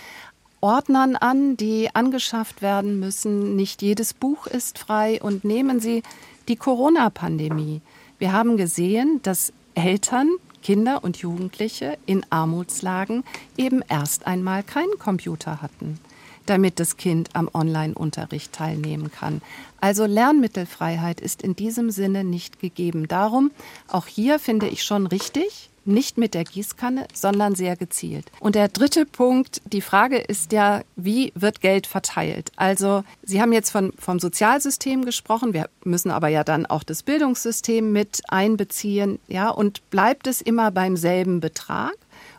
Ordnern 0.60 1.16
an, 1.16 1.56
die 1.56 1.88
angeschafft 1.94 2.60
werden 2.60 3.00
müssen. 3.00 3.56
Nicht 3.56 3.82
jedes 3.82 4.12
Buch 4.12 4.46
ist 4.46 4.78
frei. 4.78 5.22
Und 5.22 5.44
nehmen 5.44 5.80
Sie 5.80 6.02
die 6.48 6.56
Corona-Pandemie. 6.56 7.80
Wir 8.18 8.32
haben 8.32 8.56
gesehen, 8.56 9.20
dass 9.22 9.52
Eltern 9.74 10.28
Kinder 10.62 11.02
und 11.02 11.18
Jugendliche 11.18 11.98
in 12.06 12.24
Armutslagen 12.30 13.24
eben 13.56 13.82
erst 13.88 14.26
einmal 14.26 14.62
keinen 14.62 14.98
Computer 14.98 15.62
hatten, 15.62 15.98
damit 16.46 16.80
das 16.80 16.96
Kind 16.96 17.30
am 17.34 17.48
Online-Unterricht 17.52 18.52
teilnehmen 18.52 19.10
kann. 19.10 19.40
Also 19.80 20.04
Lernmittelfreiheit 20.04 21.20
ist 21.20 21.42
in 21.42 21.56
diesem 21.56 21.90
Sinne 21.90 22.24
nicht 22.24 22.60
gegeben. 22.60 23.08
Darum, 23.08 23.50
auch 23.88 24.06
hier 24.06 24.38
finde 24.38 24.68
ich 24.68 24.82
schon 24.84 25.06
richtig, 25.06 25.69
nicht 25.84 26.18
mit 26.18 26.34
der 26.34 26.44
Gießkanne, 26.44 27.06
sondern 27.12 27.54
sehr 27.54 27.76
gezielt. 27.76 28.30
Und 28.40 28.54
der 28.54 28.68
dritte 28.68 29.06
Punkt, 29.06 29.62
die 29.64 29.80
Frage 29.80 30.18
ist 30.18 30.52
ja, 30.52 30.82
wie 30.96 31.32
wird 31.34 31.60
Geld 31.60 31.86
verteilt? 31.86 32.52
Also 32.56 33.04
Sie 33.22 33.40
haben 33.40 33.52
jetzt 33.52 33.70
von, 33.70 33.92
vom 33.98 34.18
Sozialsystem 34.18 35.04
gesprochen, 35.04 35.52
wir 35.54 35.68
müssen 35.84 36.10
aber 36.10 36.28
ja 36.28 36.44
dann 36.44 36.66
auch 36.66 36.82
das 36.82 37.02
Bildungssystem 37.02 37.92
mit 37.92 38.22
einbeziehen, 38.28 39.18
ja, 39.28 39.50
und 39.50 39.88
bleibt 39.90 40.26
es 40.26 40.40
immer 40.40 40.70
beim 40.70 40.96
selben 40.96 41.40
Betrag? 41.40 41.94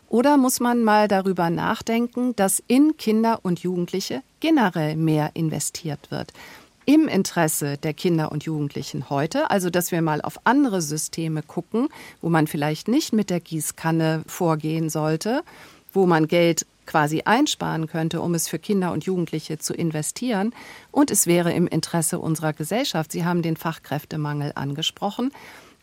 Oder 0.08 0.36
muss 0.36 0.60
man 0.60 0.84
mal 0.84 1.08
darüber 1.08 1.48
nachdenken, 1.48 2.36
dass 2.36 2.62
in 2.66 2.98
Kinder 2.98 3.40
und 3.42 3.60
Jugendliche 3.60 4.22
generell 4.40 4.94
mehr 4.94 5.30
investiert 5.32 6.10
wird? 6.10 6.34
Im 6.84 7.08
Interesse 7.08 7.76
der 7.78 7.94
Kinder 7.94 8.32
und 8.32 8.44
Jugendlichen 8.44 9.10
heute, 9.10 9.50
also 9.50 9.70
dass 9.70 9.92
wir 9.92 10.02
mal 10.02 10.20
auf 10.20 10.40
andere 10.44 10.82
Systeme 10.82 11.42
gucken, 11.42 11.88
wo 12.20 12.28
man 12.28 12.46
vielleicht 12.46 12.88
nicht 12.88 13.12
mit 13.12 13.30
der 13.30 13.40
Gießkanne 13.40 14.22
vorgehen 14.26 14.90
sollte, 14.90 15.42
wo 15.92 16.06
man 16.06 16.28
Geld 16.28 16.66
quasi 16.86 17.22
einsparen 17.24 17.86
könnte, 17.86 18.20
um 18.20 18.34
es 18.34 18.48
für 18.48 18.58
Kinder 18.58 18.92
und 18.92 19.04
Jugendliche 19.04 19.58
zu 19.58 19.72
investieren. 19.74 20.52
Und 20.90 21.10
es 21.10 21.26
wäre 21.26 21.52
im 21.52 21.66
Interesse 21.66 22.18
unserer 22.18 22.52
Gesellschaft. 22.52 23.12
Sie 23.12 23.24
haben 23.24 23.42
den 23.42 23.56
Fachkräftemangel 23.56 24.52
angesprochen. 24.54 25.30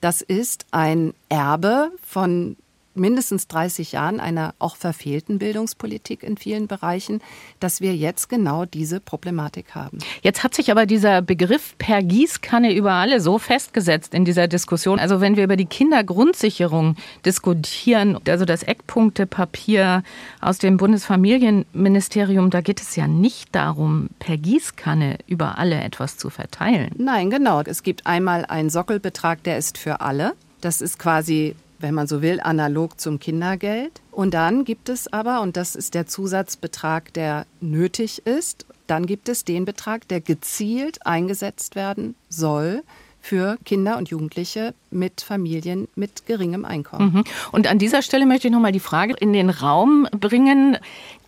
Das 0.02 0.22
ist 0.22 0.66
ein 0.72 1.14
Erbe 1.30 1.92
von 2.04 2.58
mindestens 2.96 3.48
30 3.48 3.94
Jahren 3.94 4.20
einer 4.20 4.54
auch 4.60 4.76
verfehlten 4.76 5.40
Bildungspolitik 5.40 6.24
in 6.24 6.38
vielen 6.38 6.68
Bereichen, 6.68 7.22
dass 7.60 7.82
wir 7.82 7.96
jetzt 7.96 8.30
genau 8.30 8.66
diese 8.66 9.00
Problematik 9.00 9.76
haben. 9.76 10.00
Jetzt 10.22 10.44
hat 10.44 10.54
sich 10.54 10.72
aber 10.72 10.86
dieser 10.86 11.22
Begriff 11.22 11.76
per 11.78 12.02
Gießkanne 12.04 12.74
über 12.74 12.94
alle 12.94 13.22
so 13.22 13.38
festgesetzt 13.38 14.14
in 14.14 14.26
dieser 14.26 14.48
Diskussion. 14.48 15.00
Also 15.00 15.22
wenn 15.22 15.36
wir 15.36 15.44
über 15.44 15.56
die 15.56 15.66
Kindergrundsicherung 15.66 16.96
diskutieren, 17.26 18.18
also 18.28 18.46
das 18.46 18.64
Eckpunktepapier 18.64 20.04
aus 20.42 20.58
dem 20.58 20.78
Bundesfamilienministerium, 20.78 22.50
da 22.50 22.62
geht 22.62 22.82
es 22.82 22.96
ja 22.96 23.08
nicht 23.08 23.56
darum, 23.56 24.10
per 24.20 24.38
Gießkanne 24.38 25.20
über 25.28 25.58
alle 25.58 25.82
etwas 25.82 26.18
zu 26.18 26.30
verteilen. 26.30 26.92
Nein, 26.98 27.30
genau. 27.30 27.62
Es 27.62 27.84
gibt 27.84 28.06
einmal 28.06 28.46
einen 28.46 28.70
Sockelbetrag, 28.70 29.44
der 29.44 29.58
ist 29.58 29.78
für 29.78 30.02
alle. 30.02 30.34
Das 30.62 30.82
ist 30.82 31.00
quasi 31.00 31.56
wenn 31.80 31.96
man 31.96 32.08
so 32.08 32.22
will, 32.22 32.40
analog 32.42 33.00
zum 33.00 33.20
Kindergeld. 33.20 34.02
Und 34.12 34.34
dann 34.34 34.66
gibt 34.66 34.90
es 34.90 35.12
aber, 35.12 35.42
und 35.42 35.58
das 35.58 35.76
ist 35.76 35.94
der 35.94 36.08
Zusatzbetrag, 36.08 37.14
der 37.14 37.46
nötig 37.62 38.26
ist, 38.26 38.66
dann 38.88 39.06
gibt 39.06 39.30
es 39.30 39.46
den 39.46 39.66
Betrag, 39.66 40.08
der 40.08 40.20
gezielt 40.20 41.06
eingesetzt 41.06 41.76
werden 41.76 42.16
soll 42.28 42.84
für 43.22 43.58
Kinder 43.66 43.98
und 43.98 44.10
Jugendliche 44.10 44.74
mit 44.92 45.22
Familien 45.22 45.88
mit 45.96 46.26
geringem 46.26 46.66
Einkommen. 46.66 47.14
Mhm. 47.14 47.24
Und 47.52 47.68
an 47.68 47.78
dieser 47.78 48.02
Stelle 48.02 48.26
möchte 48.26 48.48
ich 48.48 48.54
noch 48.54 48.62
mal 48.62 48.72
die 48.72 48.80
Frage 48.80 49.14
in 49.20 49.34
den 49.34 49.50
Raum 49.50 50.08
bringen. 50.12 50.78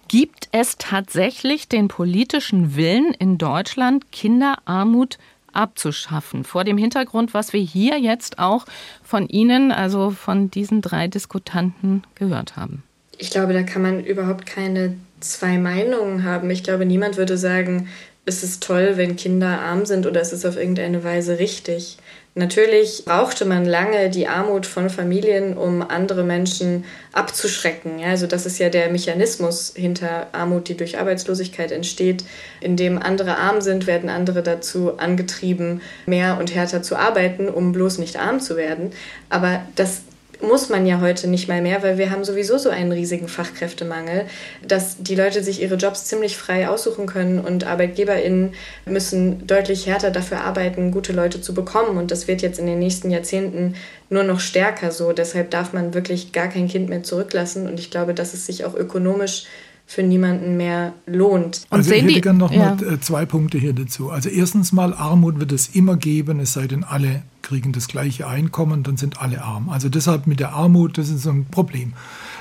Gibt 0.07 0.49
es 0.51 0.77
tatsächlich 0.77 1.67
den 1.67 1.87
politischen 1.87 2.75
Willen 2.75 3.13
in 3.13 3.37
Deutschland, 3.37 4.11
Kinderarmut 4.11 5.17
abzuschaffen. 5.53 6.43
Vor 6.43 6.63
dem 6.63 6.77
Hintergrund, 6.77 7.33
was 7.33 7.53
wir 7.53 7.61
hier 7.61 7.99
jetzt 7.99 8.39
auch 8.39 8.65
von 9.03 9.27
Ihnen, 9.27 9.71
also 9.71 10.11
von 10.11 10.51
diesen 10.51 10.81
drei 10.81 11.07
Diskutanten 11.07 12.03
gehört 12.15 12.55
haben. 12.55 12.83
Ich 13.17 13.29
glaube, 13.29 13.53
da 13.53 13.63
kann 13.63 13.81
man 13.81 14.03
überhaupt 14.03 14.45
keine 14.45 14.95
zwei 15.19 15.57
Meinungen 15.57 16.23
haben. 16.23 16.49
Ich 16.49 16.63
glaube, 16.63 16.85
niemand 16.85 17.17
würde 17.17 17.37
sagen, 17.37 17.87
es 18.25 18.43
ist 18.43 18.63
toll, 18.63 18.93
wenn 18.95 19.15
Kinder 19.15 19.59
arm 19.61 19.85
sind 19.85 20.05
oder 20.05 20.21
es 20.21 20.33
ist 20.33 20.45
auf 20.45 20.57
irgendeine 20.57 21.03
Weise 21.03 21.39
richtig. 21.39 21.97
Natürlich 22.33 23.03
brauchte 23.03 23.43
man 23.43 23.65
lange 23.65 24.09
die 24.09 24.27
Armut 24.27 24.65
von 24.65 24.89
Familien, 24.89 25.57
um 25.57 25.81
andere 25.81 26.23
Menschen 26.23 26.85
abzuschrecken. 27.11 28.01
Also 28.05 28.25
das 28.25 28.45
ist 28.45 28.57
ja 28.57 28.69
der 28.69 28.89
Mechanismus 28.89 29.73
hinter 29.75 30.27
Armut, 30.31 30.69
die 30.69 30.77
durch 30.77 30.97
Arbeitslosigkeit 30.97 31.73
entsteht. 31.73 32.23
Indem 32.61 32.97
andere 33.01 33.37
arm 33.37 33.59
sind, 33.59 33.85
werden 33.85 34.09
andere 34.09 34.43
dazu 34.43 34.97
angetrieben, 34.97 35.81
mehr 36.05 36.37
und 36.39 36.55
härter 36.55 36.81
zu 36.81 36.95
arbeiten, 36.95 37.49
um 37.49 37.73
bloß 37.73 37.97
nicht 37.97 38.17
arm 38.17 38.39
zu 38.39 38.55
werden. 38.55 38.91
Aber 39.29 39.65
das 39.75 40.03
muss 40.41 40.69
man 40.69 40.85
ja 40.85 41.01
heute 41.01 41.27
nicht 41.27 41.47
mal 41.47 41.61
mehr, 41.61 41.83
weil 41.83 41.97
wir 41.97 42.11
haben 42.11 42.23
sowieso 42.23 42.57
so 42.57 42.69
einen 42.69 42.91
riesigen 42.91 43.27
Fachkräftemangel, 43.27 44.25
dass 44.67 44.97
die 44.99 45.15
Leute 45.15 45.43
sich 45.43 45.61
ihre 45.61 45.75
Jobs 45.75 46.05
ziemlich 46.05 46.37
frei 46.37 46.67
aussuchen 46.67 47.05
können 47.05 47.39
und 47.39 47.65
ArbeitgeberInnen 47.65 48.53
müssen 48.85 49.45
deutlich 49.47 49.87
härter 49.87 50.11
dafür 50.11 50.41
arbeiten, 50.41 50.91
gute 50.91 51.13
Leute 51.13 51.41
zu 51.41 51.53
bekommen. 51.53 51.97
Und 51.97 52.11
das 52.11 52.27
wird 52.27 52.41
jetzt 52.41 52.59
in 52.59 52.65
den 52.65 52.79
nächsten 52.79 53.11
Jahrzehnten 53.11 53.75
nur 54.09 54.23
noch 54.23 54.39
stärker 54.39 54.91
so. 54.91 55.13
Deshalb 55.13 55.51
darf 55.51 55.73
man 55.73 55.93
wirklich 55.93 56.31
gar 56.31 56.47
kein 56.47 56.67
Kind 56.67 56.89
mehr 56.89 57.03
zurücklassen. 57.03 57.67
Und 57.67 57.79
ich 57.79 57.91
glaube, 57.91 58.13
dass 58.13 58.33
es 58.33 58.45
sich 58.45 58.65
auch 58.65 58.75
ökonomisch 58.75 59.45
für 59.91 60.03
niemanden 60.03 60.55
mehr 60.55 60.93
lohnt. 61.05 61.65
Und 61.69 61.79
also 61.79 61.91
ich 61.91 62.03
hätte 62.03 62.21
gerne 62.21 62.39
noch 62.39 62.51
ja. 62.51 62.75
mal 62.75 62.93
äh, 62.93 62.99
zwei 63.01 63.25
Punkte 63.25 63.57
hier 63.57 63.73
dazu. 63.73 64.09
Also 64.09 64.29
erstens 64.29 64.71
mal, 64.71 64.93
Armut 64.93 65.41
wird 65.41 65.51
es 65.51 65.67
immer 65.75 65.97
geben, 65.97 66.39
es 66.39 66.53
sei 66.53 66.67
denn, 66.67 66.85
alle 66.85 67.23
kriegen 67.41 67.73
das 67.73 67.87
gleiche 67.87 68.25
Einkommen, 68.25 68.83
dann 68.83 68.95
sind 68.95 69.21
alle 69.21 69.43
arm. 69.43 69.67
Also 69.67 69.89
deshalb 69.89 70.27
mit 70.27 70.39
der 70.39 70.53
Armut, 70.53 70.97
das 70.97 71.09
ist 71.09 71.23
so 71.23 71.31
ein 71.31 71.45
Problem. 71.45 71.91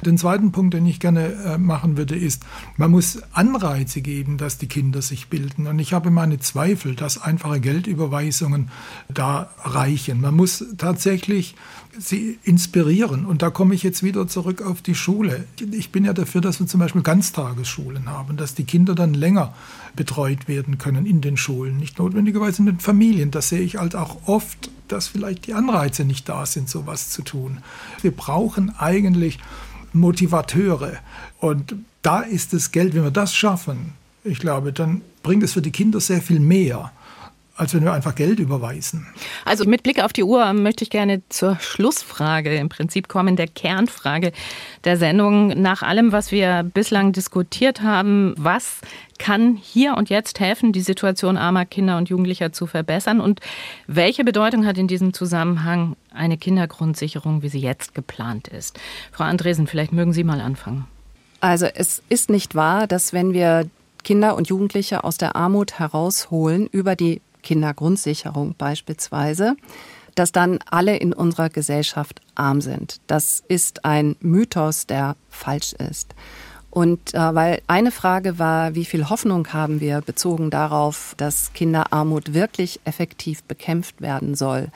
Den 0.07 0.17
zweiten 0.17 0.53
Punkt, 0.53 0.75
den 0.75 0.87
ich 0.87 1.01
gerne 1.01 1.33
äh, 1.45 1.59
machen 1.59 1.97
würde, 1.97 2.17
ist, 2.17 2.45
man 2.77 2.93
muss 2.93 3.21
Anreize 3.33 4.01
geben, 4.01 4.39
dass 4.39 4.59
die 4.59 4.69
Kinder 4.69 5.03
sich 5.03 5.27
bilden. 5.27 5.67
Und 5.67 5.81
ich 5.81 5.93
habe 5.93 6.13
meine 6.13 6.39
Zweifel, 6.39 6.95
dass 6.95 7.21
einfache 7.21 7.59
Geldüberweisungen 7.59 8.69
da 9.09 9.51
reichen. 9.65 10.21
Man 10.21 10.37
muss 10.37 10.65
tatsächlich 10.79 11.57
sie 11.99 12.39
inspirieren. 12.45 13.25
Und 13.27 13.43
da 13.43 13.51
komme 13.51 13.75
ich 13.75 13.83
jetzt 13.83 14.03
wieder 14.03 14.27
zurück 14.29 14.63
auf 14.63 14.83
die 14.83 14.95
Schule. 14.95 15.45
Ich 15.73 15.91
bin 15.91 16.05
ja 16.05 16.13
dafür, 16.13 16.41
dass 16.41 16.61
wir 16.61 16.67
zum 16.67 16.81
Beispiel 16.81 17.03
Ganztagesschulen 17.03 18.09
haben, 18.09 18.37
dass 18.37 18.55
die 18.55 18.65
Kinder 18.65 18.95
dann 18.95 19.15
länger 19.15 19.55
betreut 19.97 20.49
werden 20.49 20.79
können 20.79 21.07
in 21.07 21.21
den 21.21 21.37
Schulen, 21.37 21.77
nicht 21.77 21.99
notwendigerweise 21.99 22.61
in 22.61 22.67
den 22.67 22.81
Familien. 22.81 23.31
Das 23.31 23.49
sehe 23.49 23.61
ich 23.61 23.77
halt 23.77 23.97
auch 23.97 24.27
oft, 24.27 24.71
dass 24.89 25.09
vielleicht 25.09 25.47
die 25.47 25.55
Anreize 25.55 26.05
nicht 26.05 26.29
da 26.29 26.47
sind, 26.47 26.69
sowas 26.69 27.11
zu 27.11 27.23
tun. 27.23 27.59
Wir 28.03 28.13
brauchen 28.13 28.75
eigentlich 28.79 29.39
Motivateure. 29.93 30.99
Und 31.39 31.75
da 32.03 32.21
ist 32.21 32.53
das 32.53 32.73
Geld, 32.73 32.95
wenn 32.95 33.05
wir 33.05 33.11
das 33.11 33.35
schaffen, 33.35 33.93
ich 34.23 34.39
glaube, 34.39 34.73
dann 34.73 35.01
bringt 35.23 35.43
es 35.43 35.55
für 35.55 35.63
die 35.63 35.71
Kinder 35.71 36.01
sehr 36.01 36.21
viel 36.21 36.41
mehr 36.41 36.93
als 37.57 37.75
wenn 37.75 37.85
wir 37.85 37.93
einfach 37.93 38.15
Geld 38.15 38.39
überweisen. 38.39 39.07
Also 39.45 39.65
mit 39.65 39.83
Blick 39.83 40.03
auf 40.03 40.13
die 40.13 40.25
Uhr 40.25 40.53
möchte 40.55 40.85
ich 40.85 40.91
gerne 40.91 41.23
zur 41.29 41.59
Schlussfrage 41.61 42.55
im 42.57 42.69
Prinzip 42.69 43.09
kommen, 43.09 43.37
der 43.37 43.49
Kernfrage 43.49 44.33
der 44.85 44.97
Sendung. 44.97 45.49
Nach 45.61 45.83
allem, 45.83 46.13
was 46.13 46.33
wir 46.33 46.63
bislang 46.63 47.13
diskutiert 47.13 47.83
haben, 47.83 48.35
was 48.39 48.81
kann 49.19 49.59
hier 49.61 49.97
und 49.97 50.09
jetzt 50.09 50.41
helfen, 50.41 50.73
die 50.73 50.81
Situation 50.81 51.37
armer 51.37 51.67
Kinder 51.67 51.99
und 51.99 52.09
Jugendlicher 52.09 52.53
zu 52.53 52.67
verbessern? 52.67 53.21
Und 53.21 53.41
welche 53.87 54.25
Bedeutung 54.25 54.67
hat 54.67 54.79
in 54.79 54.89
diesem 54.89 55.13
Zusammenhang 55.13 55.97
eine 56.15 56.39
Kindergrundsicherung, 56.39 57.43
wie 57.43 57.51
sie 57.51 57.61
jetzt 57.61 57.95
geplant 57.95 58.49
ist? 58.49 58.81
Frau 59.13 59.25
Andresen, 59.25 59.67
vielleicht 59.67 59.93
mögen 59.93 60.15
Sie 60.15 60.25
mal 60.25 60.41
anfangen. 60.41 60.87
Also 61.41 61.67
es 61.67 62.03
ist 62.09 62.31
nicht 62.31 62.55
wahr, 62.55 62.87
dass 62.87 63.13
wenn 63.13 63.33
wir 63.33 63.69
Kinder 64.03 64.35
und 64.37 64.49
Jugendliche 64.49 65.05
aus 65.05 65.19
der 65.19 65.37
Armut 65.37 65.79
herausholen 65.79 66.67
über 66.67 66.97
die 66.97 67.21
Kindergrundsicherung 67.43 68.55
beispielsweise, 68.57 69.57
dass 70.15 70.33
dann 70.33 70.59
alle 70.71 70.97
in 70.97 71.13
unserer 71.13 71.49
Gesellschaft 71.49 72.21
arm 72.35 72.61
sind. 72.61 73.01
Das 73.07 73.43
ist 73.49 73.85
ein 73.85 74.17
Mythos, 74.21 74.87
der 74.87 75.17
falsch 75.29 75.73
ist. 75.75 76.15
Und 76.71 77.15
äh, 77.15 77.35
weil 77.35 77.63
eine 77.67 77.91
Frage 77.91 78.39
war, 78.39 78.75
wie 78.75 78.85
viel 78.85 79.09
Hoffnung 79.11 79.53
haben 79.53 79.81
wir 79.81 80.01
bezogen 80.03 80.51
darauf, 80.51 81.15
dass 81.17 81.53
Kinderarmut 81.53 82.33
wirklich 82.33 82.81
effektiv 82.85 83.43
bekämpft 83.43 84.01
werden 84.01 84.37
soll. 84.37 84.69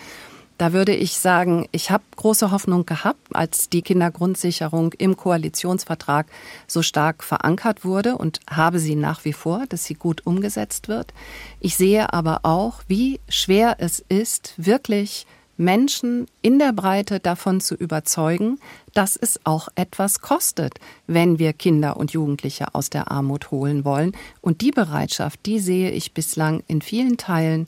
Da 0.56 0.72
würde 0.72 0.94
ich 0.94 1.18
sagen, 1.18 1.66
ich 1.72 1.90
habe 1.90 2.04
große 2.14 2.52
Hoffnung 2.52 2.86
gehabt, 2.86 3.34
als 3.34 3.68
die 3.68 3.82
Kindergrundsicherung 3.82 4.92
im 4.92 5.16
Koalitionsvertrag 5.16 6.26
so 6.68 6.82
stark 6.82 7.24
verankert 7.24 7.84
wurde 7.84 8.16
und 8.16 8.38
habe 8.48 8.78
sie 8.78 8.94
nach 8.94 9.24
wie 9.24 9.32
vor, 9.32 9.64
dass 9.68 9.84
sie 9.84 9.94
gut 9.94 10.24
umgesetzt 10.26 10.86
wird. 10.86 11.12
Ich 11.58 11.76
sehe 11.76 12.12
aber 12.12 12.40
auch, 12.44 12.82
wie 12.86 13.20
schwer 13.28 13.76
es 13.80 14.04
ist, 14.08 14.54
wirklich 14.56 15.26
Menschen 15.56 16.26
in 16.42 16.58
der 16.58 16.72
Breite 16.72 17.20
davon 17.20 17.60
zu 17.60 17.74
überzeugen, 17.74 18.58
dass 18.92 19.16
es 19.16 19.40
auch 19.44 19.68
etwas 19.74 20.20
kostet, 20.20 20.74
wenn 21.06 21.38
wir 21.38 21.52
Kinder 21.52 21.96
und 21.96 22.12
Jugendliche 22.12 22.74
aus 22.74 22.90
der 22.90 23.10
Armut 23.10 23.50
holen 23.50 23.84
wollen. 23.84 24.12
Und 24.40 24.60
die 24.60 24.72
Bereitschaft, 24.72 25.40
die 25.46 25.58
sehe 25.58 25.90
ich 25.90 26.12
bislang 26.12 26.62
in 26.66 26.82
vielen 26.82 27.16
Teilen 27.16 27.66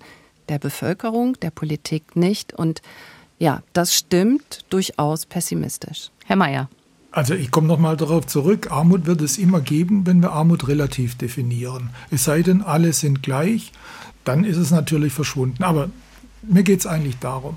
der 0.48 0.58
Bevölkerung, 0.58 1.38
der 1.40 1.50
Politik 1.50 2.16
nicht. 2.16 2.52
Und 2.52 2.82
ja, 3.38 3.62
das 3.72 3.94
stimmt 3.94 4.64
durchaus 4.70 5.26
pessimistisch. 5.26 6.10
Herr 6.24 6.36
Mayer. 6.36 6.68
Also 7.12 7.34
ich 7.34 7.50
komme 7.50 7.66
nochmal 7.66 7.96
darauf 7.96 8.26
zurück, 8.26 8.70
Armut 8.70 9.06
wird 9.06 9.22
es 9.22 9.38
immer 9.38 9.62
geben, 9.62 10.06
wenn 10.06 10.20
wir 10.20 10.32
Armut 10.32 10.68
relativ 10.68 11.16
definieren. 11.16 11.90
Es 12.10 12.24
sei 12.24 12.42
denn, 12.42 12.60
alle 12.60 12.92
sind 12.92 13.22
gleich, 13.22 13.72
dann 14.24 14.44
ist 14.44 14.58
es 14.58 14.70
natürlich 14.70 15.14
verschwunden. 15.14 15.64
Aber 15.64 15.88
mir 16.42 16.62
geht 16.62 16.80
es 16.80 16.86
eigentlich 16.86 17.18
darum, 17.18 17.56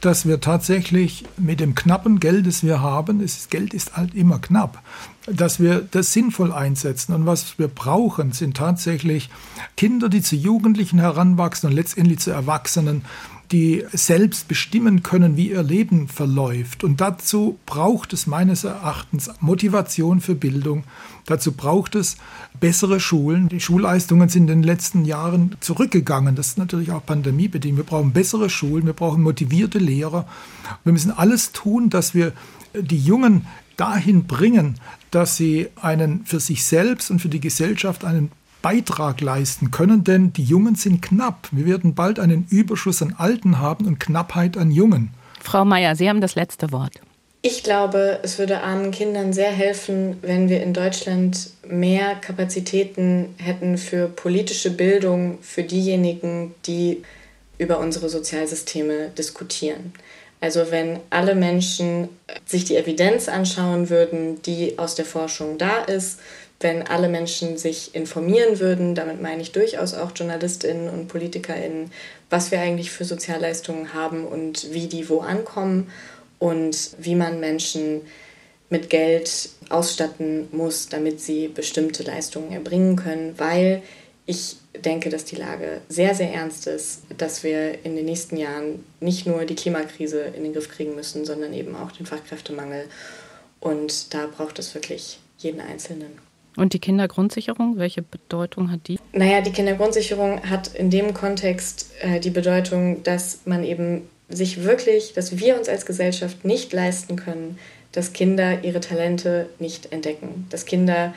dass 0.00 0.26
wir 0.26 0.40
tatsächlich 0.40 1.24
mit 1.36 1.60
dem 1.60 1.74
knappen 1.74 2.20
Geld, 2.20 2.46
das 2.46 2.62
wir 2.62 2.80
haben, 2.80 3.20
das 3.20 3.48
Geld 3.50 3.74
ist 3.74 3.96
halt 3.96 4.14
immer 4.14 4.38
knapp, 4.38 4.82
dass 5.26 5.60
wir 5.60 5.80
das 5.90 6.12
sinnvoll 6.12 6.52
einsetzen. 6.52 7.14
Und 7.14 7.26
was 7.26 7.58
wir 7.58 7.68
brauchen, 7.68 8.32
sind 8.32 8.56
tatsächlich 8.56 9.30
Kinder, 9.76 10.08
die 10.08 10.22
zu 10.22 10.36
Jugendlichen 10.36 10.98
heranwachsen 10.98 11.70
und 11.70 11.76
letztendlich 11.76 12.20
zu 12.20 12.30
Erwachsenen, 12.30 13.04
die 13.52 13.84
selbst 13.92 14.46
bestimmen 14.46 15.02
können, 15.02 15.36
wie 15.36 15.50
ihr 15.50 15.62
Leben 15.62 16.06
verläuft. 16.06 16.84
Und 16.84 17.00
dazu 17.00 17.58
braucht 17.66 18.12
es 18.12 18.26
meines 18.26 18.62
Erachtens 18.62 19.30
Motivation 19.40 20.20
für 20.20 20.36
Bildung. 20.36 20.84
Dazu 21.26 21.52
braucht 21.52 21.96
es 21.96 22.16
bessere 22.60 23.00
Schulen. 23.00 23.48
Die 23.48 23.60
Schulleistungen 23.60 24.28
sind 24.28 24.42
in 24.42 24.60
den 24.60 24.62
letzten 24.62 25.04
Jahren 25.04 25.56
zurückgegangen. 25.60 26.36
Das 26.36 26.48
ist 26.48 26.58
natürlich 26.58 26.92
auch 26.92 27.04
pandemiebedingt. 27.04 27.76
Wir 27.76 27.84
brauchen 27.84 28.12
bessere 28.12 28.50
Schulen, 28.50 28.86
wir 28.86 28.92
brauchen 28.92 29.22
motivierte 29.22 29.78
Lehrer. 29.78 30.26
Wir 30.84 30.92
müssen 30.92 31.10
alles 31.10 31.50
tun, 31.52 31.90
dass 31.90 32.14
wir 32.14 32.32
die 32.74 32.98
Jungen 32.98 33.46
dahin 33.76 34.26
bringen, 34.26 34.76
dass 35.10 35.36
sie 35.36 35.68
einen 35.80 36.24
für 36.24 36.38
sich 36.38 36.64
selbst 36.64 37.10
und 37.10 37.20
für 37.20 37.28
die 37.28 37.40
Gesellschaft 37.40 38.04
einen 38.04 38.30
Beitrag 38.62 39.20
leisten 39.20 39.70
können, 39.70 40.04
denn 40.04 40.32
die 40.32 40.44
Jungen 40.44 40.74
sind 40.74 41.02
knapp. 41.02 41.48
Wir 41.50 41.66
werden 41.66 41.94
bald 41.94 42.18
einen 42.18 42.46
Überschuss 42.50 43.02
an 43.02 43.14
Alten 43.16 43.58
haben 43.58 43.86
und 43.86 44.00
Knappheit 44.00 44.56
an 44.56 44.70
Jungen. 44.70 45.10
Frau 45.40 45.64
Mayer, 45.64 45.96
Sie 45.96 46.08
haben 46.08 46.20
das 46.20 46.34
letzte 46.34 46.70
Wort. 46.72 46.92
Ich 47.42 47.62
glaube, 47.62 48.20
es 48.22 48.38
würde 48.38 48.60
armen 48.62 48.90
Kindern 48.90 49.32
sehr 49.32 49.50
helfen, 49.50 50.18
wenn 50.20 50.50
wir 50.50 50.62
in 50.62 50.74
Deutschland 50.74 51.50
mehr 51.66 52.14
Kapazitäten 52.16 53.34
hätten 53.38 53.78
für 53.78 54.08
politische 54.08 54.70
Bildung 54.70 55.38
für 55.40 55.62
diejenigen, 55.62 56.54
die 56.66 57.02
über 57.56 57.78
unsere 57.78 58.10
Sozialsysteme 58.10 59.08
diskutieren. 59.16 59.94
Also 60.42 60.70
wenn 60.70 61.00
alle 61.10 61.34
Menschen 61.34 62.08
sich 62.46 62.64
die 62.64 62.76
Evidenz 62.76 63.28
anschauen 63.28 63.90
würden, 63.90 64.40
die 64.42 64.78
aus 64.78 64.94
der 64.94 65.04
Forschung 65.04 65.58
da 65.58 65.78
ist, 65.78 66.18
wenn 66.60 66.86
alle 66.86 67.08
Menschen 67.08 67.56
sich 67.56 67.94
informieren 67.94 68.60
würden, 68.60 68.94
damit 68.94 69.20
meine 69.22 69.40
ich 69.40 69.52
durchaus 69.52 69.94
auch 69.94 70.12
Journalistinnen 70.14 70.90
und 70.90 71.08
Politikerinnen, 71.08 71.90
was 72.28 72.50
wir 72.50 72.60
eigentlich 72.60 72.90
für 72.90 73.04
Sozialleistungen 73.04 73.94
haben 73.94 74.26
und 74.26 74.72
wie 74.72 74.86
die 74.86 75.08
wo 75.08 75.20
ankommen 75.20 75.90
und 76.38 76.90
wie 76.98 77.14
man 77.14 77.40
Menschen 77.40 78.02
mit 78.68 78.90
Geld 78.90 79.48
ausstatten 79.70 80.48
muss, 80.52 80.88
damit 80.88 81.20
sie 81.20 81.48
bestimmte 81.48 82.02
Leistungen 82.02 82.52
erbringen 82.52 82.96
können, 82.96 83.34
weil 83.38 83.82
ich 84.26 84.56
denke, 84.76 85.08
dass 85.08 85.24
die 85.24 85.36
Lage 85.36 85.80
sehr, 85.88 86.14
sehr 86.14 86.32
ernst 86.32 86.66
ist, 86.66 87.00
dass 87.18 87.42
wir 87.42 87.84
in 87.84 87.96
den 87.96 88.04
nächsten 88.04 88.36
Jahren 88.36 88.84
nicht 89.00 89.26
nur 89.26 89.44
die 89.44 89.56
Klimakrise 89.56 90.20
in 90.20 90.44
den 90.44 90.52
Griff 90.52 90.68
kriegen 90.68 90.94
müssen, 90.94 91.24
sondern 91.24 91.52
eben 91.52 91.74
auch 91.74 91.90
den 91.90 92.06
Fachkräftemangel. 92.06 92.84
Und 93.58 94.14
da 94.14 94.26
braucht 94.26 94.58
es 94.58 94.72
wirklich 94.74 95.18
jeden 95.38 95.60
Einzelnen. 95.60 96.29
Und 96.56 96.72
die 96.72 96.78
Kindergrundsicherung, 96.78 97.78
welche 97.78 98.02
Bedeutung 98.02 98.70
hat 98.70 98.88
die? 98.88 98.98
Naja, 99.12 99.40
die 99.40 99.52
Kindergrundsicherung 99.52 100.48
hat 100.48 100.74
in 100.74 100.90
dem 100.90 101.14
Kontext 101.14 101.92
äh, 102.00 102.20
die 102.20 102.30
Bedeutung, 102.30 103.02
dass 103.02 103.40
man 103.44 103.64
eben 103.64 104.02
sich 104.28 104.62
wirklich, 104.64 105.12
dass 105.12 105.38
wir 105.38 105.58
uns 105.58 105.68
als 105.68 105.86
Gesellschaft 105.86 106.44
nicht 106.44 106.72
leisten 106.72 107.16
können, 107.16 107.58
dass 107.92 108.12
Kinder 108.12 108.64
ihre 108.64 108.80
Talente 108.80 109.48
nicht 109.58 109.92
entdecken, 109.92 110.46
dass 110.50 110.64
Kinder 110.64 111.12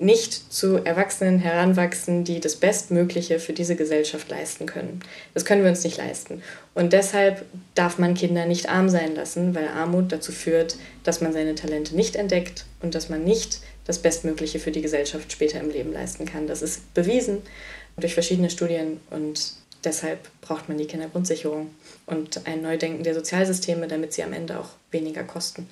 nicht 0.00 0.32
zu 0.52 0.76
Erwachsenen 0.76 1.40
heranwachsen, 1.40 2.24
die 2.24 2.40
das 2.40 2.56
Bestmögliche 2.56 3.38
für 3.38 3.52
diese 3.52 3.76
Gesellschaft 3.76 4.30
leisten 4.30 4.64
können. 4.64 5.00
Das 5.34 5.44
können 5.44 5.62
wir 5.62 5.68
uns 5.68 5.84
nicht 5.84 5.98
leisten. 5.98 6.42
Und 6.74 6.94
deshalb 6.94 7.44
darf 7.74 7.98
man 7.98 8.14
Kinder 8.14 8.46
nicht 8.46 8.70
arm 8.70 8.88
sein 8.88 9.14
lassen, 9.14 9.54
weil 9.54 9.68
Armut 9.68 10.10
dazu 10.10 10.32
führt, 10.32 10.76
dass 11.04 11.20
man 11.20 11.34
seine 11.34 11.54
Talente 11.54 11.94
nicht 11.94 12.16
entdeckt 12.16 12.64
und 12.80 12.94
dass 12.94 13.10
man 13.10 13.24
nicht 13.24 13.60
das 13.84 13.98
Bestmögliche 13.98 14.58
für 14.58 14.70
die 14.70 14.82
Gesellschaft 14.82 15.32
später 15.32 15.60
im 15.60 15.70
Leben 15.70 15.92
leisten 15.92 16.26
kann. 16.26 16.46
Das 16.46 16.62
ist 16.62 16.92
bewiesen 16.94 17.42
durch 17.96 18.14
verschiedene 18.14 18.50
Studien 18.50 19.00
und 19.10 19.52
deshalb 19.84 20.28
braucht 20.40 20.68
man 20.68 20.78
die 20.78 20.86
Kindergrundsicherung 20.86 21.70
und 22.06 22.46
ein 22.46 22.62
Neudenken 22.62 23.02
der 23.02 23.14
Sozialsysteme, 23.14 23.88
damit 23.88 24.12
sie 24.12 24.22
am 24.22 24.32
Ende 24.32 24.58
auch 24.58 24.70
weniger 24.90 25.24
kosten. 25.24 25.68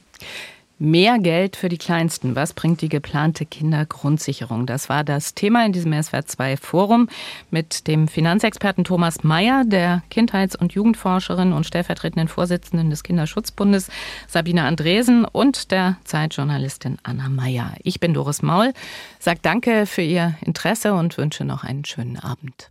Mehr 0.80 1.18
Geld 1.18 1.56
für 1.56 1.68
die 1.68 1.76
Kleinsten. 1.76 2.36
Was 2.36 2.52
bringt 2.52 2.82
die 2.82 2.88
geplante 2.88 3.44
Kindergrundsicherung? 3.44 4.64
Das 4.64 4.88
war 4.88 5.02
das 5.02 5.34
Thema 5.34 5.66
in 5.66 5.72
diesem 5.72 5.92
SWR2-Forum 5.92 7.08
mit 7.50 7.88
dem 7.88 8.06
Finanzexperten 8.06 8.84
Thomas 8.84 9.24
Mayer, 9.24 9.64
der 9.66 10.04
Kindheits- 10.08 10.54
und 10.54 10.74
Jugendforscherin 10.74 11.52
und 11.52 11.66
stellvertretenden 11.66 12.28
Vorsitzenden 12.28 12.90
des 12.90 13.02
Kinderschutzbundes 13.02 13.90
Sabine 14.28 14.62
Andresen 14.62 15.24
und 15.24 15.72
der 15.72 15.96
Zeitjournalistin 16.04 16.98
Anna 17.02 17.28
Mayer. 17.28 17.72
Ich 17.82 17.98
bin 17.98 18.14
Doris 18.14 18.42
Maul, 18.42 18.72
sage 19.18 19.40
danke 19.42 19.84
für 19.84 20.02
Ihr 20.02 20.36
Interesse 20.42 20.94
und 20.94 21.18
wünsche 21.18 21.44
noch 21.44 21.64
einen 21.64 21.84
schönen 21.84 22.20
Abend. 22.20 22.70